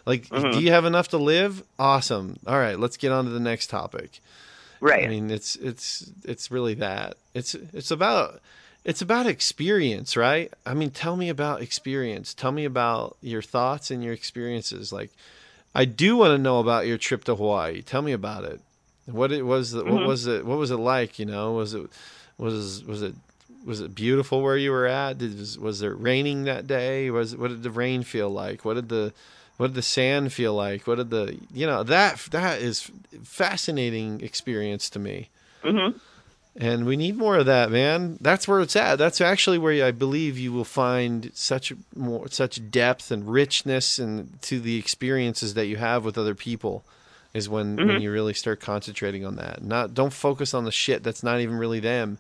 [0.05, 0.53] Like, Mhm.
[0.53, 1.63] do you have enough to live?
[1.80, 2.38] Awesome.
[2.45, 4.19] All right, let's get on to the next topic.
[4.80, 5.05] Right.
[5.05, 7.18] I mean, it's it's it's really that.
[7.34, 8.41] It's it's about
[8.84, 10.51] it's about experience, right?
[10.65, 12.34] I mean, tell me about experience.
[12.34, 14.91] Tell me about your thoughts and your experiences.
[14.91, 15.11] Like,
[15.76, 17.84] I do want to know about your trip to Hawaii.
[17.84, 18.59] Tell me about it.
[19.14, 19.76] What it was.
[19.76, 20.06] What Mhm.
[20.06, 20.46] was it?
[20.46, 21.20] What was it like?
[21.20, 21.90] You know, was it
[22.38, 23.16] was was it
[23.66, 25.18] was it beautiful where you were at?
[25.20, 27.10] Did, was was it raining that day?
[27.12, 28.66] Was what did the rain feel like?
[28.66, 29.14] What did the
[29.58, 30.88] what did the sand feel like?
[30.88, 32.90] What did the you know that that is
[33.24, 35.30] fascinating experience to me.
[35.64, 35.90] hmm
[36.56, 38.18] And we need more of that, man.
[38.20, 38.98] That's where it's at.
[38.98, 44.42] That's actually where I believe you will find such more such depth and richness and
[44.44, 46.84] to the experiences that you have with other people
[47.34, 48.02] is when when Mhm.
[48.02, 49.64] you really start concentrating on that.
[49.64, 52.18] Not don't focus on the shit that's not even really them.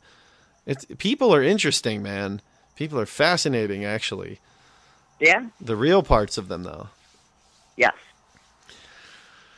[0.65, 2.41] It's people are interesting, man.
[2.75, 4.39] People are fascinating actually.
[5.19, 5.47] Yeah.
[5.59, 6.89] The real parts of them though.
[7.77, 7.93] Yes.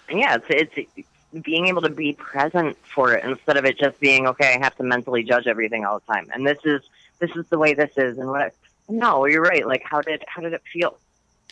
[0.10, 1.08] And yeah, it's it's
[1.44, 4.56] being able to be present for it instead of it just being okay.
[4.60, 6.82] I have to mentally judge everything all the time, and this is
[7.20, 8.54] this is the way this is, and what.
[8.90, 9.66] No, you're right.
[9.66, 10.98] Like, how did how did it feel?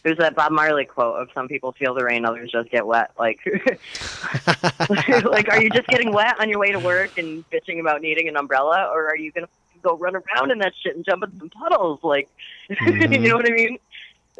[0.03, 3.11] There's that Bob Marley quote of "Some people feel the rain, others just get wet."
[3.19, 3.39] Like,
[4.89, 8.27] like, are you just getting wet on your way to work and bitching about needing
[8.27, 9.47] an umbrella, or are you gonna
[9.83, 11.99] go run around in that shit and jump in some puddles?
[12.03, 12.29] Like,
[12.69, 13.11] Mhm.
[13.23, 13.77] you know what I mean?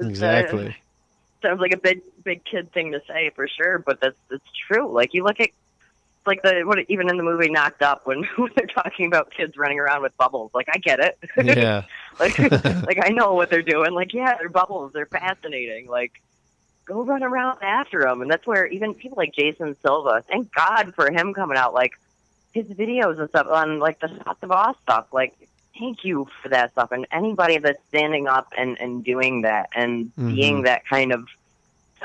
[0.02, 0.76] Uh, exactly.
[1.42, 4.92] sounds like a big big kid thing to say for sure, but that's it's true.
[4.92, 5.50] Like you look at
[6.26, 9.58] like the what even in the movie Knocked Up when, when they're talking about kids
[9.58, 10.52] running around with bubbles.
[10.54, 11.18] Like I get it.
[11.44, 11.84] yeah.
[12.20, 13.94] like like I know what they're doing.
[13.94, 14.94] Like yeah, they're bubbles.
[14.94, 15.88] They're fascinating.
[15.88, 16.22] Like
[16.86, 20.24] go run around after them, and that's where even people like Jason Silva.
[20.28, 21.74] Thank God for him coming out.
[21.74, 21.94] Like
[22.54, 25.08] his videos and stuff on like the Shots of Awe stuff.
[25.14, 25.34] Like
[25.80, 30.12] thank you for that stuff, and anybody that's standing up and and doing that and
[30.20, 30.36] Mhm.
[30.36, 31.26] being that kind of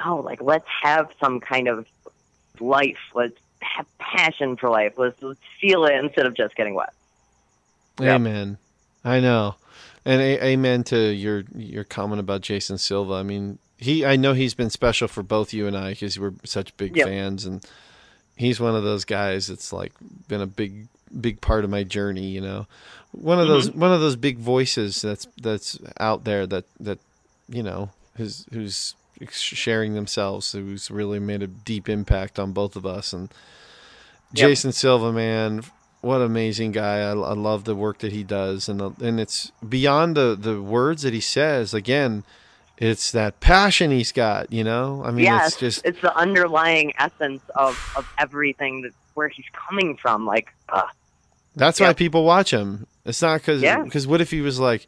[0.04, 1.86] oh like let's have some kind of
[2.60, 2.98] life.
[3.14, 3.36] Let's
[3.98, 4.94] passion for life.
[4.96, 6.92] Let's, let's feel it instead of just getting wet.
[8.00, 8.14] Yep.
[8.14, 8.58] Amen.
[9.04, 9.54] I know,
[10.04, 13.14] and a- amen to your your comment about Jason Silva.
[13.14, 16.34] I mean, he I know he's been special for both you and I because we're
[16.44, 17.06] such big Yep.
[17.06, 17.64] fans, and
[18.36, 19.92] he's one of those guys that's like
[20.28, 20.88] been a big
[21.20, 22.26] big part of my journey.
[22.26, 22.66] You know,
[23.12, 23.52] one of mm-hmm.
[23.52, 26.98] those one of those big voices that's that's out there that that
[27.48, 28.94] you know who's who's
[29.30, 33.30] sharing themselves, who's really made a deep impact on both of us, and
[34.32, 34.48] Yep.
[34.48, 35.62] Jason Silva, man,
[36.00, 36.98] what amazing guy!
[36.98, 40.60] I, I love the work that he does, and the, and it's beyond the the
[40.60, 41.72] words that he says.
[41.72, 42.24] Again,
[42.76, 44.52] it's that passion he's got.
[44.52, 48.92] You know, I mean, yes, it's just it's the underlying essence of, of everything that
[49.14, 50.26] where he's coming from.
[50.26, 50.82] Like, uh,
[51.54, 52.86] that's why people watch him.
[53.04, 53.82] It's not because Yeah.
[53.82, 54.86] because what if he was like,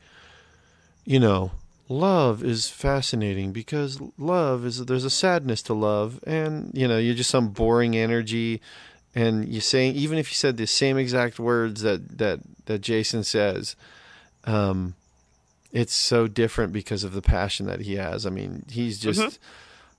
[1.05, 1.53] you know,
[1.89, 7.15] love is fascinating because love is there's a sadness to love, and you know, you're
[7.15, 8.61] just some boring energy.
[9.15, 13.25] And you're saying even if you said the same exact words that that that Jason
[13.25, 13.75] says,
[14.45, 14.95] um,
[15.73, 18.27] it's so different because of the passion that he has.
[18.27, 19.39] I mean, he's just Mhm.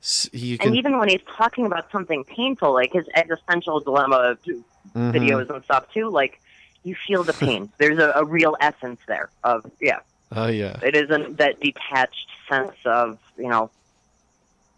[0.01, 4.37] s you and even when he's talking about something painful, like his existential dilemma
[4.95, 5.11] mhm.
[5.11, 6.39] videos and stuff too, like
[6.83, 7.69] you feel the pain.
[7.77, 9.99] There's a, a real essence there of yeah.
[10.31, 10.79] Oh yeah.
[10.83, 13.69] It isn't that detached sense of you know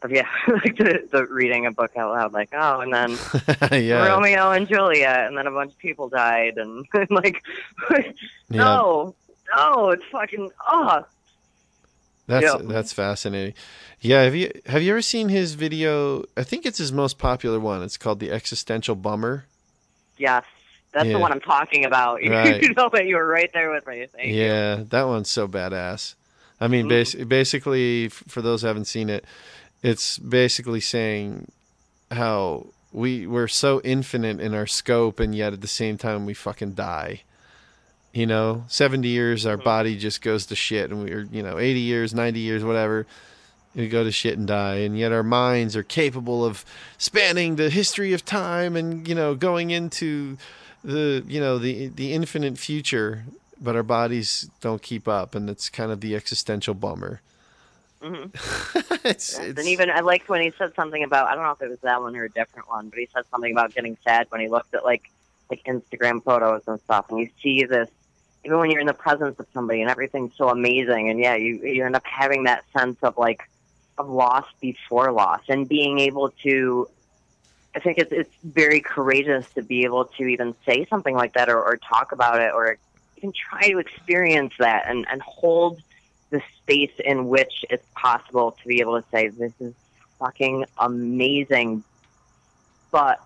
[0.03, 3.11] of yeah, like the, the reading a book out loud, like oh, and then
[3.83, 4.07] yeah.
[4.07, 7.43] Romeo and Juliet, and then a bunch of people died, and like
[8.49, 9.15] no,
[9.55, 11.05] no, it's fucking oh.
[12.27, 12.57] That's Yeah.
[12.61, 13.53] that's fascinating.
[13.99, 16.23] Yeah, have you have you ever seen his video?
[16.37, 17.83] I think it's his most popular one.
[17.83, 19.45] It's called the Existential Bummer.
[20.17, 20.45] Yes,
[20.93, 21.13] that's Yeah.
[21.13, 22.22] the one I'm talking about.
[22.27, 22.61] Right.
[22.61, 24.07] you know that you were right there with me.
[24.13, 24.43] Thank you.
[24.43, 26.15] Yeah, that one's so badass.
[26.59, 29.26] I mean, bas- basically, for those who haven't seen it,
[29.81, 31.51] it's basically saying
[32.11, 36.34] how we we're so infinite in our scope, and yet at the same time we
[36.34, 37.22] fucking die.
[38.13, 39.63] You know, seventy years our Mhm.
[39.63, 43.07] body just goes to shit, and we're you know eighty years, ninety years, whatever.
[43.73, 46.65] We go to shit and die, and yet our minds are capable of
[46.97, 50.38] spanning the history of time, and you know going into
[50.83, 53.25] the you know the the infinite future
[53.61, 57.21] but our bodies don't keep up, and it's kind of the existential bummer.
[58.01, 58.15] hmm
[59.05, 61.51] it's, Yes, it's and even I liked when he said something about I don't know
[61.51, 63.97] if it was that one or a different one, but he said something about getting
[64.03, 65.11] sad when he looked at like
[65.49, 67.89] like Instagram photos and stuff, and you see this
[68.43, 71.59] even when you're in the presence of somebody and everything's so amazing, and yeah, you
[71.63, 73.47] you end up having that sense of like
[73.99, 76.89] of loss before loss, and being able to.
[77.76, 81.49] I think it's it's very courageous to be able to even say something like that
[81.49, 82.77] or, or talk about it or
[83.18, 85.81] even try to experience that and, and hold
[86.31, 89.73] the space in which it's possible to be able to say this is
[90.19, 91.84] fucking amazing
[92.91, 93.19] but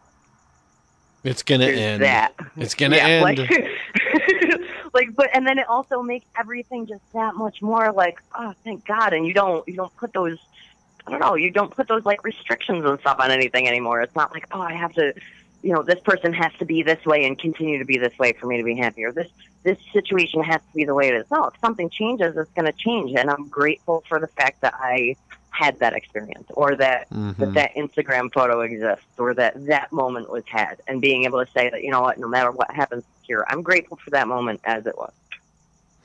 [1.23, 2.03] it's gonna end.
[2.03, 3.39] that It's gonna Yeah, end.
[3.39, 3.49] like,
[4.93, 8.85] like but and then it also makes everything just that much more like oh thank
[8.85, 10.37] god and you don't you don't put those
[11.07, 14.01] i don't know you don't put those like restrictions and stuff on anything anymore.
[14.01, 15.13] It's not like oh i have to
[15.61, 18.33] you know this person has to be this way and continue to be this way
[18.33, 19.29] for me to be happy or this
[19.63, 21.25] this situation has to be the way it is.
[21.31, 24.73] No if something changes it's going to change and i'm grateful for the fact that
[24.79, 25.15] i
[25.49, 27.37] had that experience or that Mhm.
[27.37, 30.81] that that Instagram photo exists or that that moment was had.
[30.85, 33.61] And being able to say that you know what no matter what happens here I'm
[33.61, 35.13] grateful for that moment as it was.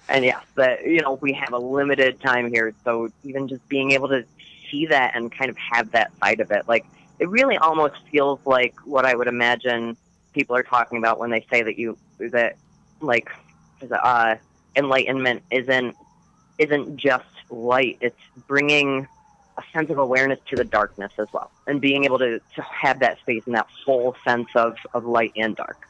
[0.09, 3.91] And yeah that you know we have a limited time here so even just being
[3.91, 4.25] able to
[4.71, 6.69] see that and kind of have that side of it.
[6.69, 6.87] Like
[7.19, 9.97] it really almost feels like what I would imagine
[10.33, 12.57] people are talking about when they say that you that
[13.01, 13.31] like
[13.91, 14.37] uh
[14.77, 15.97] enlightenment isn't
[16.59, 17.99] isn't just light.
[18.01, 19.07] It's bringing
[19.59, 23.01] a sense of awareness to the darkness as well and being able to, to have
[23.01, 25.90] that space and that full sense of, of light and dark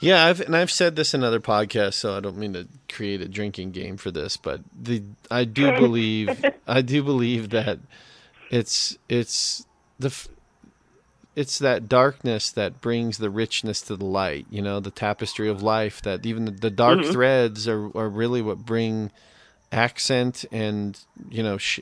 [0.00, 3.20] Yeah, I've and I've said this in other podcasts, so I don't mean to create
[3.20, 7.78] a drinking game for this, but the I do believe I do believe that
[8.50, 9.66] it's it's
[9.98, 10.14] the
[11.36, 14.46] it's that darkness that brings the richness to the light.
[14.50, 16.00] You know, the tapestry of life.
[16.02, 17.12] That even the, the dark Mhm.
[17.12, 19.10] threads are are really what bring
[19.70, 20.98] accent and
[21.30, 21.80] you know sh-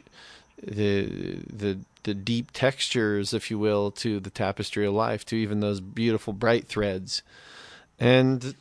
[0.62, 1.07] the
[1.51, 5.81] the the deep textures, if you will, to the tapestry of life, to even those
[5.81, 7.23] beautiful bright threads.
[7.99, 8.55] And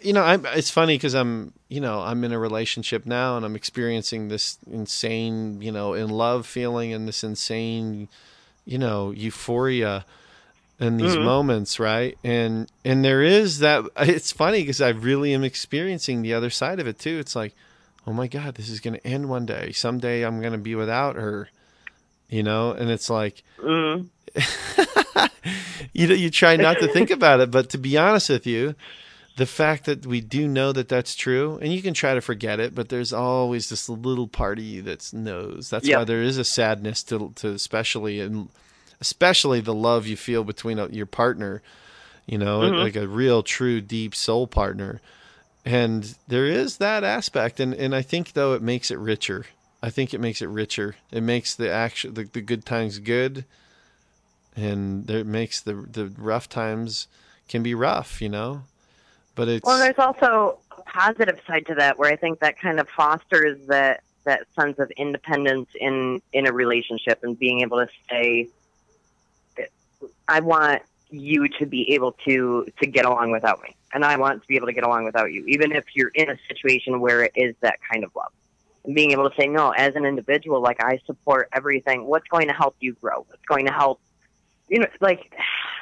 [0.00, 3.46] you know, I'm, it's funny because I'm, you know, I'm in a relationship now, and
[3.46, 8.08] I'm experiencing this insane, you know, in love feeling and this insane,
[8.64, 10.04] you know, euphoria
[10.80, 11.22] in these Mhm.
[11.22, 12.18] moments, right?
[12.24, 13.84] And and there is that.
[13.98, 17.18] It's funny because I really am experiencing the other side of it too.
[17.18, 17.54] It's like,
[18.06, 19.70] oh my god, this is going to end one day.
[19.72, 21.48] Someday I'm going to be without her,
[22.28, 22.72] you know.
[22.72, 24.06] And it's like, mm.
[25.92, 28.74] you you try not to think about it, but to be honest with you,
[29.36, 32.58] the fact that we do know that that's true, and you can try to forget
[32.60, 35.70] it, but there's always this little part of you that knows.
[35.70, 38.48] That's why there is a sadness to, to especially and
[39.00, 41.62] especially the love you feel between uh, your partner.
[42.26, 42.78] You know, Mhm.
[42.80, 45.00] like a real, true, deep soul partner.
[45.64, 49.46] And there is that aspect, and, and I think though it makes it richer.
[49.82, 50.96] I think it makes it richer.
[51.12, 53.44] It makes the action, the, the good times good,
[54.56, 57.06] and it makes the the rough times
[57.48, 58.62] can be rough, you know.
[59.34, 62.80] But it's well there's also a positive side to that where i think that kind
[62.80, 67.88] of fosters that that sense of independence in in a relationship and being able to
[68.08, 68.48] say
[70.28, 74.40] i want you to be able to to get along without me and i want
[74.40, 77.22] to be able to get along without you even if you're in a situation where
[77.22, 78.32] it is that kind of love.
[78.94, 82.06] Being able to say no as an individual like i support everything.
[82.06, 83.26] What's going to help you grow?
[83.28, 84.00] What's going to help
[84.68, 85.32] you know like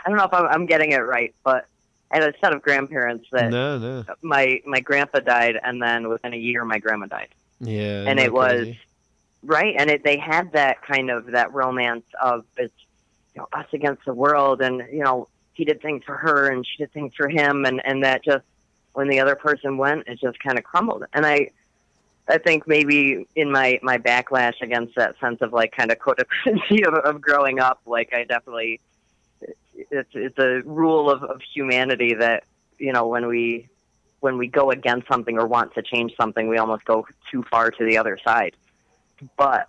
[0.04, 1.66] i don't know if i'm, I'm getting it right but
[2.10, 6.08] i had a set of grandparents that no, no, my my grandpa died and then
[6.08, 7.28] within a year my grandma died
[7.60, 8.80] yeah, and it was crazy.
[9.44, 12.74] right and it they had that kind of that romance of it's
[13.34, 16.66] you know us against the world and you know he did things for her and
[16.66, 18.44] she did things for him and and that just
[18.94, 21.04] when the other person went, it just kind of crumbled.
[21.12, 21.50] And I,
[22.28, 26.86] I think maybe in my my backlash against that sense of like kind of codependency
[26.86, 28.80] of, of growing up, like I definitely,
[29.90, 32.44] it's it's a rule of, of humanity that
[32.78, 33.68] you know when we
[34.20, 37.70] when we go against something or want to change something, we almost go too far
[37.70, 38.56] to the other side.
[39.36, 39.68] But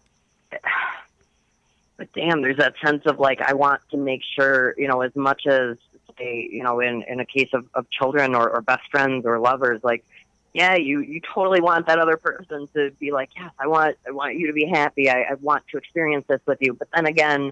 [1.98, 5.16] but damn, there's that sense of like I want to make sure, you know, as
[5.16, 5.78] much as
[6.18, 9.40] say, you know, in in a case of, of children or, or best friends or
[9.40, 10.06] lovers, like,
[10.56, 14.12] yeah, you you totally want that other person to be like, yes, I want I
[14.12, 15.10] want you to be happy.
[15.10, 16.74] I, I want to experience this with you.
[16.74, 17.52] But then again,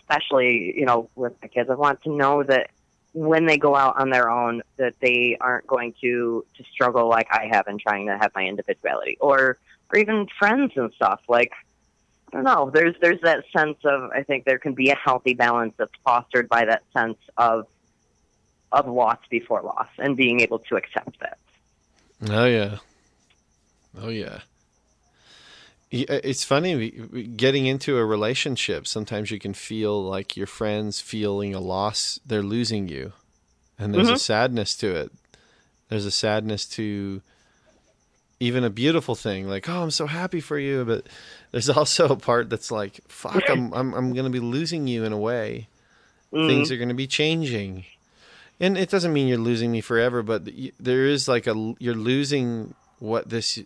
[0.00, 2.70] especially, you know, with my kids, I want to know that
[3.12, 7.26] when they go out on their own that they aren't going to to struggle like
[7.32, 9.58] I have in trying to have my individuality or
[9.92, 11.50] or even friends and stuff like
[12.32, 12.70] I don't know.
[12.72, 16.48] There's there's that sense of I think there can be a healthy balance that's fostered
[16.48, 17.66] by that sense of
[18.70, 21.38] of loss before loss and being able to accept that.
[22.26, 22.78] Oh yeah,
[24.00, 24.40] oh yeah.
[25.90, 26.90] It's funny
[27.36, 28.86] getting into a relationship.
[28.86, 33.12] Sometimes you can feel like your friends feeling a loss; they're losing you,
[33.78, 34.16] and there's mm-hmm.
[34.16, 35.12] a sadness to it.
[35.88, 37.22] There's a sadness to
[38.40, 41.06] even a beautiful thing, like "Oh, I'm so happy for you," but
[41.52, 45.12] there's also a part that's like, "Fuck, I'm I'm I'm gonna be losing you in
[45.12, 45.68] a way.
[46.32, 46.48] Mm-hmm.
[46.48, 47.84] Things are gonna be changing."
[48.60, 50.48] And it doesn't mean you're losing me forever, but
[50.80, 53.60] there is like a you're losing what this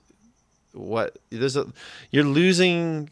[0.73, 1.66] what there's a
[2.10, 3.10] you're losing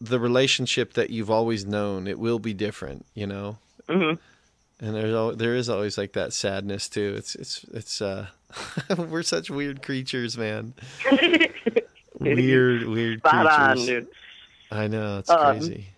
[0.00, 2.06] the relationship that you've always known.
[2.06, 3.58] It will be different, you know.
[3.88, 4.84] Mm-hmm.
[4.84, 7.14] And there's there is always like that sadness too.
[7.16, 8.26] It's it's it's uh
[8.96, 10.74] we're such weird creatures, man.
[12.20, 13.80] weird weird Spot creatures.
[13.80, 14.08] On, dude.
[14.70, 15.88] I know it's um, crazy.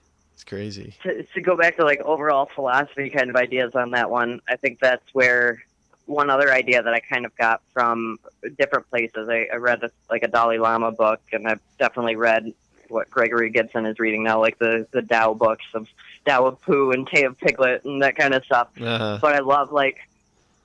[0.54, 0.94] Crazy.
[1.02, 4.54] To, to go back to like overall philosophy kind of ideas on that one, I
[4.54, 5.64] think that's where
[6.06, 8.18] one other idea that I kind of got from
[8.56, 9.28] different places.
[9.28, 12.52] I, I read a, like a Dalai Lama book, and I've definitely read
[12.88, 15.88] what Gregory Gibson is reading now, like the the Tao books of
[16.24, 18.68] Tao of Pooh and Te of Piglet and that kind of stuff.
[18.80, 19.18] Uh-huh.
[19.20, 20.08] But I love like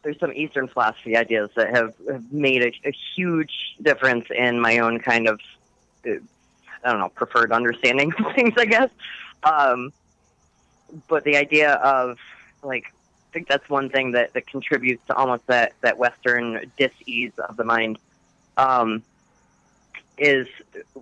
[0.04, 4.78] there's some Eastern philosophy ideas that have, have made a, a huge difference in my
[4.78, 5.40] own kind of
[6.08, 6.12] uh,
[6.84, 8.90] I don't know preferred understanding of things, I guess.
[9.44, 9.94] Um,
[11.08, 12.18] but the idea of
[12.64, 12.86] like
[13.30, 17.58] I think that's one thing that, that contributes to almost that, that Western dis-ease of
[17.58, 18.00] the mind.
[18.58, 19.04] Um,
[20.18, 20.48] is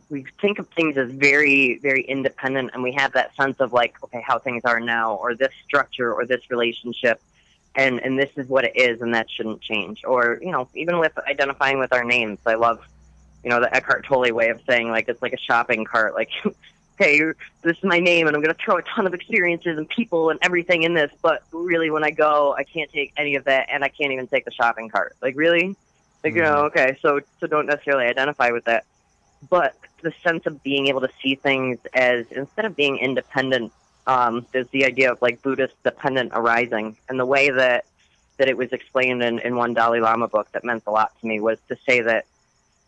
[0.10, 3.96] we think of things as very, very independent, and we have that sense of like,
[4.04, 7.22] okay, how things are now, or this structure, or this relationship,
[7.76, 10.04] and and this is what it is, and that shouldn't change.
[10.06, 12.86] Or you know, even with identifying with our names, I love,
[13.44, 16.30] you know, the Eckhart Tolle way of saying like it's like a shopping cart, like
[16.98, 17.20] hey,
[17.62, 20.30] this is my name, and I'm going to throw a ton of experiences and people
[20.30, 21.12] and everything in this.
[21.22, 24.28] But really, when I go, I can't take any of that, and I can't even
[24.28, 25.16] take the shopping cart.
[25.22, 25.76] Like, really?
[26.24, 26.38] Like, mm-hmm.
[26.38, 26.80] you know, mm-hmm.
[26.80, 28.86] okay, so so don't necessarily identify with that.
[29.50, 33.72] But the sense of being able to see things as instead of being independent,
[34.08, 37.86] um, there's the idea of like Buddhist dependent arising, and the way that
[38.38, 41.28] that it was explained in, in one Dalai Lama book that meant a lot to
[41.28, 42.26] me was to say that,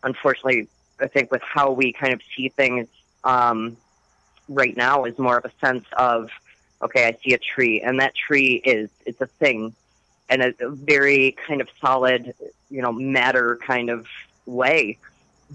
[0.02, 0.68] unfortunately,
[1.00, 2.86] I think with how we kind of see things
[3.24, 3.76] um,
[4.50, 6.30] right now is more of a sense of,
[6.82, 9.74] okay, I see a tree, and that tree is it's a thing,
[10.28, 12.34] and a, a very kind of solid,
[12.68, 14.06] you know, matter kind of
[14.44, 14.98] way.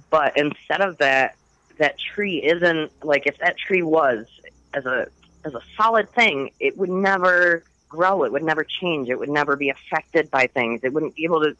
[0.09, 1.35] But instead of that,
[1.77, 4.25] that tree isn't like if that tree was
[4.73, 5.07] as a
[5.43, 8.23] as a solid thing, it would never grow.
[8.23, 9.09] It would never change.
[9.09, 10.81] It would never be affected by things.
[10.83, 11.55] It wouldn't be able to,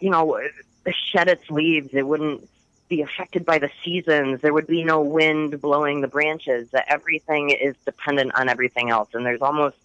[0.00, 0.40] you know,
[0.90, 1.90] shed its leaves.
[1.92, 2.48] It wouldn't
[2.90, 4.42] be affected by the seasons.
[4.42, 6.68] There would be no wind blowing the branches.
[6.72, 9.76] That everything is dependent on everything else, and there's almost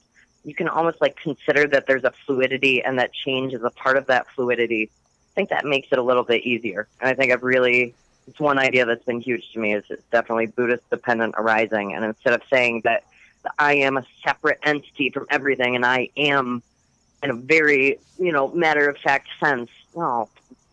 [0.44, 3.96] you can almost like consider that there's a fluidity, and that change is a part
[3.96, 4.90] of that fluidity.
[5.32, 7.94] I think that makes it a little bit easier, and I think I've really
[8.28, 12.04] it's one idea that's been huge to me is it's definitely Buddhist dependent arising, and
[12.04, 13.04] instead of saying that
[13.60, 16.64] I am a separate entity from everything, and I am
[17.22, 19.70] in a very you know matter of fact sense.
[19.96, 20.28] No,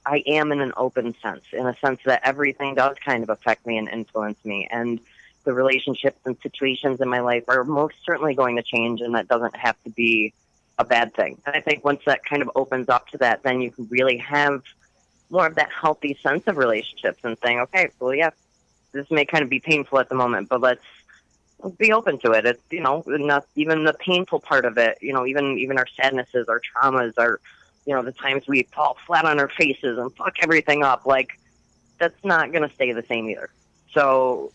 [0.05, 3.66] I am in an open sense, in a sense that everything does kind of affect
[3.66, 4.69] me and influence me.
[4.70, 5.01] And
[5.45, 9.29] the relationships and situations in my life are most certainly going to change, and that
[9.29, 10.33] doesn't have to be
[10.79, 11.41] a bad thing.
[11.47, 14.19] And I think once that kind of opens up to that, then you can really
[14.19, 14.62] have
[15.31, 18.31] more of that healthy sense of relationships and saying, okay, well, yeah,
[18.93, 20.85] this may kind of be painful at the moment, but let's
[21.79, 22.45] be open to it.
[22.45, 24.99] It's you know not even the painful part of it.
[25.01, 27.41] You know, even even our sadnesses, our traumas, our
[27.87, 31.39] you know, the times we fall flat on our faces and fuck everything up, like
[31.99, 33.51] that's not going to stay the same either.
[33.93, 34.53] So,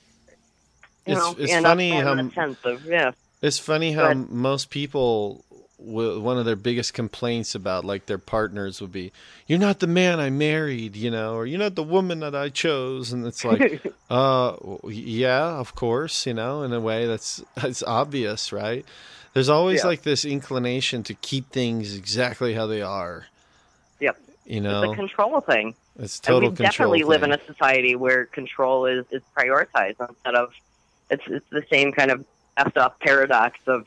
[1.05, 3.11] you it's, know, it's funny how of yeah.
[3.41, 5.45] It's funny how most people
[5.79, 9.11] one of their biggest complaints about like their partners would be,
[9.45, 12.49] "You're not the man I married," you know, or "You're not the woman that I
[12.49, 14.55] chose," and it's like, uh,
[14.87, 18.85] yeah, of course, you know, in a way that's that's obvious, right?
[19.37, 19.87] There's always Yeah.
[19.89, 23.27] like this inclination to keep things exactly how they are.
[23.99, 24.17] Yep.
[24.47, 25.75] You It's know, a control thing.
[25.99, 26.65] it's And total we control.
[26.71, 27.33] definitely live thing.
[27.33, 30.53] in a society where control is, is prioritized instead of
[31.11, 32.25] it's it's the same kind of
[32.57, 33.85] effed up paradox of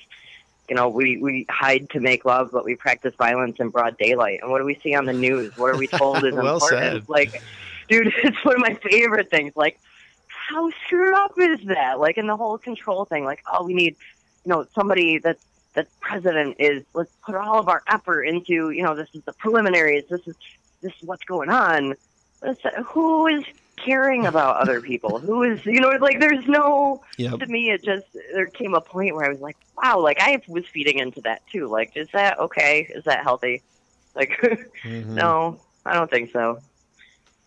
[0.68, 4.39] you know we we hide to make love but we practice violence in broad daylight
[4.43, 7.02] and what do we see on the news what are we told is Well important
[7.02, 7.09] said.
[7.09, 7.43] like
[7.89, 9.81] dude it's one of my favorite things like
[10.28, 13.97] how screwed up is that like in the whole control thing like oh we need
[14.45, 15.39] you know somebody that's
[15.75, 19.33] that's president is let's put all of our effort into you know this is the
[19.35, 20.35] preliminaries this is
[20.83, 21.95] this is what's going on
[22.93, 23.45] who is
[23.85, 27.39] caring about other people who is you know like there's no Yep.
[27.41, 30.41] to me it just there came a point where i was like wow like i
[30.49, 33.62] was feeding into that too like is that okay is that healthy
[34.15, 34.31] like
[34.85, 35.07] Mhm.
[35.07, 36.61] no i don't think so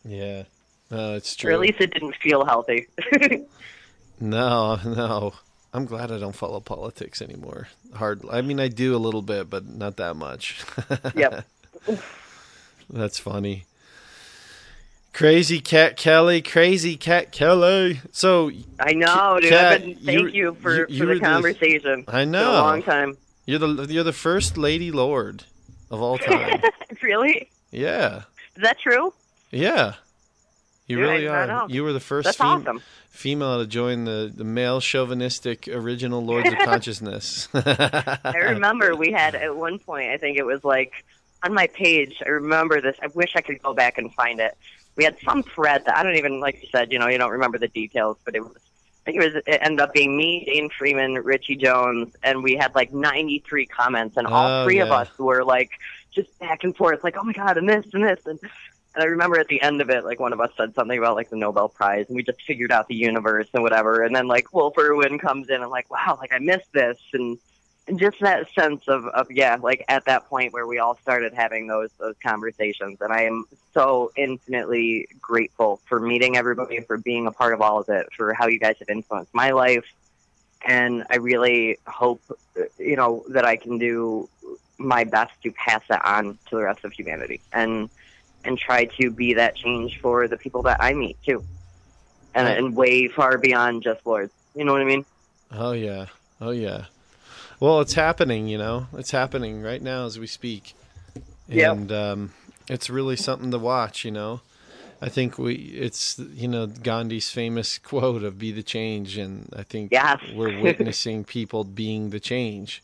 [0.06, 0.44] Yeah.
[0.92, 2.88] No, it's true or at least it didn't feel healthy
[4.20, 5.34] No, no.
[5.74, 7.68] I'm glad I don't follow politics anymore.
[7.96, 8.22] Hard.
[8.32, 10.64] I mean, I do a little bit, but not that much.
[11.16, 11.46] Yep.
[12.90, 13.66] That's funny.
[15.14, 18.02] Crazy Kat Kelly, crazy Kat Kelly.
[18.12, 22.04] So i know dude Kat, been, thank you- for, you- for the were the- conversation
[22.08, 25.44] I been a know long time you're the you're the first Lady Lord
[25.92, 26.62] of all time.
[27.04, 28.24] really yeah,
[28.56, 29.14] is that true
[29.52, 29.94] yeah.
[30.94, 31.66] You Dude, really are.
[31.70, 32.82] You were the first that's fem- awesome
[33.14, 37.48] female to join the, the male chauvinistic original Lords of Consciousness.
[37.54, 41.06] I remember we had at one point, I think it was like
[41.44, 42.98] on my page, I remember this.
[43.02, 44.58] I wish I could go back and find it.
[44.96, 47.32] We had some thread that I don't even, like you said, you know, you don't
[47.32, 50.44] remember the details, but it was, I think it was, it ended up being me,
[50.46, 54.92] Dane Freeman, Richie Jones, and we had like 93 comments, and all Oh, three of
[54.92, 55.72] us were like
[56.12, 58.20] just back and forth, like, oh my God, and this and this.
[58.26, 58.40] And,
[58.96, 61.16] and I remember at the end of it, like one of us said something about
[61.16, 64.04] like the Nobel Prize, and we just figured out the universe and whatever.
[64.04, 67.40] And then like Wolf Irwin comes in, and like, wow, like I missed this, and
[67.88, 71.34] and just that sense of, of yeah, like at that point where we all started
[71.34, 77.26] having those those conversations, and I am so infinitely grateful for meeting everybody, for being
[77.26, 79.92] a part of all of it, for how you guys have influenced my life,
[80.64, 82.22] and I really hope
[82.78, 84.30] you know that I can do
[84.78, 87.90] my best to pass that on to the rest of humanity, and
[88.44, 91.44] and try to be that change for the people that I meet too,
[92.36, 94.32] and and way far beyond just lords.
[94.56, 95.06] You know what I mean?
[95.52, 96.08] Oh yeah.
[96.42, 96.86] Oh yeah.
[97.60, 98.88] Well, it's happening, you know.
[98.94, 100.74] It's happening right now as we speak.
[101.48, 101.72] Yep.
[101.72, 102.34] And um
[102.68, 104.42] it's really something to watch, you know.
[105.02, 109.64] I think we it's you know Gandhi's famous quote of be the change and I
[109.64, 110.20] think Yes.
[110.34, 112.82] we're witnessing people being the change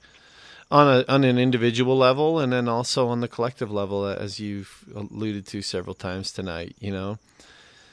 [0.72, 4.84] on a on an individual level and then also on the collective level as you've
[4.96, 7.18] alluded to several times tonight, you know.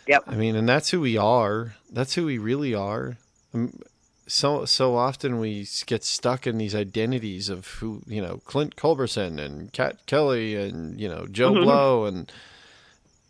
[0.07, 0.24] Yep.
[0.27, 1.74] I mean, and that's who we are.
[1.90, 3.16] That's who we really are.
[3.55, 3.81] Um,
[4.28, 9.39] so so often we get stuck in these identities of who you know Clint Culberson
[9.39, 11.62] and Kat Kelly and you know Joe Mhm.
[11.62, 12.31] Blow and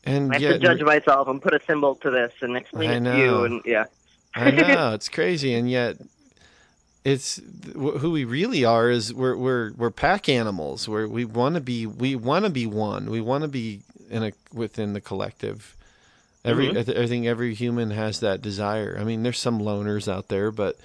[0.05, 2.91] and I have yet to judge myself and put a symbol to this and explain
[2.91, 3.17] I it to know.
[3.17, 3.45] you.
[3.45, 3.85] And yeah,
[4.35, 5.97] I know it's crazy, and yet
[7.07, 7.41] it's
[7.75, 8.91] who we really are.
[8.91, 10.89] Is we're we're we're pack animals.
[10.89, 11.87] Where we want to be.
[11.87, 13.11] We want to be one.
[13.11, 15.77] We want to be in a within the collective.
[16.45, 16.79] Every Mhm.
[16.79, 18.97] I, th- I think every human has that desire.
[19.01, 20.77] I mean, there's some loners out there, but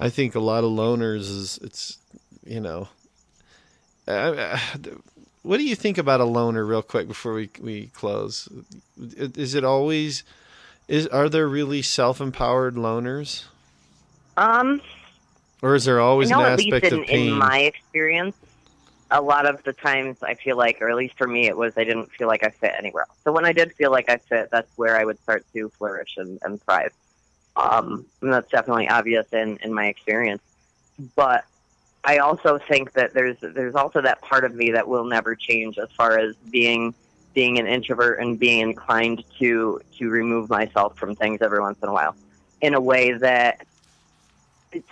[0.00, 1.98] I think a lot of loners is it's
[2.46, 2.88] you know.
[4.08, 4.58] Uh,
[5.42, 8.48] what do you think about a loner, real quick, before we we close?
[8.98, 10.24] Is it always
[10.88, 13.44] is are there really self-empowered loners,
[14.36, 14.80] um,
[15.62, 17.28] or is there always an know least aspect in, of pain?
[17.28, 18.36] in my experience,
[19.10, 21.74] a lot of the times I feel like, or at least for me, it was
[21.76, 23.18] I didn't feel like I fit anywhere else.
[23.24, 26.16] So when I did feel like I fit, that's where I would start to flourish
[26.16, 26.92] and, and thrive.
[27.54, 30.42] Um, and that's definitely obvious in, in my experience.
[31.14, 31.44] But
[32.04, 35.78] I also think that there's there's also that part of me that will never change
[35.78, 36.94] as far as being
[37.34, 41.88] being an introvert and being inclined to to remove myself from things every once in
[41.88, 42.16] a while
[42.60, 43.66] in a way that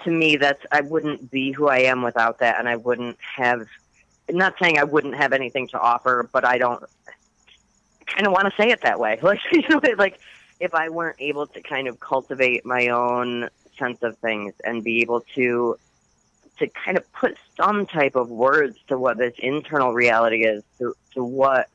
[0.04, 3.66] to me that's I wouldn't be who I am without that and I wouldn't have
[4.28, 6.84] not saying I wouldn't have anything to offer, but I don't
[8.06, 9.18] kind of want to say it that way.
[9.22, 10.20] Like you know, like
[10.58, 13.48] if I weren't able to kind of cultivate my own
[13.78, 15.78] sense of things and be able to
[16.58, 20.94] to kind of put some type of words to what this internal reality is, to
[21.14, 21.68] to what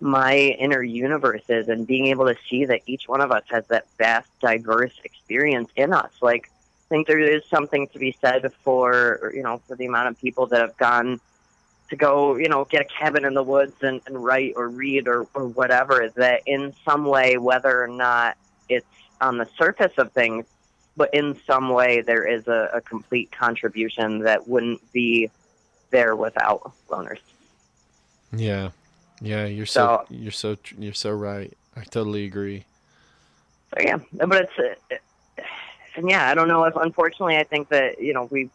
[0.00, 3.66] my inner universe is, and being able to see that each one of us has
[3.66, 6.10] that vast, diverse experience in us.
[6.20, 6.50] Like,
[6.92, 10.46] think there is something to be said for you know for the amount of people
[10.48, 11.20] that have gone
[11.88, 15.06] to go, you know, get a cabin in the woods and, and write or read
[15.06, 18.38] or, or whatever, that in some way, whether or not
[18.70, 18.86] it's
[19.20, 20.46] on the surface of things,
[20.96, 25.30] but in some way there is a, a complete contribution that wouldn't be
[25.90, 27.20] there without loners.
[28.32, 28.70] Yeah,
[29.20, 31.52] yeah, you're so, So- you're so you're so right.
[31.76, 32.64] I totally agree.
[33.74, 34.80] So yeah, but it's
[35.96, 38.50] and yeah, I don't know if unfortunately I think that you know we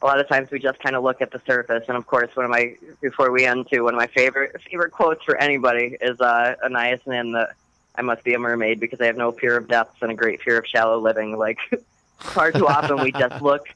[0.00, 2.34] a lot of times we just kind of look at the surface, and of course
[2.34, 5.96] one of my before we end to one of my favorite favorite quotes for anybody
[6.00, 7.50] is uh, Anaïs Nin that
[7.94, 10.42] I must be a mermaid because I have no fear of depths and a great
[10.42, 11.36] fear of shallow living.
[11.36, 11.58] Like
[12.18, 13.66] far too often we just look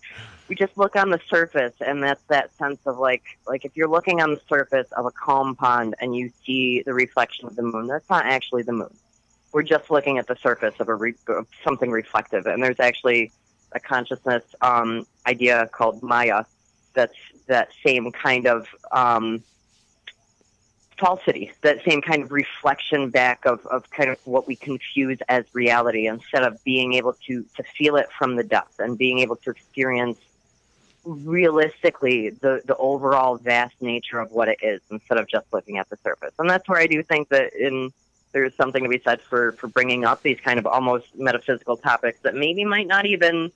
[0.49, 3.89] we just look on the surface and that's that sense of like like if you're
[3.89, 7.63] looking on the surface of a calm pond and you see the reflection of the
[7.63, 8.95] moon that's not actually the moon
[9.53, 13.33] we're just looking at the surface of a re- of something reflective and there's actually
[13.73, 16.45] a consciousness um, idea called maya
[16.95, 17.17] that's
[17.47, 19.43] that same kind of um,
[20.99, 25.45] falsity, that same kind of reflection back of, of kind of what we confuse as
[25.53, 29.37] reality instead of being able to, to feel it from the depths and being able
[29.37, 30.19] to experience
[31.05, 35.89] realistically the, the overall vast nature of what it is instead of just looking at
[35.89, 36.33] the surface.
[36.39, 37.93] And that's where I do think that in
[38.33, 42.19] there's something to be said for, for bringing up these kind of almost metaphysical topics
[42.23, 43.51] that maybe might not even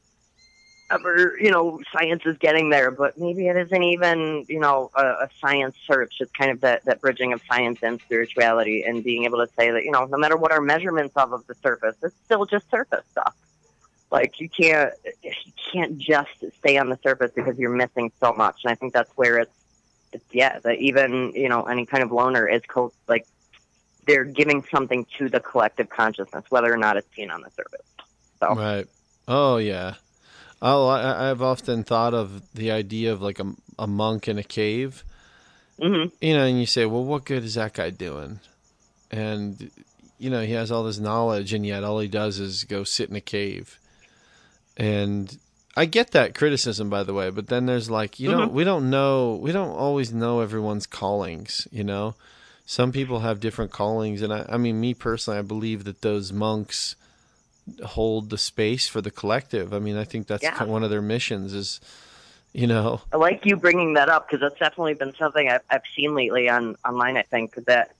[0.91, 5.05] ever, you know, science is getting there, but maybe it isn't even, you know, a,
[5.05, 6.15] a science search.
[6.21, 9.71] It's kind of that, that bridging of science and spirituality and being able to say
[9.71, 12.69] that, you know, no matter what our measurements of of the surface, it's still just
[12.71, 13.35] surface stuff.
[14.11, 14.93] Like you can't,
[15.23, 15.33] you
[15.73, 18.63] can't just stay on the surface because you're missing so much.
[18.65, 19.55] And I think that's where it's,
[20.13, 23.27] it's yeah, that even, you know, any kind of loner is co- like,
[24.11, 27.87] they're giving something to the collective consciousness, whether or not it's seen on the surface.
[28.41, 28.87] So, Right.
[29.29, 29.95] Oh yeah.
[30.63, 34.43] Oh, I, I've often thought of the idea of like a, a monk in a
[34.43, 35.05] cave.
[35.81, 38.41] hmm You know, and you say, well, what good is that guy doing?
[39.11, 39.71] And
[40.19, 43.09] you know, he has all this knowledge, and yet all he does is go sit
[43.09, 43.79] in a cave.
[44.77, 45.39] And
[45.77, 48.53] I get that criticism, by the way, but then there's like, you know, Mhm.
[48.53, 51.67] we don't know, we don't always know everyone's callings.
[51.71, 52.17] You know,
[52.71, 56.33] some people have different callings, and I, I mean, me personally, I believe that those
[56.33, 56.95] monks
[57.85, 59.75] hold the space for the collective.
[59.75, 60.63] I mean, I think that's Yeah.
[60.63, 61.81] one of their missions is,
[62.53, 65.83] you know, I like you bringing that up because that's definitely been something I've, I've
[65.97, 67.17] seen lately on online.
[67.17, 67.91] I think that,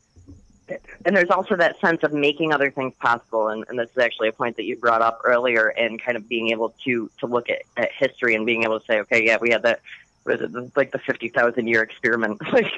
[1.05, 4.29] and there's also that sense of making other things possible, and, and this is actually
[4.29, 7.51] a point that you brought up earlier, and kind of being able to to look
[7.51, 9.81] at, at history and being able to say, okay, yeah, we had that,
[10.25, 12.71] was it like the fifty thousand year experiment, like,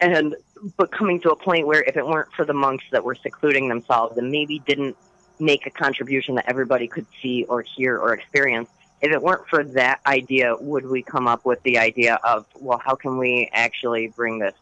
[0.00, 0.36] and
[0.76, 3.68] but coming to a point where if it weren't for the monks that were secluding
[3.68, 4.96] themselves and maybe didn't
[5.38, 8.68] make a contribution that everybody could see or hear or experience
[9.04, 12.78] if it weren't for that idea, would we come up with the idea of, well,
[12.78, 14.54] how can we actually bring this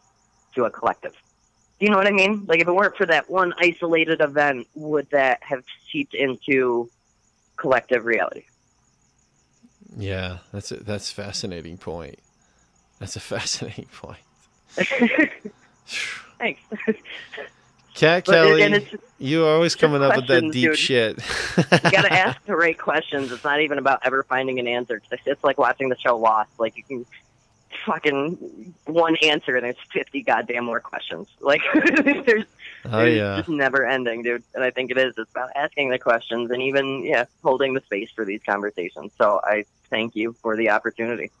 [0.53, 1.13] to a collective?
[1.79, 2.43] Do you know what I mean?
[2.45, 6.89] Like, if it weren't for that one isolated event, would that have seeped into
[7.55, 8.43] collective reality?
[9.97, 12.19] yeah, that's a, that's fascinating point.
[12.99, 14.19] That's a fascinating point.
[16.37, 16.61] Thanks.
[17.93, 20.77] Kat But it- Kelly, it's, you are always coming up with that deep dude.
[20.77, 21.17] shit.
[21.57, 23.31] You got to ask the right questions.
[23.31, 25.01] It's not even about ever finding an answer.
[25.11, 26.49] It's, it's like watching the show Lost.
[26.59, 27.05] Like, you can
[27.85, 31.27] fucking one answer and there's 50 goddamn more questions.
[31.39, 32.45] Like, there's
[32.85, 34.43] oh it's yeah, just never ending, dude.
[34.55, 35.13] And I think it is.
[35.17, 39.11] It's about asking the questions and even yeah, holding the space for these conversations.
[39.17, 41.31] So I thank you for the opportunity.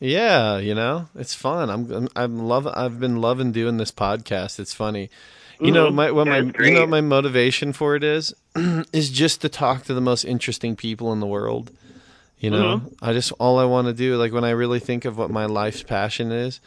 [0.00, 0.58] Yeah.
[0.58, 1.70] You know, it's fun.
[1.70, 2.66] I'm I'm, I'm love.
[2.66, 4.58] I've been loving doing this podcast.
[4.58, 5.10] It's funny.
[5.60, 5.94] You know, Mhm.
[5.94, 8.34] my what my you know my motivation for it is
[8.92, 11.70] is just to talk to the most interesting people in the world.
[12.38, 13.04] You know, Mm-hmm.
[13.04, 15.44] I just all I want to do, like when I really think of what my
[15.44, 16.60] life's passion is,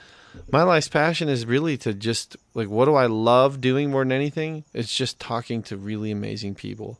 [0.51, 4.11] my life's passion is really to just like what do I love doing more than
[4.11, 4.64] anything?
[4.76, 6.99] It's just talking to really amazing people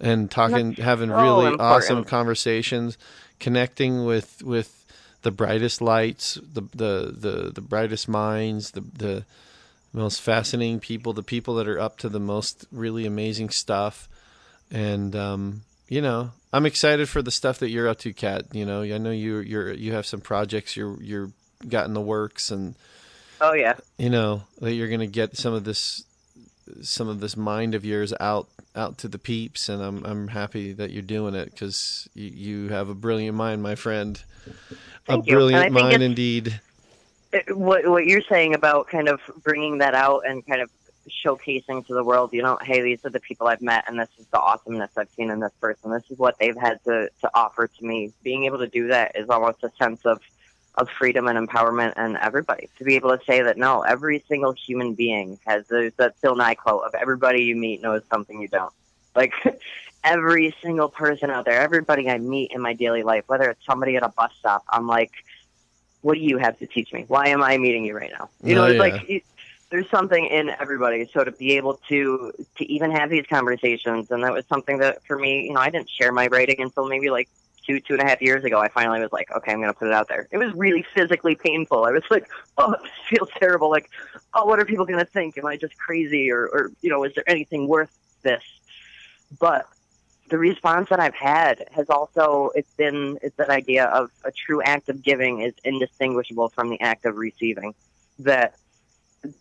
[0.00, 2.96] and talking, having really awesome conversations,
[3.40, 4.75] connecting with with
[5.26, 9.24] the brightest lights, the the the, the brightest minds, the the
[9.92, 14.08] most fascinating people, the people that are up to the most really amazing stuff.
[14.70, 18.44] And um, you know, I'm excited for the stuff that you're up to, Kat.
[18.52, 21.32] You know, I know you you're you have some projects you're you're
[21.68, 22.76] got in the works, and
[23.40, 26.04] Oh yeah, you know that you're gonna get some of this
[26.82, 30.72] some of this mind of yours out out to the peeps, and I'm I'm happy
[30.72, 34.22] that you're doing it because you, you have a brilliant mind, my friend.
[35.06, 35.36] Thank a you.
[35.36, 36.60] Brilliant mind indeed.
[37.32, 40.70] It- what what you're saying about kind of bringing that out and kind of
[41.24, 44.08] showcasing to the world, you know, hey, these are the people I've met, and this
[44.18, 45.90] is the awesomeness I've seen in this person.
[45.92, 48.12] This is what they've had to to offer to me.
[48.22, 50.20] Being able to do that is almost a sense of
[50.76, 54.52] of freedom and empowerment and everybody to be able to say that no, every single
[54.52, 58.48] human being has there's that Bill Nye quote of everybody you meet knows something you
[58.48, 58.72] don't.
[59.14, 59.32] Like
[60.04, 63.96] every single person out there, everybody I meet in my daily life, whether it's somebody
[63.96, 65.12] at a bus stop, I'm like,
[66.02, 67.04] what do you have to teach me?
[67.08, 68.28] Why am I meeting you right now?
[68.42, 68.82] You know, Oh, it's yeah.
[68.82, 69.22] like it,
[69.70, 71.08] there's something in everybody.
[71.12, 75.04] So to be able to to even have these conversations, and that was something that
[75.06, 77.28] for me, you know, I didn't share my writing until maybe like
[77.66, 78.58] two two and a half years ago.
[78.60, 80.28] I finally was like, okay, I'm going to put it out there.
[80.30, 81.84] It was really physically painful.
[81.84, 82.28] I was like,
[82.58, 83.70] oh, it feels terrible.
[83.70, 83.90] Like,
[84.34, 85.38] oh, what are people going to think?
[85.38, 88.44] Am I just crazy, or or you know, is there anything worth this?
[89.38, 89.66] But
[90.28, 94.62] the response that I've had has also it's been it's that idea of a true
[94.62, 97.74] act of giving is indistinguishable from the act of receiving.
[98.20, 98.56] That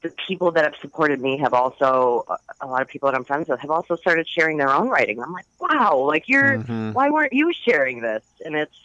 [0.02, 2.26] the people that have supported me have also
[2.62, 5.22] a lot of people that I'm friends with have also started sharing their own writing.
[5.22, 6.94] I'm like, wow, like you're Mhm.
[6.94, 8.24] why weren't you sharing this?
[8.44, 8.76] And it's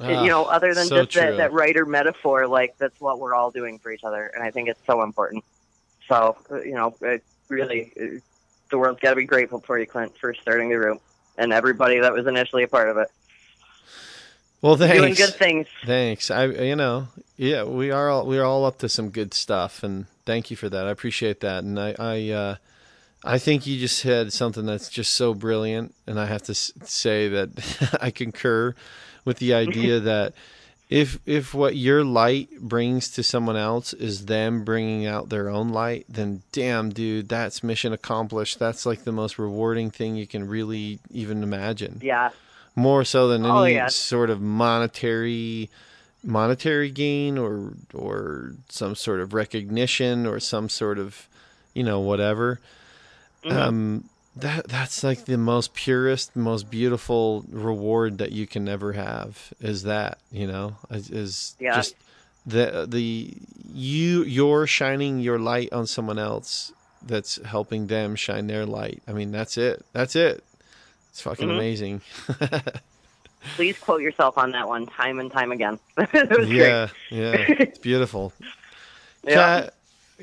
[0.00, 3.34] Ah, you know other than so just that, that writer metaphor, like that's what we're
[3.34, 5.44] all doing for each other, and I think it's so important.
[6.08, 8.18] So uh, you know, it really, uh,
[8.70, 10.98] the world's got to be grateful for you, Clint, for starting the room
[11.38, 13.08] and everybody that was initially a part of it.
[14.62, 14.96] well, thanks.
[14.96, 15.66] Doing good things.
[15.84, 16.30] Thanks.
[16.30, 19.82] I you know, yeah, we are all we are all up to some good stuff
[19.82, 20.86] and thank you for that.
[20.86, 21.64] I appreciate that.
[21.64, 22.56] And I I uh
[23.24, 27.28] I think you just said something that's just so brilliant and I have to say
[27.28, 28.74] that I concur
[29.24, 30.34] with the idea that
[30.90, 35.70] if if what your light brings to someone else is them bringing out their own
[35.70, 38.58] light, then damn dude, that's mission accomplished.
[38.58, 42.30] That's like the most rewarding thing you can really even imagine Yeah,
[42.76, 43.88] more so than any Oh, yeah.
[43.88, 45.70] sort of monetary
[46.24, 51.28] monetary gain or or some sort of recognition or some sort of
[51.74, 52.60] you know whatever
[53.44, 53.56] Mhm.
[53.56, 54.04] um
[54.36, 59.82] that that's like the most purest most beautiful reward that you can ever have is
[59.84, 61.74] that you know is, is Yeah.
[61.74, 61.94] just
[62.46, 63.34] the the
[63.72, 66.72] you you're shining your light on someone else
[67.06, 70.42] that's helping them shine their light i mean that's it that's it
[71.10, 71.52] it's fucking Mhm.
[71.52, 72.00] amazing
[73.56, 75.78] please quote yourself on that one time and time again.
[76.14, 78.32] yeah, yeah, it's beautiful.
[79.26, 79.34] Yeah.
[79.34, 79.74] Kat,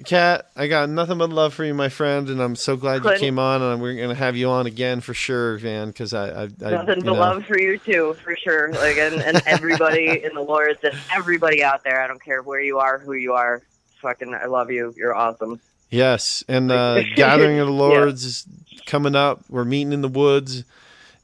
[0.06, 3.18] Kat, I got nothing but love for you, my friend, and I'm so glad you
[3.18, 5.88] came on, and we're gonna have you on again for sure, man.
[5.88, 8.72] Because I, I, I Nothing but know, love for you too, for sure.
[8.72, 12.02] Like and, and everybody in the Lords and everybody out there.
[12.02, 13.62] I don't care where you are, who you are.
[14.02, 14.94] Fucking, I love you.
[14.96, 15.60] You're awesome.
[15.90, 18.46] Yes, and uh, gathering of the Lords is
[18.86, 19.42] coming up.
[19.50, 20.64] We're meeting in the woods,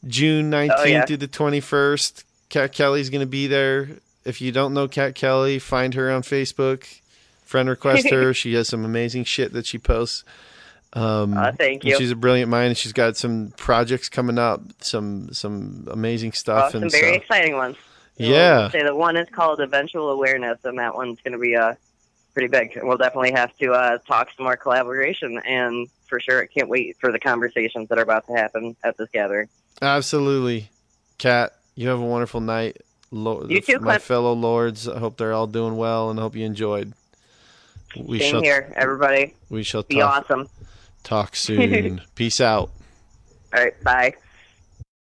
[0.05, 1.05] June nineteenth Oh, yeah.
[1.05, 2.23] through the twenty first.
[2.49, 3.89] Kat Kelly's gonna be there.
[4.25, 6.85] If you don't know Kat Kelly, find her on Facebook.
[7.45, 8.33] Friend request her.
[8.35, 10.23] she has some amazing shit that she posts.
[10.93, 11.97] Um, Uh, thank you.
[11.97, 16.71] She's a brilliant mind, and she's got some projects coming up, some some amazing stuff,
[16.71, 17.75] some and very so exciting ones.
[18.17, 18.69] Yeah.
[18.69, 21.75] Say the one is called Eventual Awareness, and that one's going to be uh,
[22.33, 22.79] pretty big.
[22.81, 26.97] We'll definitely have to uh, talk some more collaboration, and for sure, I can't wait
[26.99, 29.49] for the conversations that are about to happen at this gathering.
[29.81, 30.69] Absolutely,
[31.17, 32.77] Kat, you have a wonderful night.
[33.11, 34.01] Lo- You too, my Clint.
[34.03, 34.87] fellow lords.
[34.87, 36.93] I hope they're all doing well, and I hope you enjoyed.
[37.97, 39.33] We Same shall here, everybody.
[39.49, 40.49] we shall Be talk awesome.
[41.03, 42.01] talk soon.
[42.15, 42.69] Peace out.
[43.53, 44.13] All right, bye.